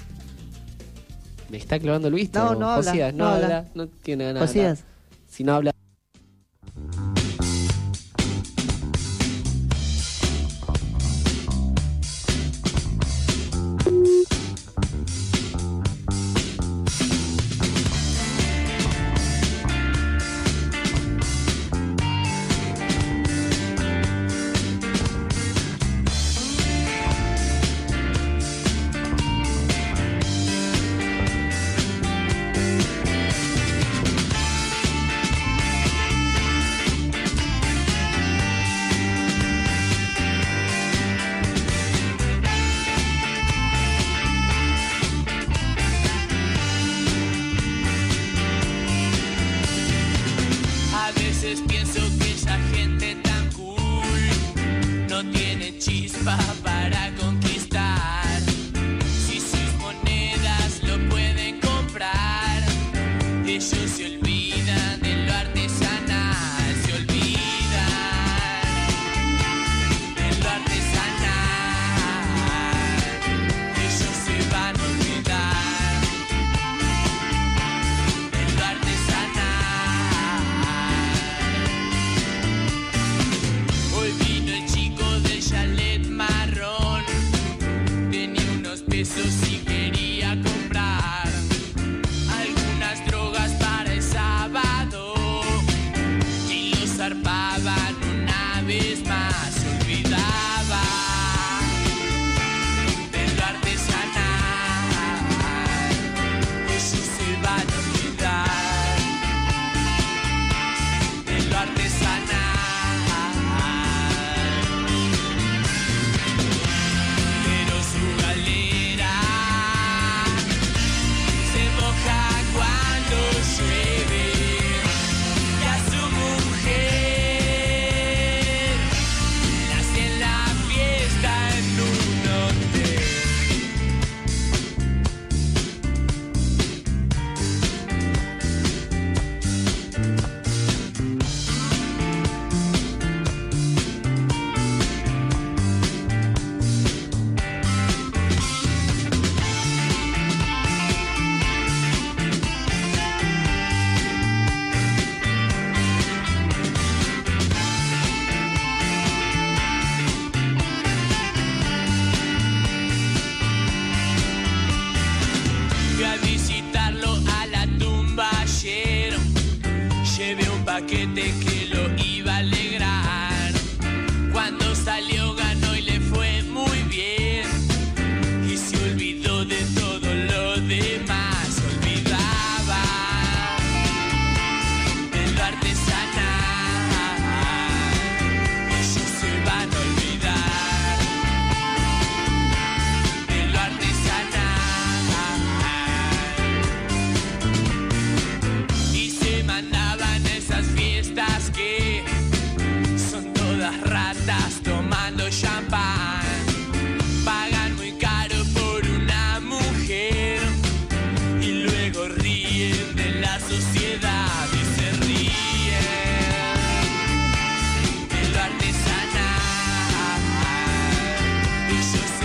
[1.50, 2.40] Me está clavando el visto.
[2.40, 3.46] No, no habla, Josías, no, no habla.
[3.46, 3.66] habla.
[3.74, 4.84] No tiene de Josías.
[5.30, 5.74] Si no habla.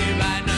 [0.07, 0.56] You by now.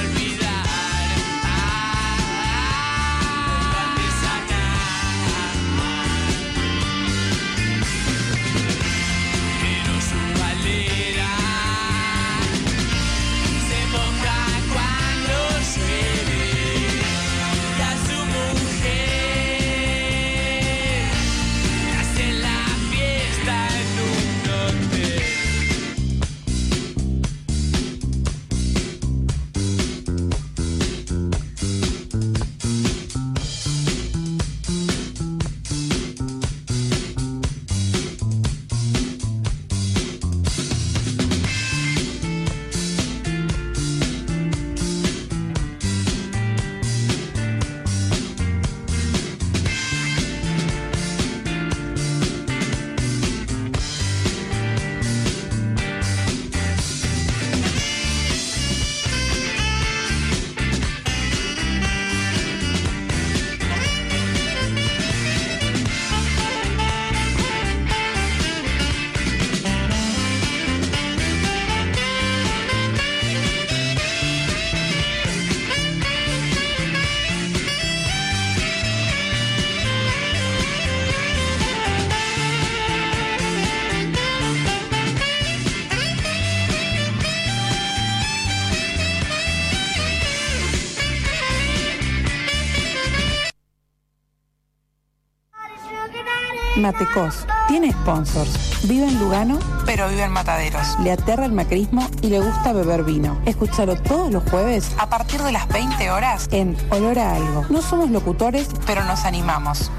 [96.90, 98.80] Matecos tiene sponsors.
[98.88, 100.98] Vive en Lugano, pero vive en Mataderos.
[101.00, 103.38] Le aterra el macrismo y le gusta beber vino.
[103.44, 107.66] Escúchalo todos los jueves a partir de las 20 horas en Olor a Algo.
[107.68, 109.90] No somos locutores, pero nos animamos.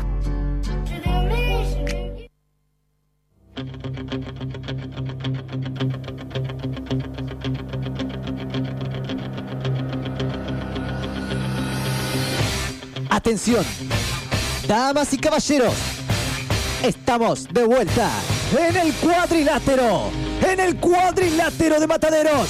[13.12, 13.64] Atención,
[14.68, 15.74] damas y caballeros,
[16.84, 18.10] estamos de vuelta
[18.58, 20.10] en el cuadrilátero,
[20.48, 22.50] en el cuadrilátero de Mataderos.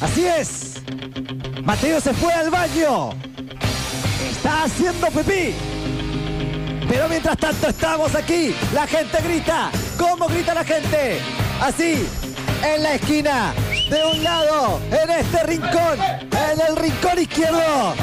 [0.00, 0.74] Así es,
[1.62, 3.10] Mateo se fue al baño,
[4.30, 5.54] está haciendo pipí.
[6.88, 11.20] Pero mientras tanto estamos aquí, la gente grita, ¿cómo grita la gente?
[11.60, 12.04] Así,
[12.64, 13.54] en la esquina,
[13.88, 17.94] de un lado, en este rincón, en el rincón izquierdo,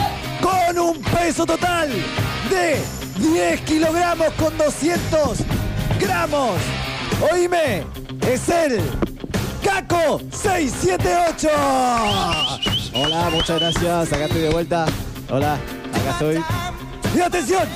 [0.42, 1.90] con un peso total
[2.50, 2.78] de
[3.20, 5.57] 10 kilogramos con 200
[7.32, 7.86] Oíme,
[8.28, 8.82] es el
[9.64, 11.48] Caco 678.
[12.96, 14.88] Hola, muchas gracias, acá estoy de vuelta.
[15.30, 16.44] Hola, acá estoy.
[17.16, 17.68] Y atención,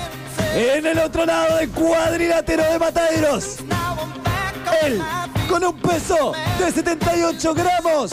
[0.55, 3.57] en el otro lado del cuadrilátero de Mataderos,
[4.81, 5.01] él
[5.47, 8.11] con un peso de 78 gramos.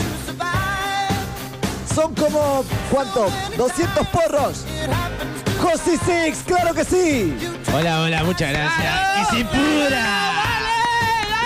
[1.95, 3.29] Son como, ¿cuánto?
[3.57, 4.65] 200 porros.
[5.61, 7.37] Josi Six, claro que sí.
[7.75, 9.31] Hola, hola, muchas gracias.
[9.31, 10.07] ¡Que se pudra!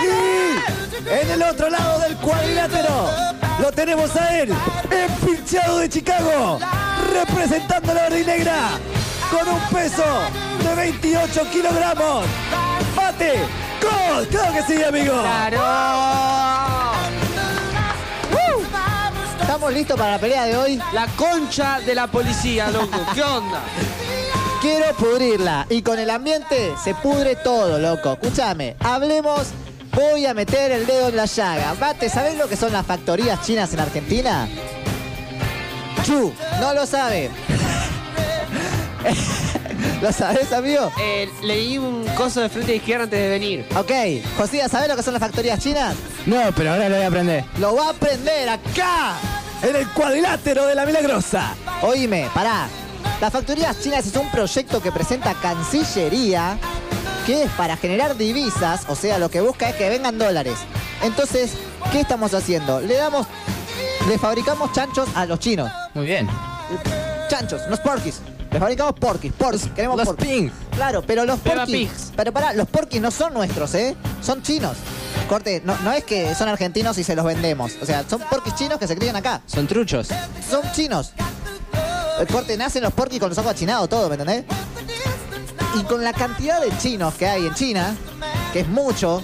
[0.03, 3.09] Y en el otro lado del cuadrilátero
[3.59, 4.49] lo tenemos a él,
[4.91, 6.59] el pinchado de Chicago,
[7.13, 8.69] representando a la verde y negra,
[9.31, 10.03] con un peso
[10.63, 12.25] de 28 kilogramos.
[12.95, 13.33] ¡Mate!
[13.81, 14.27] ¡Gol!
[14.27, 15.13] ¡Claro que sí, amigo!
[18.31, 18.63] ¡Uh!
[19.41, 20.81] ¿Estamos listos para la pelea de hoy?
[20.93, 22.99] La concha de la policía, loco.
[23.13, 23.61] ¿Qué onda?
[24.63, 25.67] Quiero pudrirla.
[25.69, 28.13] Y con el ambiente se pudre todo, loco.
[28.13, 29.49] Escúchame, hablemos.
[29.93, 31.75] Voy a meter el dedo en la llaga.
[31.81, 34.47] Mate, ¿sabés lo que son las factorías chinas en Argentina?
[36.05, 37.29] Chu, no lo sabe.
[40.01, 40.89] ¿Lo sabés, amigo?
[40.97, 43.65] Eh, leí un coso de frente izquierda antes de venir.
[43.75, 43.91] Ok,
[44.37, 45.93] Josía, ¿sabés lo que son las factorías chinas?
[46.25, 47.43] No, pero ahora lo voy a aprender.
[47.59, 49.15] Lo va a aprender acá,
[49.61, 51.53] en el cuadrilátero de la Milagrosa.
[51.81, 52.69] Oíme, pará.
[53.21, 56.57] Las factorías chinas es un proyecto que presenta Cancillería,
[57.25, 60.55] que es para generar divisas, o sea, lo que busca es que vengan dólares.
[61.01, 61.53] Entonces,
[61.91, 62.81] ¿qué estamos haciendo?
[62.81, 63.27] Le damos,
[64.07, 65.71] le fabricamos chanchos a los chinos.
[65.93, 66.27] Muy bien.
[67.29, 68.19] Chanchos, los porquis.
[68.51, 70.27] Le fabricamos porquis, porquis, queremos los porquis.
[70.27, 70.49] ping.
[70.75, 71.89] Claro, pero los Peppa porquis.
[71.89, 72.11] Pigs.
[72.15, 73.95] Pero pará, los porquis no son nuestros, ¿eh?
[74.21, 74.77] Son chinos.
[75.27, 77.71] Corte, no, no es que son argentinos y se los vendemos.
[77.81, 79.41] O sea, son porquis chinos que se crían acá.
[79.47, 80.09] Son truchos.
[80.49, 81.13] Son chinos.
[82.19, 84.45] El corte, nacen los porquis con los ojos achinados, todo, ¿me entendés?
[85.75, 87.95] Y con la cantidad de chinos que hay en China,
[88.51, 89.23] que es mucho,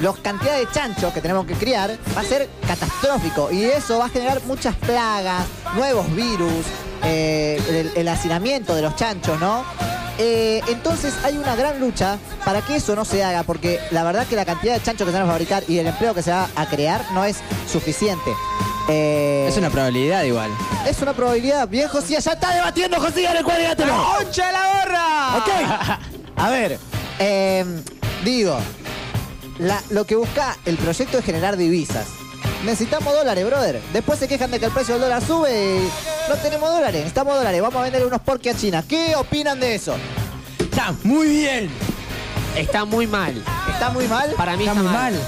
[0.00, 3.50] la cantidad de chanchos que tenemos que criar va a ser catastrófico.
[3.50, 5.44] Y eso va a generar muchas plagas,
[5.74, 6.64] nuevos virus,
[7.04, 9.64] eh, el, el hacinamiento de los chanchos, ¿no?
[10.22, 14.26] Eh, entonces hay una gran lucha para que eso no se haga, porque la verdad
[14.26, 16.30] que la cantidad de chanchos que se van a fabricar y el empleo que se
[16.30, 17.38] va a crear no es
[17.70, 18.30] suficiente.
[18.90, 20.50] Eh, Es una probabilidad igual.
[20.86, 21.68] es una probabilidad.
[21.68, 23.94] Bien, Josía, ya está debatiendo Josía en el cuadrilátero.
[24.18, 25.36] ¡Concha de la gorra!
[25.36, 26.00] Ok.
[26.36, 26.78] A ver,
[27.18, 27.64] eh,
[28.24, 28.58] digo,
[29.58, 32.06] la- lo que busca el proyecto es generar divisas.
[32.64, 33.80] Necesitamos dólares, brother.
[33.92, 36.96] Después se quejan de que el precio del dólar sube y no tenemos dólares.
[36.96, 37.62] Necesitamos dólares.
[37.62, 38.84] Vamos a vender unos porquis a China.
[38.86, 39.94] ¿Qué opinan de eso?
[40.58, 41.70] Está muy bien.
[42.56, 43.42] Está muy mal.
[43.70, 44.30] ¿Está muy mal?
[44.36, 45.12] Para mí Está está, muy mal.
[45.14, 45.22] mal.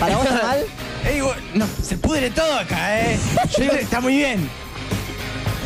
[0.00, 0.64] ¿Para vos está mal?
[1.06, 3.18] Ey, vos- no, se pudre todo acá, ¿eh?
[3.56, 4.48] Yo digo, está muy bien.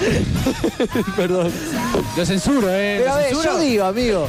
[1.17, 1.53] Perdón.
[2.17, 2.97] Lo censuro, ¿eh?
[2.99, 3.53] Pero a Lo ver, censuro.
[3.55, 4.29] yo digo, amigo,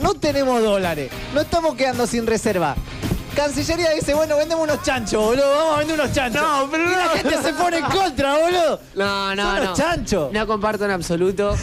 [0.00, 1.10] no tenemos dólares.
[1.34, 2.76] No estamos quedando sin reserva.
[3.36, 5.48] Cancillería dice, bueno, vendemos unos chanchos, boludo.
[5.48, 6.42] Vamos a vender unos chanchos.
[6.42, 7.10] No, pero y la no.
[7.10, 8.80] gente se pone en contra, boludo.
[8.94, 9.74] No, no, Son no.
[9.74, 10.32] chanchos.
[10.32, 11.54] No comparto en absoluto.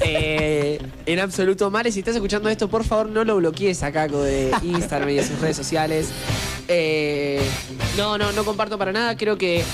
[0.00, 1.70] Eh, en absoluto.
[1.70, 5.14] Mare, si estás escuchando esto, por favor no lo bloquees a Caco de Instagram y
[5.14, 6.08] de sus redes sociales.
[6.68, 7.40] Eh,
[7.96, 9.16] no, no, no comparto para nada.
[9.16, 9.64] Creo que,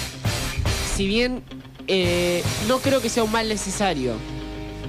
[0.97, 1.43] si bien
[1.89, 4.13] eh, no creo que sea un mal necesario.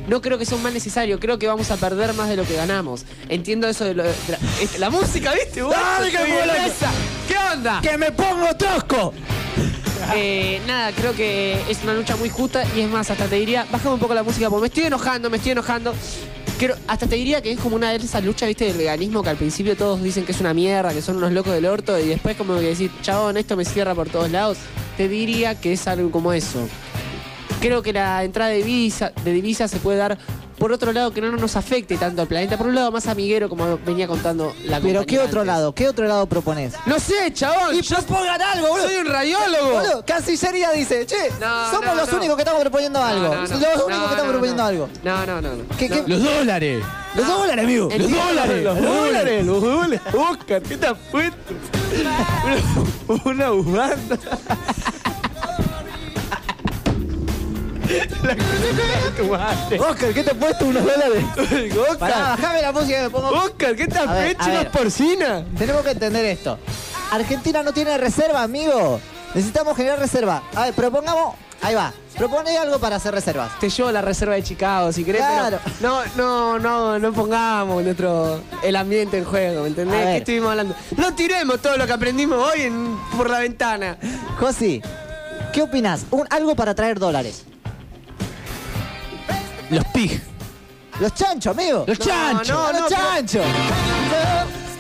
[0.10, 2.44] No creo que sea un mal necesario, creo que vamos a perder más de lo
[2.44, 3.06] que ganamos.
[3.30, 5.62] Entiendo eso de, lo- de la, este, la música, ¿viste?
[5.62, 5.72] vos?
[5.74, 6.18] Dale, que.
[7.28, 7.80] ¿Qué onda?
[7.82, 9.14] ¡Que me pongo tosco!
[10.16, 13.68] Eh, nada, creo que es una lucha muy justa y es más, hasta te diría,
[13.72, 15.94] bájame un poco la música porque me estoy enojando, me estoy enojando.
[16.58, 19.30] Creo, hasta te diría que es como una de esas luchas, viste, del veganismo que
[19.30, 22.08] al principio todos dicen que es una mierda, que son unos locos del orto y
[22.08, 24.58] después como que decir, chabón, esto me cierra por todos lados.
[24.98, 26.68] Te diría que es algo como eso.
[27.60, 30.18] Creo que la entrada de divisa, de divisa se puede dar
[30.58, 33.48] por otro lado que no nos afecte tanto al planeta, por un lado más amiguero
[33.48, 35.48] como venía contando la Pero ¿qué otro antes.
[35.56, 35.74] lado?
[35.74, 36.74] ¿Qué otro lado propones?
[36.86, 37.76] No sé, chabón.
[37.76, 38.88] Y yo propongan algo, boludo.
[38.88, 39.72] soy un radiólogo.
[39.72, 42.18] Boludo, Cancillería dice, che, No, somos no, los no.
[42.18, 43.24] únicos que estamos proponiendo algo.
[43.24, 43.48] No, no, no.
[43.48, 44.68] Los únicos No, que estamos no, proponiendo no.
[44.70, 44.90] algo.
[45.04, 45.56] No, no, no.
[45.56, 45.64] no.
[45.78, 45.96] ¿Qué, No.
[45.96, 46.04] qué?
[46.12, 46.84] Los dólares.
[47.16, 47.90] Los dólares, amigo.
[47.98, 48.64] Los dólares.
[48.64, 49.46] los dólares.
[49.46, 50.02] Los dólares.
[50.14, 51.54] Oscar, ¿qué te has puesto?
[53.08, 54.18] Una, una bufanda.
[58.24, 59.80] La de tu madre.
[59.80, 61.24] Oscar, ¿qué te has puesto unos dólares?
[61.78, 63.30] Oscar, Pará, bajame la música y me pongo.
[63.30, 64.44] Oscar, ¿qué te has hecho?
[65.58, 66.58] Tenemos que entender esto.
[67.12, 69.00] Argentina no tiene reserva, amigo.
[69.34, 70.44] Necesitamos generar reserva.
[70.56, 71.36] A ver, propongamos.
[71.62, 71.92] Ahí va.
[72.18, 73.58] Propone algo para hacer reservas.
[73.60, 75.22] Te llevo la reserva de Chicago, si querés.
[75.22, 75.60] Claro.
[75.64, 80.06] pero no, no, no, no pongamos nuestro el ambiente en juego, ¿me entendés?
[80.06, 80.76] ¿Qué estuvimos hablando?
[80.98, 83.98] No tiremos todo lo que aprendimos hoy en- por la ventana.
[84.40, 84.82] Josi,
[85.54, 86.06] ¿qué opinas?
[86.12, 87.44] Un, algo para traer dólares.
[89.70, 90.22] Los pig.
[91.00, 91.86] Los chanchos, amigo.
[91.88, 92.50] Los No, chanchos.
[92.50, 93.46] no, los no, pero- chanchos.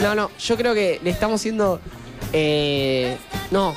[0.01, 1.79] No, no, yo creo que le estamos haciendo.
[2.33, 3.17] Eh,
[3.51, 3.73] no,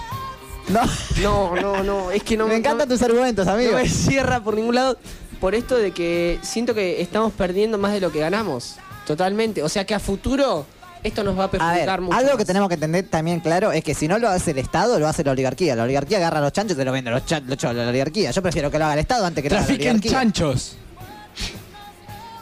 [0.68, 0.80] No.
[1.20, 2.10] no, no, no.
[2.10, 3.72] Es que no me encantan tus argumentos, amigo.
[3.72, 4.98] no me cierra por ningún lado.
[5.40, 8.76] Por esto de que siento que estamos perdiendo más de lo que ganamos.
[9.06, 9.62] Totalmente.
[9.62, 10.64] O sea que a futuro
[11.02, 12.16] esto nos va a A ver, perjudicar mucho.
[12.16, 12.38] algo más.
[12.38, 15.08] que tenemos que entender también claro es que si no lo hace el Estado, lo
[15.08, 15.74] hace la oligarquía.
[15.74, 17.82] La oligarquía agarra a los chanchos y te lo vende los chan- los chavos de
[17.82, 18.30] la oligarquía.
[18.30, 20.12] Yo prefiero que lo haga el Estado antes que lo haga la Trafiquen oligarquía.
[20.20, 20.76] chanchos.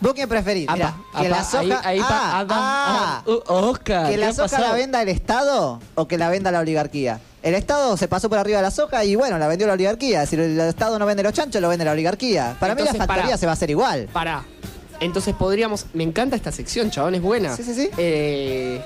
[0.00, 0.66] ¿Vos qué preferís?
[0.68, 1.62] Apa, Mira, que apa, la soja...
[1.62, 4.68] ahí- ahí ah, ah, uh, Oscar, que ¿qué la soja pasado?
[4.68, 7.20] la venda el Estado o que la venda la oligarquía.
[7.42, 10.24] El Estado se pasó por arriba de la soja y bueno, la vendió la oligarquía.
[10.26, 12.56] Si el Estado no vende los chanchos, lo vende la oligarquía.
[12.60, 13.36] Para mí la factoría pará.
[13.38, 14.08] se va a hacer igual.
[14.12, 14.44] Pará.
[15.00, 15.86] Entonces podríamos.
[15.94, 17.56] Me encanta esta sección, chabón, es buena.
[17.56, 17.90] Sí, sí, sí.
[17.96, 18.82] Eh,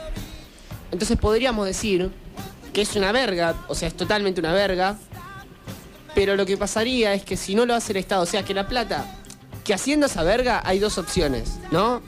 [0.92, 2.10] entonces podríamos decir
[2.72, 4.96] que es una verga, o sea, es totalmente una verga.
[6.14, 8.54] Pero lo que pasaría es que si no lo hace el Estado, o sea, que
[8.54, 9.04] la plata.
[9.64, 12.02] Que haciendo esa verga hay dos opciones, ¿no?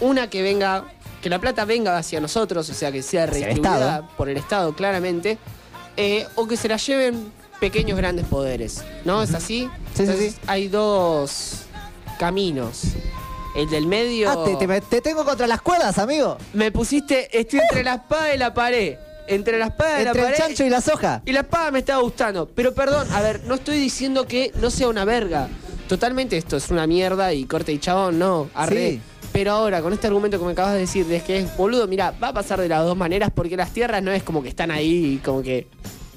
[0.00, 0.84] Una que venga.
[1.22, 4.74] Que la plata venga hacia nosotros, o sea, que sea el redistribuida por el Estado,
[4.76, 5.38] claramente.
[5.96, 9.22] eh, o que se la lleven pequeños grandes poderes, ¿no?
[9.22, 9.62] ¿Es así?
[9.62, 10.38] Sí, sí, Entonces, sí.
[10.46, 11.62] Hay dos
[12.18, 12.82] caminos.
[13.56, 14.30] El del medio.
[14.30, 16.36] Ah, te, te- te tengo contra las cuerdas, amigo.
[16.52, 17.28] Me pusiste.
[17.36, 18.96] Estoy entre la espada y la pared.
[19.26, 20.38] Entre la espada y la Entre el pared.
[20.44, 21.22] chancho y la soja.
[21.24, 22.46] Y la espada me estaba gustando.
[22.54, 25.48] Pero perdón, a ver, no estoy diciendo que no sea una verga.
[25.88, 28.48] Totalmente esto es una mierda y corte y chabón, no.
[28.54, 28.90] Arre.
[28.92, 29.00] Sí.
[29.32, 32.12] Pero ahora, con este argumento que me acabas de decir, de que es boludo, mira,
[32.22, 34.70] va a pasar de las dos maneras porque las tierras no es como que están
[34.70, 35.66] ahí y como que.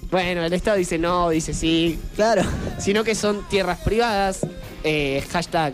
[0.10, 2.42] Bueno, el Estado dice no, dice sí, Claro.
[2.80, 4.40] sino que son tierras privadas.
[4.84, 5.74] eh, hashtag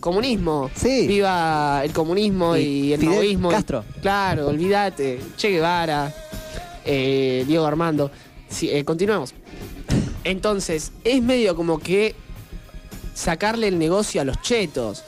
[0.00, 0.70] comunismo.
[0.74, 1.06] Sí.
[1.06, 3.84] Viva el comunismo y, Y el y- Castro.
[4.02, 5.20] claro, olvídate.
[5.36, 6.12] Che Guevara,
[6.84, 8.10] eh, Diego Armando.
[8.48, 9.34] Sí, eh, continuemos.
[10.24, 12.14] Entonces, es medio como que
[13.18, 15.02] sacarle el negocio a los chetos.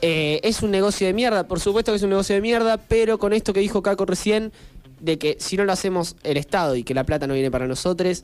[0.00, 3.18] Eh, es un negocio de mierda, por supuesto que es un negocio de mierda, pero
[3.18, 4.52] con esto que dijo Caco recién,
[5.00, 7.66] de que si no lo hacemos el Estado y que la plata no viene para
[7.66, 8.22] nosotros,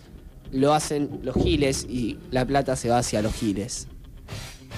[0.52, 3.88] lo hacen los giles y la plata se va hacia los giles.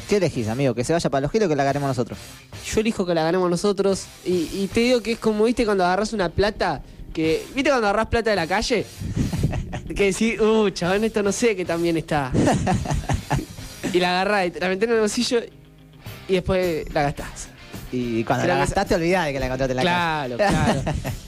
[0.09, 0.75] ¿Qué elegís, amigo?
[0.75, 2.19] ¿Que se vaya para los giles o que la ganemos nosotros?
[2.65, 5.85] Yo elijo que la ganemos nosotros y, y te digo que es como, viste, cuando
[5.85, 8.87] agarras una plata, que, viste cuando agarras plata de la calle,
[9.95, 12.33] que decís, uh, chabón, esto no sé que también está.
[13.97, 15.41] y la agarrás y te la metés en el bolsillo
[16.29, 17.49] y después la gastás.
[17.93, 20.83] Y cuando la que gastaste, olvidás de que la encontraste en la Claro, calle.
[20.83, 20.83] claro.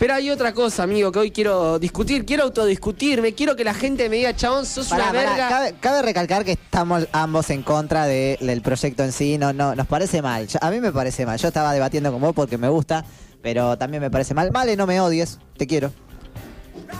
[0.00, 2.24] Pero hay otra cosa, amigo, que hoy quiero discutir.
[2.24, 3.32] Quiero autodiscutirme.
[3.34, 5.48] Quiero que la gente me diga, chabón, sos Pará, una pará, verga.
[5.48, 9.38] Cabe, cabe recalcar que estamos ambos en contra de- del proyecto en sí.
[9.38, 10.48] No, no, nos parece mal.
[10.48, 11.38] Yo- a mí me parece mal.
[11.38, 13.04] Yo estaba debatiendo con vos porque me gusta,
[13.40, 14.50] pero también me parece mal.
[14.50, 15.92] Vale, no me odies, te quiero.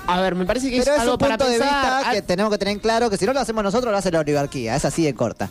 [0.07, 1.69] A ver, me parece que Pero es es algo un para de pensar.
[1.69, 3.99] vista que Ah, tenemos que tener en claro que si no lo hacemos nosotros, lo
[3.99, 4.77] hace la oligarquía.
[4.77, 5.49] Es así de corta.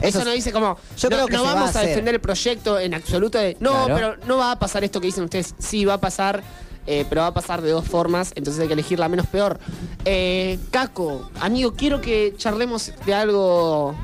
[0.00, 1.80] Eso, es- no dice como, Yo no, creo que no se va a vamos a,
[1.82, 3.94] defender el proyecto en absoluto de, no, Claro.
[3.94, 5.54] pero no va a pasar esto que dicen ustedes.
[5.58, 6.42] Sí, va a pasar,
[6.86, 9.60] eh, pero va a pasar de dos formas, entonces hay que elegir la menos peor.
[10.04, 13.94] Eh, Caco, amigo, quiero que charlemos de algo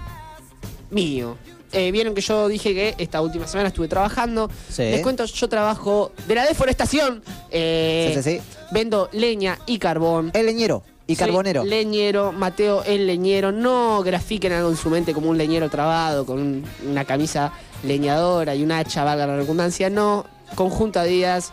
[0.90, 1.36] mío.
[1.72, 4.50] Eh, Vieron que yo dije que esta última semana estuve trabajando.
[4.70, 4.82] Sí.
[4.82, 7.22] Les cuento, yo trabajo de la deforestación.
[7.50, 8.42] Eh, Sí, sí, sí.
[8.70, 10.30] Vendo leña y carbón.
[10.34, 11.64] El leñero y Soy carbonero.
[11.64, 13.50] Leñero, Mateo el leñero.
[13.52, 18.54] No grafiquen algo en su mente como un leñero trabado con un- una camisa leñadora
[18.54, 19.88] y un hacha, valga la redundancia.
[19.88, 21.52] No, conjunta días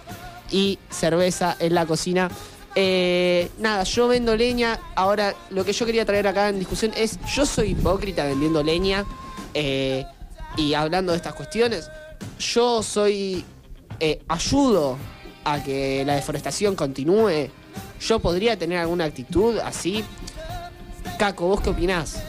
[0.51, 2.29] y cerveza en la cocina.
[2.77, 4.79] Eh, nada, yo vendo leña.
[4.95, 9.05] Ahora, lo que yo quería traer acá en discusión es: yo soy hipócrita vendiendo leña
[9.55, 10.05] eh,
[10.57, 11.89] y hablando de estas cuestiones.
[12.39, 13.43] Yo soy.
[13.99, 14.97] eh, ayudo
[15.45, 17.49] a que la deforestación continúe.
[18.01, 20.03] Yo podría tener alguna actitud así.
[21.17, 22.21] Caco, ¿vos qué opinás?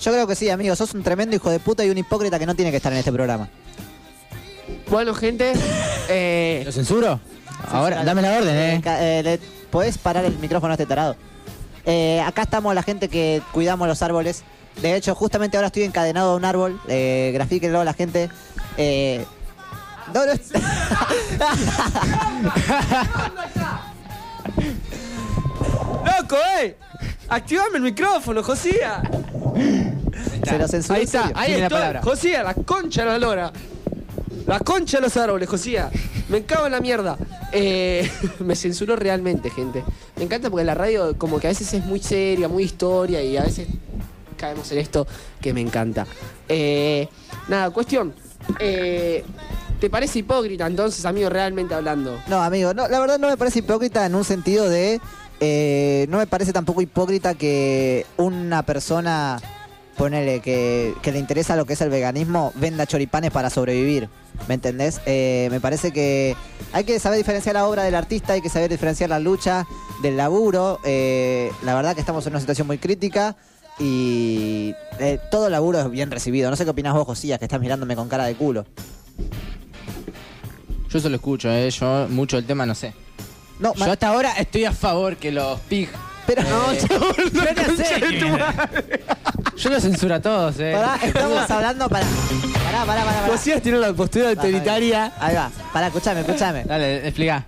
[0.00, 0.74] Yo creo que sí, amigo.
[0.76, 2.98] Sos un tremendo hijo de puta y un hipócrita que no tiene que estar en
[2.98, 3.48] este programa.
[4.90, 5.52] Bueno, gente,
[6.08, 7.20] eh, ¿Lo censuro?
[7.70, 8.82] Ahora, dame la orden, eh.
[8.84, 9.38] eh, le-
[9.70, 11.16] ¿Podés parar el micrófono a este tarado?
[11.86, 14.42] Eh, acá estamos la gente que cuidamos los árboles.
[14.80, 16.80] De hecho, justamente ahora estoy encadenado a un árbol.
[16.88, 18.28] Eh, grafíquenlo a la gente.
[18.76, 19.24] Eh,
[20.12, 20.32] no, no
[26.04, 26.76] ¡Loco, eh!
[27.28, 29.02] Activame el micrófono, Josía.
[30.44, 32.02] Se lo censuró Ahí está, ahí la palabra.
[32.02, 33.52] Josía, la concha de la lora.
[34.46, 35.90] La concha de los árboles, Josía.
[36.28, 37.16] Me cago en la mierda.
[37.52, 38.10] Eh,
[38.40, 39.82] me censuró realmente, gente.
[40.16, 43.36] Me encanta porque la radio como que a veces es muy seria, muy historia y
[43.36, 43.68] a veces
[44.44, 45.06] caemos en esto
[45.40, 46.06] que me encanta.
[46.48, 47.08] Eh,
[47.48, 48.12] nada, cuestión.
[48.60, 49.24] Eh,
[49.80, 52.18] ¿Te parece hipócrita entonces, amigo, realmente hablando?
[52.28, 55.00] No, amigo, no, la verdad no me parece hipócrita en un sentido de.
[55.40, 59.40] eh, no me parece tampoco hipócrita que una persona,
[59.96, 64.08] ponele, que, que le interesa lo que es el veganismo, venda choripanes para sobrevivir.
[64.48, 65.00] ¿Me entendés?
[65.06, 66.36] Me parece que
[66.72, 69.64] hay que saber diferenciar la obra del artista, hay que saber diferenciar la lucha
[70.02, 70.80] del laburo.
[70.82, 73.36] la verdad que estamos en una situación muy crítica.
[73.78, 76.50] Y eh, todo laburo es bien recibido.
[76.50, 78.64] No sé qué opinás vos, Josías, que estás mirándome con cara de culo.
[80.90, 81.70] Yo solo escucho, eh.
[81.70, 82.94] Yo mucho del tema no sé.
[83.58, 85.88] No, Yo hasta ahora estoy a favor que los pig.
[86.26, 89.02] Pero no, yo no sé.
[89.56, 90.72] Yo lo censuro a todos, eh.
[90.72, 92.06] Pará, estamos hablando para.
[92.06, 93.20] Pará, pará, pará.
[93.20, 93.28] pará.
[93.28, 95.12] Josías tiene una postura autoritaria.
[95.18, 95.50] Ahí va.
[95.72, 96.64] Pará, escuchame, escuchame.
[96.64, 97.44] Dale, explica.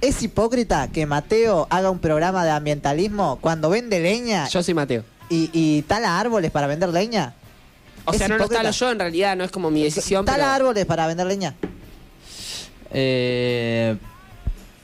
[0.00, 5.04] ¿Es hipócrita que Mateo haga un programa de ambientalismo cuando vende leña Yo soy Mateo.
[5.28, 7.34] Y, y tala árboles para vender leña?
[8.04, 8.62] O ¿Es sea, no lo hipócrita?
[8.62, 10.24] talo yo en realidad, no es como mi decisión.
[10.24, 11.54] ¿Tala pero- árboles para vender leña?
[12.92, 13.96] Eh,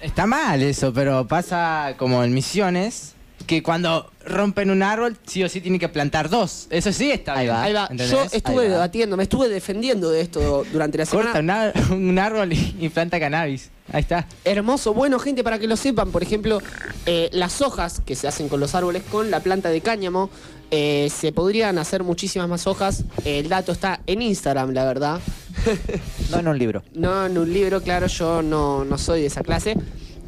[0.01, 3.11] está mal eso, pero pasa como en misiones
[3.47, 6.66] que cuando rompen un árbol, sí o sí tienen que plantar dos.
[6.70, 7.55] Eso sí está bien.
[7.55, 7.82] Ahí va.
[7.90, 8.10] ¿entendés?
[8.10, 8.74] Yo estuve Ahí va.
[8.74, 11.32] debatiendo, me estuve defendiendo de esto durante la semana.
[11.32, 13.70] Corta un, árbol y, y planta cannabis.
[13.93, 14.27] Ahí está.
[14.44, 16.60] Hermoso, bueno gente, para que lo sepan, por ejemplo,
[17.06, 20.31] eh, las hojas que se hacen con los árboles con la planta de cáñamo,
[20.70, 23.05] eh, se podrían hacer muchísimas más hojas.
[23.24, 25.20] El dato está en Instagram, la verdad.
[26.31, 26.82] No en un libro.
[26.94, 29.77] No en un libro, claro, yo no, no soy de esa clase.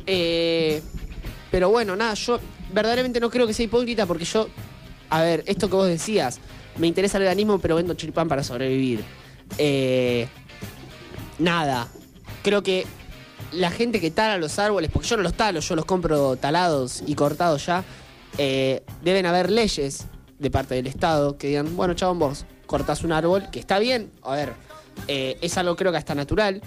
[0.07, 0.83] Eh,
[1.51, 2.39] pero bueno, nada, yo
[2.75, 4.49] verdaderamente no creo que sea hipócrita porque yo,
[5.09, 6.41] a ver, esto que vos decías,
[6.77, 9.05] me interesa el veganismo, pero vendo choripán para sobrevivir.
[9.59, 10.27] Eh,
[11.39, 11.89] nada,
[12.43, 12.85] creo que
[13.53, 17.03] la gente que tala los árboles, porque yo no los talo, yo los compro talados
[17.07, 17.85] y cortados ya,
[18.39, 20.07] eh, deben haber leyes
[20.39, 24.11] de parte del Estado que digan, bueno, chabón, vos cortás un árbol, que está bien,
[24.23, 24.53] a ver,
[25.07, 26.61] eh, es algo creo que hasta natural.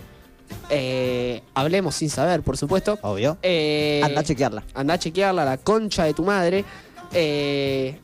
[0.69, 2.97] Eh, hablemos sin saber, por supuesto.
[3.01, 3.37] Obvio.
[3.41, 4.63] Eh, Anda a chequearla.
[4.73, 6.65] Anda a chequearla, la concha de tu madre.
[7.13, 7.99] Eh,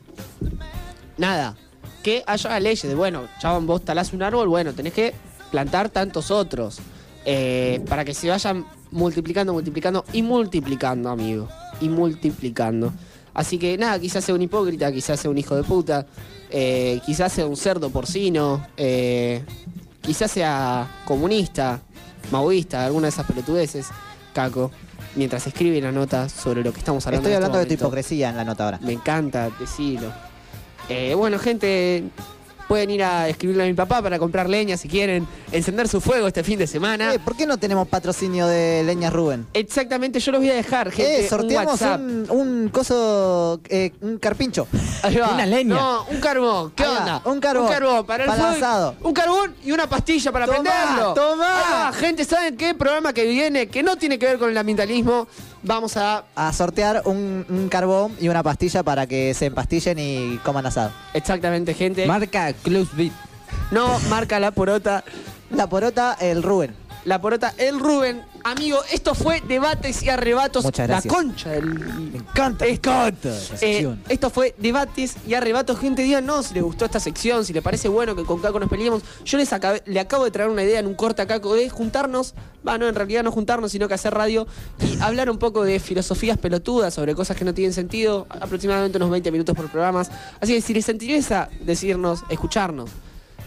[1.18, 1.56] nada,
[2.02, 5.14] que haya leyes de, bueno, chabón, vos talás un árbol, bueno, tenés que
[5.50, 6.78] plantar tantos otros.
[7.26, 11.48] eh, para que se vayan multiplicando, multiplicando y multiplicando, amigo.
[11.80, 12.92] Y multiplicando.
[13.32, 16.06] Así que nada, quizás sea un hipócrita, quizás sea un hijo de puta,
[17.04, 18.64] quizás sea un cerdo porcino,
[20.02, 21.80] quizás sea comunista,
[22.30, 23.88] maoísta, alguna de esas pelotudeces,
[24.32, 24.70] Caco,
[25.14, 27.28] mientras escribe la nota sobre lo que estamos hablando.
[27.28, 28.80] Estoy en hablando de este tu hipocresía en la nota ahora.
[28.82, 30.12] Me encanta, decirlo.
[30.88, 32.04] Eh, bueno, gente,
[32.68, 36.26] pueden ir a escribirle a mi papá para comprar leña si quieren, encender su fuego
[36.26, 37.14] este fin de semana.
[37.14, 39.46] Eh, ¿Por qué no tenemos patrocinio de Leñas Rubén?
[39.54, 41.24] Exactamente, yo los voy a dejar, gente.
[41.24, 42.00] Eh, sorteamos WhatsApp.
[42.00, 44.66] un, un coso, eh, un carpincho.
[45.02, 45.34] Ahí va.
[45.34, 45.74] Una leña.
[45.74, 46.72] No, un carbón.
[46.74, 47.22] ¿Qué Ahí va, onda?
[47.24, 48.06] un carbón.
[48.06, 48.56] para el Para fuego.
[48.56, 48.94] asado.
[49.02, 51.14] Un carbón y una pastilla para Tomá, prenderlo.
[51.14, 51.58] tomá.
[51.58, 52.74] Ahí va, gente, ¿saben qué?
[52.74, 55.26] Programa que viene que no tiene que ver con el ambientalismo.
[55.64, 56.24] Vamos a.
[56.36, 60.92] A sortear un, un carbón y una pastilla para que se empastillen y coman asado.
[61.14, 62.06] Exactamente, gente.
[62.06, 63.12] Marca Close Beat.
[63.70, 65.04] no marca la porota.
[65.50, 66.74] La porota, el Rubén.
[67.04, 68.22] La porota, el Rubén.
[68.46, 70.64] Amigo, esto fue debates y arrebatos.
[70.64, 71.10] Muchas gracias.
[71.10, 71.64] La concha del.
[71.78, 74.02] Me encanta, me encanta esa Eh, sección.
[74.06, 75.78] esto fue debates y arrebatos.
[75.78, 78.68] Gente, díganos si les gustó esta sección, si les parece bueno que con Caco nos
[78.68, 79.02] peleemos.
[79.24, 81.70] Yo les acabé- le acabo de traer una idea en un corte a Caco de
[81.70, 82.34] juntarnos,
[82.68, 84.46] va, no, en realidad no juntarnos, sino que hacer radio
[84.78, 89.08] y hablar un poco de filosofías pelotudas sobre cosas que no tienen sentido, aproximadamente unos
[89.08, 90.10] 20 minutos por programas.
[90.38, 92.90] Así que si les interesa decirnos, escucharnos,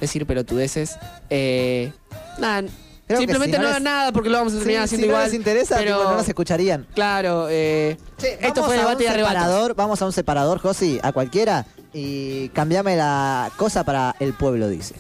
[0.02, 0.98] decir pelotudeces,
[1.30, 1.92] eh,
[2.40, 2.64] nada.
[3.08, 5.08] Creo simplemente si no no, hagan nada porque lo vamos a Sí, terminar si haciendo
[5.08, 5.26] no igual.
[5.26, 6.86] les interesa, pero tipo, no nos escucharían.
[6.94, 7.98] Claro, eh,
[8.42, 13.86] esto fue debate separador, vamos a un separador, Josi, a cualquiera, y cambiame la cosa
[13.86, 14.96] para el pueblo, dice.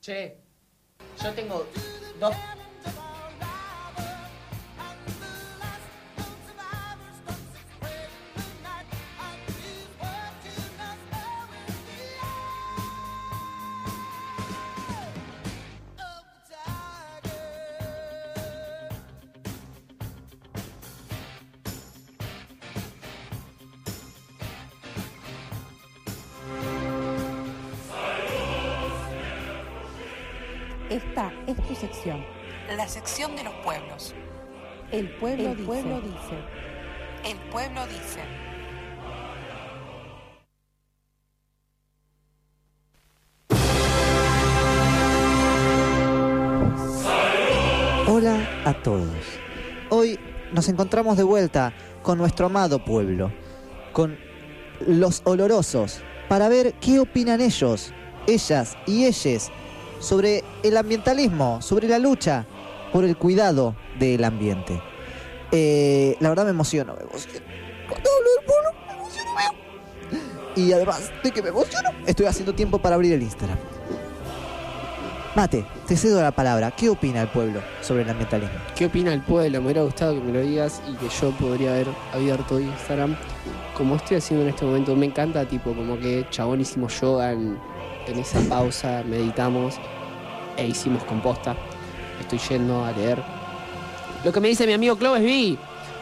[0.00, 0.36] Che,
[1.22, 1.64] Yo tengo
[2.18, 2.34] dos.
[30.92, 32.22] Esta es tu sección.
[32.76, 34.14] La sección de los pueblos.
[34.90, 35.66] El pueblo, El dice.
[35.66, 37.30] pueblo dice.
[37.30, 38.20] El pueblo dice.
[48.06, 49.08] Hola a todos.
[49.88, 50.20] Hoy
[50.52, 53.32] nos encontramos de vuelta con nuestro amado pueblo,
[53.94, 54.18] con
[54.86, 57.94] los olorosos, para ver qué opinan ellos,
[58.26, 59.50] ellas y ellos
[60.02, 62.44] sobre el ambientalismo, sobre la lucha
[62.92, 64.82] por el cuidado del ambiente.
[65.52, 67.46] Eh, la verdad me emociono, me emociono.
[67.88, 69.30] Cuando hablo del me emociono,
[70.56, 73.58] me- Y además de que me emociono, estoy haciendo tiempo para abrir el Instagram.
[75.34, 76.70] Mate, te cedo la palabra.
[76.72, 78.54] ¿Qué opina el pueblo sobre el ambientalismo?
[78.76, 79.60] ¿Qué opina el pueblo?
[79.60, 83.16] Me hubiera gustado que me lo digas y que yo podría haber abierto Instagram
[83.74, 84.94] como estoy haciendo en este momento.
[84.94, 87.58] Me encanta, tipo, como que chabón hicimos yoga en,
[88.06, 89.74] en esa pausa, meditamos
[90.56, 91.56] e hicimos composta.
[92.20, 93.22] Estoy yendo a leer.
[94.24, 95.58] Lo que me dice mi amigo Cloves vi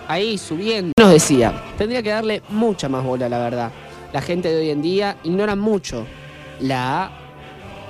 [0.08, 0.92] ahí subiendo.
[0.98, 3.70] Nos decía, tendría que darle mucha más bola, la verdad.
[4.12, 6.06] La gente de hoy en día ignora mucho
[6.60, 7.10] la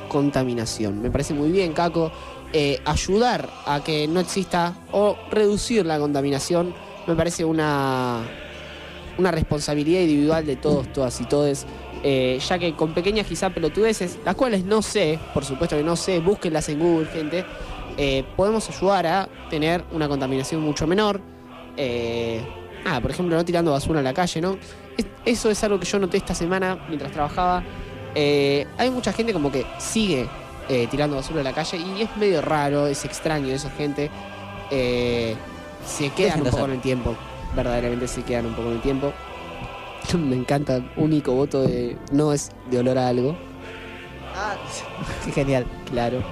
[0.09, 1.01] contaminación.
[1.01, 2.12] Me parece muy bien, Caco.
[2.53, 6.74] Eh, ayudar a que no exista o reducir la contaminación
[7.07, 8.23] me parece una,
[9.19, 11.66] una responsabilidad individual de todos, todas y todes.
[12.03, 15.97] Eh, ya que con pequeñas quizá pelotudeces, las cuales no sé, por supuesto que no
[15.97, 17.45] sé, búsquenlas en Google, gente,
[17.97, 21.21] eh, podemos ayudar a tener una contaminación mucho menor.
[21.77, 22.41] Eh,
[22.87, 24.57] ah, por ejemplo, no tirando basura a la calle, ¿no?
[24.97, 27.63] Es- eso es algo que yo noté esta semana mientras trabajaba.
[28.15, 30.27] Hay mucha gente como que sigue
[30.91, 34.11] tirando basura a la calle y es medio raro, es extraño esa gente.
[34.71, 36.65] Se quedan un Déjenlo poco ser.
[36.71, 37.17] en el tiempo,
[37.57, 39.13] verdaderamente se quedan un poco en el tiempo.
[40.19, 43.37] Me encanta, único voto de no es de olor a algo.
[44.35, 44.55] Ah,
[45.25, 45.67] qué genial.
[45.91, 46.23] Claro.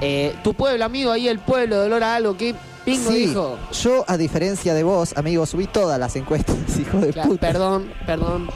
[0.00, 3.56] Eh, tu pueblo, amigo, ahí el pueblo de olor a algo, ¿qué pingo Sí, dijo?
[3.82, 7.46] yo a diferencia de vos, amigo, subí todas las encuestas, hijo de Claro, puta.
[7.48, 8.48] perdón, perdón.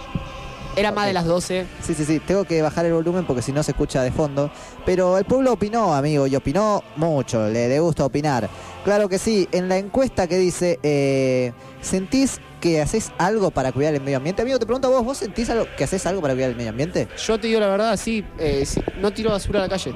[0.77, 1.67] Era más de las 12.
[1.83, 4.51] Sí, sí, sí, tengo que bajar el volumen porque si no se escucha de fondo.
[4.87, 8.49] Pero el pueblo opinó, amigo, y opinó mucho, le, le gusta opinar.
[8.85, 13.95] Claro que sí, en la encuesta que dice, eh, ¿sentís que haces algo para cuidar
[13.95, 14.43] el medio ambiente?
[14.43, 16.71] Amigo, te pregunto a vos, ¿vos sentís algo, que haces algo para cuidar el medio
[16.71, 17.09] ambiente?
[17.27, 19.95] Yo te digo la verdad, sí, eh, sí, no tiro basura a la calle.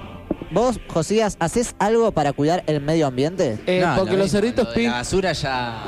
[0.50, 3.58] ¿Vos, Josías, haces algo para cuidar el medio ambiente?
[3.66, 5.82] Eh, No, porque lo los mismo, cerditos lo de pin- La basura ya.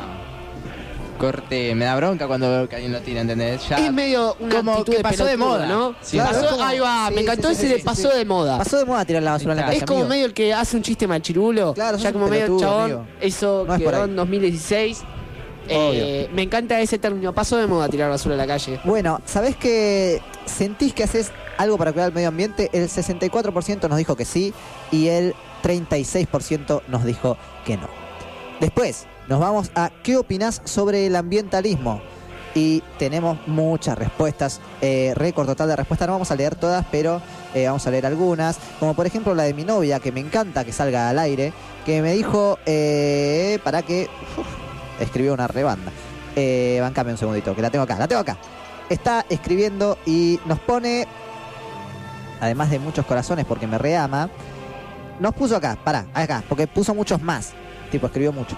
[1.18, 3.66] Corte, me da bronca cuando veo que alguien lo tira, ¿entendés?
[3.70, 3.78] Ya.
[3.78, 5.64] Es medio una como actitud que de pasó de moda.
[5.66, 5.94] ¿no?
[6.02, 8.10] Sí, Pasó- es como- ahí va, sí, me encantó sí, ese sí, de sí, pasó
[8.10, 8.18] sí.
[8.18, 8.58] de moda.
[8.58, 10.10] Pasó de moda tirar la basura en la calle, es como amigo.
[10.10, 11.72] medio el que hace un chiste machirulo.
[11.72, 12.82] Claro, ya como medio chabón.
[12.84, 13.06] amigo.
[13.22, 15.02] Eso No quedó en 2016.
[15.68, 17.32] Eh, me encanta ese término.
[17.32, 18.80] Pasó de moda tirar basura a la calle.
[18.84, 22.70] Bueno, ¿sabés que sentís que haces algo para cuidar el medio ambiente?
[22.72, 24.52] El 64% nos dijo que sí
[24.90, 27.88] y el 36% nos dijo que no.
[28.60, 32.00] Después, nos vamos a ¿qué opinás sobre el ambientalismo?
[32.54, 37.20] Y tenemos muchas respuestas, eh, récord total de respuestas, no vamos a leer todas, pero
[37.54, 40.64] eh, vamos a leer algunas, como por ejemplo la de mi novia, que me encanta
[40.64, 41.52] que salga al aire,
[41.84, 44.08] que me dijo, eh, para que...
[44.38, 44.65] uf,
[45.00, 45.92] escribió una rebanda.
[46.34, 48.36] Eh, bancame un segundito, que la tengo acá, la tengo acá.
[48.88, 51.06] Está escribiendo y nos pone,
[52.40, 54.30] además de muchos corazones porque me reama,
[55.18, 57.52] nos puso acá, pará, acá, porque puso muchos más.
[57.90, 58.56] Tipo, escribió mucho.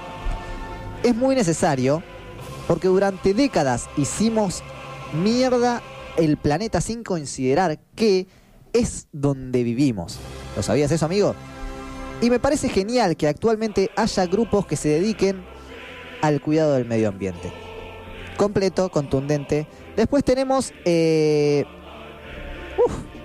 [1.02, 2.02] Es muy necesario
[2.66, 4.62] porque durante décadas hicimos
[5.12, 5.82] mierda
[6.16, 8.26] el planeta sin considerar que
[8.72, 10.18] es donde vivimos.
[10.56, 11.34] ¿Lo sabías eso, amigo?
[12.20, 15.44] Y me parece genial que actualmente haya grupos que se dediquen
[16.22, 17.52] al cuidado del medio ambiente.
[18.36, 19.66] Completo, contundente.
[19.96, 20.72] Después tenemos...
[20.84, 21.64] eh,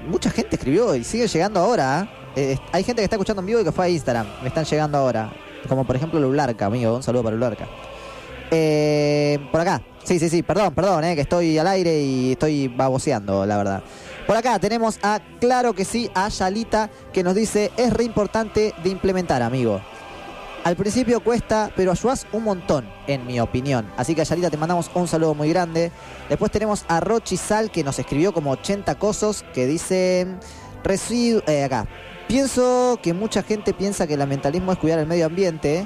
[0.07, 1.99] mucha gente escribió y sigue llegando ahora.
[1.99, 2.09] ¿ah?
[2.35, 4.27] Eh, hay gente que está escuchando en vivo y que fue a Instagram.
[4.41, 5.31] Me están llegando ahora.
[5.67, 6.95] Como por ejemplo Lularca, amigo.
[6.95, 7.67] Un saludo para Lularca.
[8.51, 9.81] Eh, por acá.
[10.03, 10.43] Sí, sí, sí.
[10.43, 13.83] Perdón, perdón, eh, que estoy al aire y estoy baboseando, la verdad.
[14.27, 18.73] Por acá tenemos a, claro que sí, a Yalita, que nos dice, es re importante
[18.83, 19.81] de implementar, amigo.
[20.63, 23.85] Al principio cuesta, pero ayudas un montón, en mi opinión.
[23.97, 25.91] Así que Yarita te mandamos un saludo muy grande.
[26.29, 30.39] Después tenemos a Rochi Sal que nos escribió como 80 cosos que dicen
[30.81, 31.85] residu eh, acá.
[32.29, 35.85] Pienso que mucha gente piensa que el ambientalismo es cuidar el medio ambiente.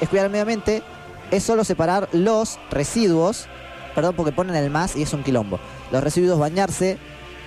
[0.00, 0.82] Es cuidar el medio ambiente,
[1.30, 3.46] es solo separar los residuos,
[3.94, 5.60] perdón porque ponen el más y es un quilombo.
[5.92, 6.98] Los residuos bañarse,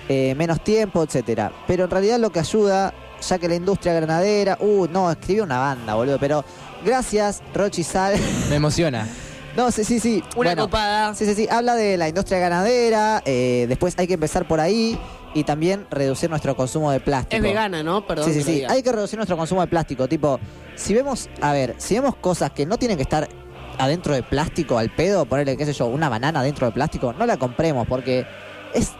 [0.08, 1.52] eh, menos tiempo, etcétera.
[1.66, 5.58] Pero en realidad lo que ayuda, ya que la industria granadera, uh, no, escribí una
[5.58, 6.44] banda, boludo, pero
[6.84, 8.14] gracias, Rochi Sal.
[8.50, 9.08] Me emociona.
[9.54, 10.24] No, sí, sí, sí.
[10.28, 11.14] Una Bueno, copada.
[11.14, 11.46] Sí, sí, sí.
[11.50, 13.20] Habla de la industria ganadera.
[13.26, 14.98] eh, después hay que empezar por ahí.
[15.34, 17.36] Y también reducir nuestro consumo de plástico.
[17.36, 18.06] Es vegana, ¿no?
[18.06, 18.24] Perdón.
[18.24, 18.64] Sí, sí, sí.
[18.66, 20.08] Hay que reducir nuestro consumo de plástico.
[20.08, 20.40] Tipo,
[20.74, 23.28] si vemos, a ver, si vemos cosas que no tienen que estar
[23.76, 27.26] adentro de plástico al pedo, ponerle, qué sé yo, una banana dentro de plástico, no
[27.26, 28.26] la compremos porque
[28.72, 28.92] es.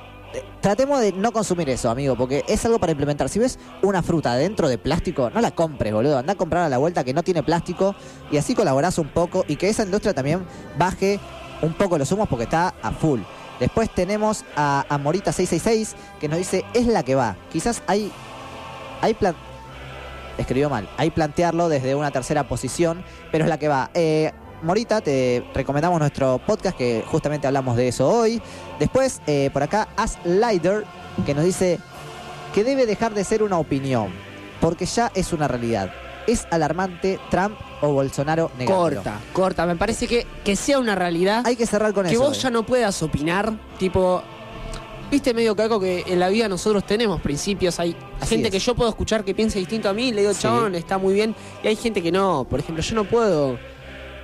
[0.62, 3.28] Tratemos de no consumir eso, amigo, porque es algo para implementar.
[3.28, 6.18] Si ves una fruta dentro de plástico, no la compres, boludo.
[6.18, 7.97] Anda a comprar a la vuelta que no tiene plástico
[8.30, 10.47] y así colaborás un poco y que esa industria también
[10.78, 11.18] baje
[11.62, 13.22] un poco los humos porque está a full.
[13.59, 17.36] Después tenemos a, a Morita666 que nos dice, es la que va.
[17.51, 18.12] Quizás hay,
[19.01, 19.34] hay plan...
[20.39, 20.89] Escribió mal.
[20.97, 23.90] Hay plantearlo desde una tercera posición, pero es la que va.
[23.94, 24.32] Eh,
[24.62, 28.40] Morita, te recomendamos nuestro podcast que justamente hablamos de eso hoy.
[28.78, 30.84] Después, eh, por acá, As Lider,
[31.26, 31.80] que nos dice
[32.55, 34.09] que debe dejar de ser una opinión,
[34.60, 35.93] porque ya es una realidad.
[36.28, 38.97] Es alarmante Trump o Bolsonaro negándolo.
[39.02, 39.66] Corta, corta.
[39.66, 41.43] Me parece que, que sea una realidad.
[41.44, 42.22] Hay que cerrar con que eso.
[42.22, 44.22] vos ya no puedas opinar, tipo.
[45.10, 48.52] Viste medio caco que en la vida nosotros tenemos principios, hay Así gente es.
[48.52, 50.40] que yo puedo escuchar que piensa distinto a mí, le digo, Sí.
[50.43, 53.59] chabón, está muy bien, y hay gente que no, por ejemplo, yo no puedo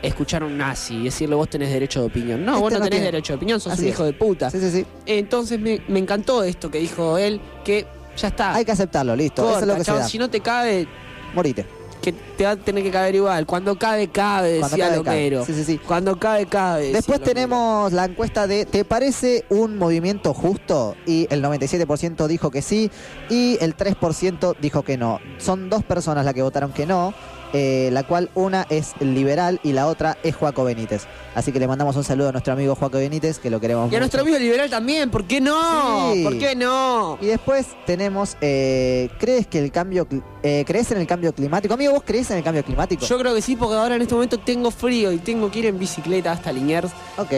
[0.03, 2.45] escuchar a un nazi y decirle vos tenés derecho de opinión.
[2.45, 3.13] No, Este vos no no tenés tiene.
[3.13, 3.95] derecho de opinión, sos Así un es.
[3.95, 4.51] hijo de puta.
[4.51, 4.87] Sí, sí, sí.
[5.07, 8.55] Entonces me, me encantó esto que dijo él, que ya está.
[8.55, 9.43] Hay que aceptarlo, listo.
[9.43, 10.09] eso Corta, es lo que chabón, se da.
[10.09, 10.87] si no te cabe,
[11.35, 11.67] Morite.
[12.01, 13.45] que te va a tener que caber igual.
[13.45, 14.97] Cuando cabe, cabe, Cuando decía.
[14.97, 15.45] Lomero.
[15.45, 15.79] Sí, sí, sí.
[15.79, 16.93] Cuando cabe, cabe.
[16.93, 20.95] Después tenemos la encuesta de ¿te parece un movimiento justo?
[21.07, 22.91] Y el 97% dijo que sí
[23.29, 25.19] y el 3% dijo que no.
[25.39, 27.13] Son dos personas las que votaron que no,
[27.53, 31.07] eh, la cual una es liberal y la otra es Joaco Benítez.
[31.35, 33.85] Así que le mandamos un saludo a nuestro amigo Joaco Benítez, que lo queremos Y
[33.85, 33.99] a mucho.
[34.01, 36.13] nuestro amigo liberal también, ¿por qué no?
[36.13, 36.25] Sí.
[36.25, 37.19] ¿Por qué no?
[37.21, 40.07] Y después tenemos, eh, ¿crees que el cambio,
[40.43, 41.75] eh, crees en el cambio climático?
[41.75, 43.05] Amigo, ¿vos crees en el cambio climático?
[43.07, 45.67] Yo creo que sí, porque ahora en este momento tengo frío y tengo que ir
[45.67, 46.91] en bicicleta hasta Liniers.
[47.17, 47.33] Ok.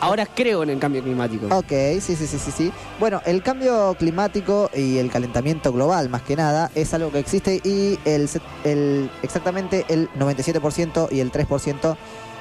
[0.00, 1.46] Ahora creo en el cambio climático.
[1.54, 2.72] Ok, sí, sí, sí, sí, sí.
[3.00, 7.60] Bueno, el cambio climático y el calentamiento global, más que nada, es algo que existe
[7.64, 8.28] y el,
[8.64, 11.96] el exactamente el 97% y el 3%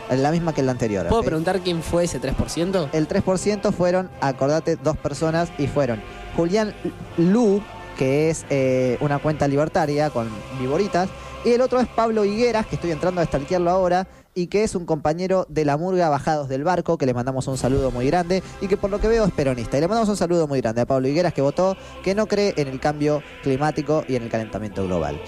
[0.09, 1.07] es la misma que el anterior.
[1.07, 1.27] ¿Puedo ¿ok?
[1.27, 2.89] preguntar quién fue ese 3%?
[2.91, 6.01] El 3% fueron, acordate, dos personas y fueron
[6.35, 6.73] Julián
[7.17, 7.61] Lu,
[7.97, 11.09] que es eh, una cuenta libertaria con viboritas,
[11.45, 14.75] y el otro es Pablo Higueras, que estoy entrando a stalkearlo ahora, y que es
[14.75, 18.43] un compañero de la murga Bajados del Barco, que le mandamos un saludo muy grande,
[18.61, 19.77] y que por lo que veo es peronista.
[19.77, 22.53] Y le mandamos un saludo muy grande a Pablo Higueras, que votó que no cree
[22.57, 25.19] en el cambio climático y en el calentamiento global.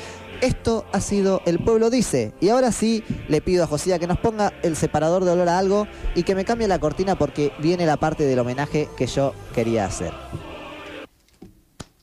[0.42, 2.34] Esto ha sido El Pueblo Dice.
[2.42, 5.58] Y ahora sí le pido a Josía que nos ponga el separador de olor a
[5.58, 9.34] algo y que me cambie la cortina porque viene la parte del homenaje que yo
[9.54, 10.12] quería hacer.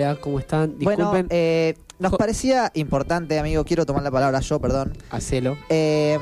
[0.00, 0.76] Hola, ¿cómo están?
[0.78, 4.92] Bueno, Disculpen, eh, nos parecía importante, amigo, quiero tomar la palabra yo, perdón.
[5.10, 5.58] hacelo.
[5.68, 6.16] Eh,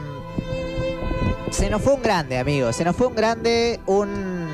[1.50, 2.72] se nos fue un grande, amigo.
[2.72, 4.46] Se nos fue un grande, un,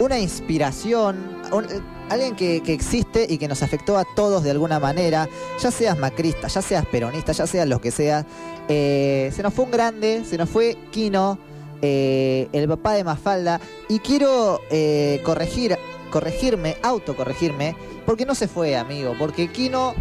[0.00, 1.16] una inspiración,
[1.50, 1.66] un-
[2.10, 5.98] alguien que, que existe y que nos afectó a todos de alguna manera, ya seas
[5.98, 8.26] macrista, ya seas peronista, ya seas lo que sea.
[8.68, 11.38] Eh, se nos fue un grande, se nos fue Kino,
[11.80, 15.78] eh, el papá de Mafalda, y quiero eh, corregir,
[16.12, 17.74] corregirme, autocorregirme,
[18.06, 19.94] porque no se fue, amigo, porque Kino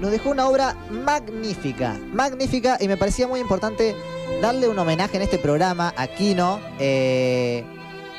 [0.00, 3.94] nos dejó una obra magnífica, magnífica, y me parecía muy importante
[4.40, 7.64] darle un homenaje en este programa a Kino eh,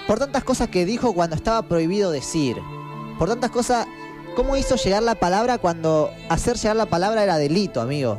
[0.08, 2.58] por tantas cosas que dijo cuando estaba prohibido decir,
[3.18, 3.88] por tantas cosas,
[4.36, 8.18] cómo hizo llegar la palabra cuando hacer llegar la palabra era delito, amigo.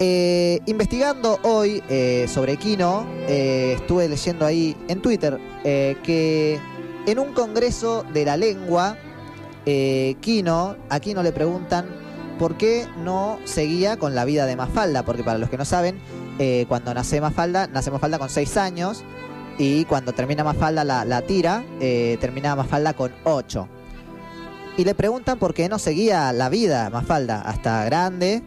[0.00, 6.58] Eh, investigando hoy eh, sobre Kino, estuve leyendo ahí en Twitter que
[7.06, 8.96] en un congreso de la lengua,
[9.66, 11.86] eh, Kino, a Kino le preguntan
[12.38, 16.00] por qué no seguía con la vida de Mafalda, porque para los que no saben,
[16.38, 19.04] eh, cuando nace Mafalda, nace Mafalda con 6 años
[19.58, 23.68] Y cuando termina Mafalda la, tira, eh, termina Mafalda con 8.
[24.78, 28.42] Y le preguntan por qué no seguía la vida Mafalda hasta grande.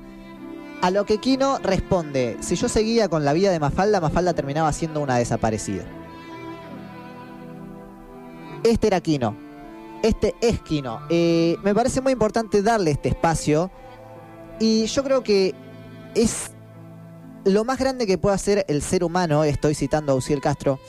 [0.81, 4.73] A lo que Kino responde, si yo seguía con la vida de Mafalda, Mafalda terminaba
[4.73, 5.85] siendo una desaparecida.
[8.65, 9.37] Este era Kino.
[10.01, 10.99] Este es Kino.
[11.09, 13.69] Eh, me parece muy importante darle este espacio.
[14.59, 15.53] Y yo creo que
[16.15, 16.49] es
[17.43, 20.79] lo más grande que puede hacer el ser humano, estoy citando a Uciel Castro,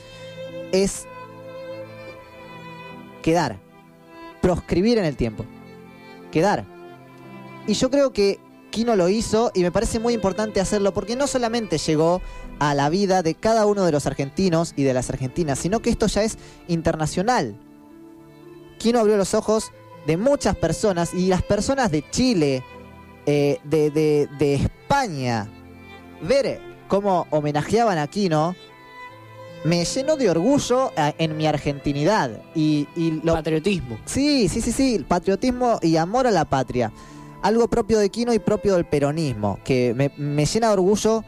[0.73, 1.05] es
[3.23, 3.59] quedar,
[4.41, 5.45] proscribir en el tiempo,
[6.33, 6.65] quedar.
[7.67, 8.41] Y yo creo que
[8.71, 12.23] Kino lo hizo y me parece muy importante hacerlo porque no solamente llegó
[12.59, 15.91] a la vida de cada uno de los argentinos y de las argentinas, sino que
[15.91, 16.39] esto ya es
[16.69, 17.59] internacional.
[18.79, 19.73] Kino abrió los ojos
[20.07, 22.63] de muchas personas y las personas de Chile,
[23.27, 25.49] eh, de, de- de España,
[26.23, 28.55] ver cómo homenajeaban a Kino
[29.65, 33.99] me llenó de orgullo eh, en mi argentinidad y, y lo patriotismo.
[34.05, 36.93] Sí sí sí sí patriotismo y amor a la patria.
[37.43, 41.25] Algo propio de Kino y propio del peronismo que me, me llena de orgullo.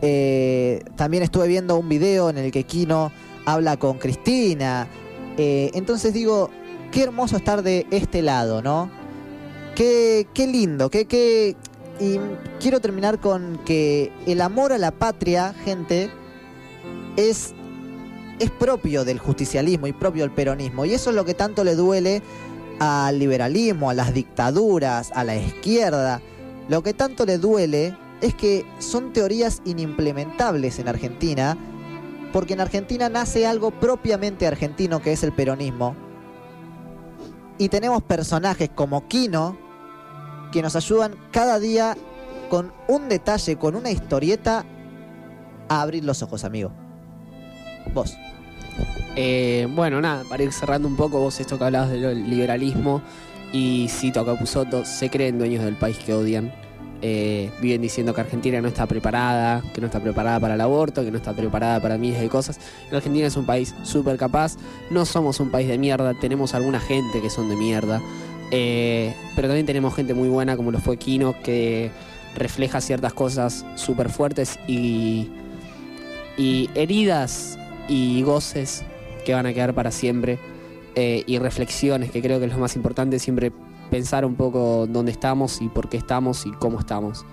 [0.00, 3.12] Eh, también estuve viendo un video en el que Kino
[3.44, 4.88] habla con Cristina
[5.36, 6.50] Eh, entonces digo
[6.90, 8.90] qué hermoso estar de este lado no
[9.74, 11.56] qué, qué lindo qué, qué,
[12.02, 12.18] y
[12.58, 16.10] quiero terminar con que el amor a la patria, gente,
[17.16, 17.54] es,
[18.40, 20.84] es propio del justicialismo y propio del peronismo.
[20.84, 22.22] Y eso es lo que tanto le duele
[22.80, 26.20] al liberalismo, a las dictaduras, a la izquierda.
[26.68, 31.56] Lo que tanto le duele es que son teorías inimplementables en Argentina,
[32.32, 35.94] porque en Argentina nace algo propiamente argentino que es el peronismo.
[37.58, 39.56] Y tenemos personajes como Kino,
[40.50, 41.96] que nos ayudan cada día
[42.48, 44.64] con un detalle, con una historieta,
[45.68, 46.72] a abrir los ojos, amigo.
[47.94, 48.16] Vos.
[49.16, 53.02] Eh, bueno, nada, para ir cerrando un poco, vos esto que hablabas del liberalismo
[53.52, 56.52] y cito a Capusotto, se creen dueños del país que odian.
[57.04, 61.04] Eh, viven diciendo que Argentina no está preparada, que no está preparada para el aborto,
[61.04, 62.60] que no está preparada para miles de cosas.
[62.92, 64.56] Argentina es un país súper capaz,
[64.88, 68.00] no somos un país de mierda, tenemos alguna gente que son de mierda,
[68.52, 71.90] eh, pero también tenemos gente muy buena como lo fue Kino, que
[72.36, 75.28] refleja ciertas cosas súper fuertes y,
[76.36, 77.58] y heridas
[77.88, 78.84] y goces
[79.24, 80.38] que van a quedar para siempre
[80.94, 83.18] eh, y reflexiones que creo que es lo más importante.
[83.18, 83.50] Siempre
[83.92, 87.26] pensar un poco dónde estamos y por qué estamos y cómo estamos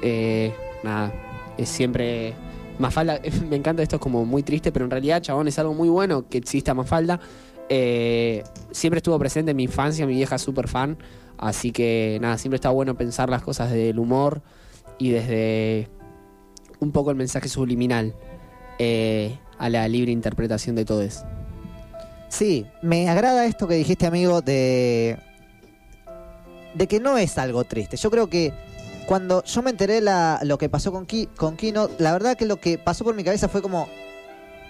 [0.00, 0.54] Eh,
[0.84, 1.12] nada
[1.58, 2.34] es siempre
[2.78, 3.20] Mafalda
[3.50, 6.28] me encanta esto es como muy triste pero en realidad chabón es algo muy bueno
[6.28, 7.18] que exista Mafalda
[7.68, 10.96] Eh, siempre estuvo presente en mi infancia mi vieja es súper fan
[11.36, 14.40] así que nada siempre está bueno pensar las cosas desde el humor
[14.98, 15.88] y desde
[16.78, 18.14] un poco el mensaje subliminal
[18.78, 21.26] eh, a la libre interpretación de todo eso.
[22.28, 25.18] Sí, me agrada esto que dijiste, amigo, de.
[26.78, 27.96] De que no es algo triste.
[27.96, 28.54] Yo creo que
[29.06, 32.46] cuando yo me enteré la, lo que pasó con, Ki- con Kino, la verdad que
[32.46, 33.88] lo que pasó por mi cabeza fue como.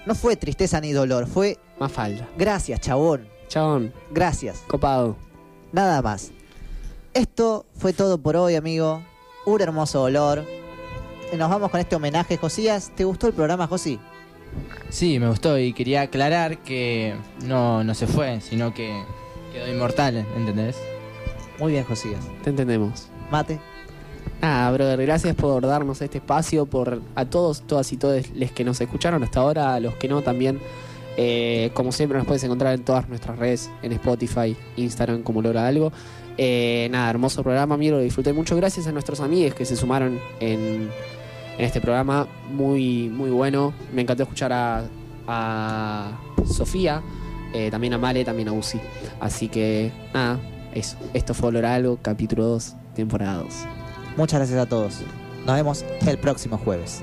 [0.06, 1.58] No fue tristeza ni dolor, fue.
[1.78, 2.26] Más falda.
[2.38, 3.28] Gracias, chabón.
[3.48, 3.92] Chabón.
[4.10, 4.62] Gracias.
[4.66, 5.16] Copado.
[5.72, 6.30] Nada más.
[7.14, 9.02] Esto fue todo por hoy, amigo.
[9.44, 10.44] Un hermoso olor.
[11.36, 12.90] Nos vamos con este homenaje, Josías.
[12.96, 13.98] ¿Te gustó el programa, Josí?
[14.88, 17.14] Sí, me gustó y quería aclarar que
[17.44, 19.02] no, no se fue, sino que
[19.52, 20.76] quedó inmortal, ¿entendés?
[21.58, 22.20] Muy bien, Josías.
[22.42, 23.08] Te entendemos.
[23.30, 23.58] Mate.
[24.40, 28.62] Nada, brother, gracias por darnos este espacio, por a todos, todas y todos los que
[28.62, 30.60] nos escucharon hasta ahora, a los que no también.
[31.16, 35.66] Eh, como siempre nos puedes encontrar en todas nuestras redes, en Spotify, Instagram, como logra
[35.66, 35.92] algo.
[36.36, 38.54] Eh, nada, hermoso programa, amigo, lo disfruté mucho.
[38.54, 40.88] Gracias a nuestros amigos que se sumaron en,
[41.58, 43.74] en este programa, muy, muy bueno.
[43.92, 44.84] Me encantó escuchar a,
[45.26, 46.12] a
[46.46, 47.02] Sofía,
[47.52, 48.78] eh, también a Male, también a Uzi.
[49.18, 50.38] Así que nada,
[50.74, 50.96] eso.
[51.14, 53.54] Esto fue Olor Algo, capítulo 2, temporada 2.
[54.16, 55.00] Muchas gracias a todos.
[55.46, 57.02] Nos vemos el próximo jueves.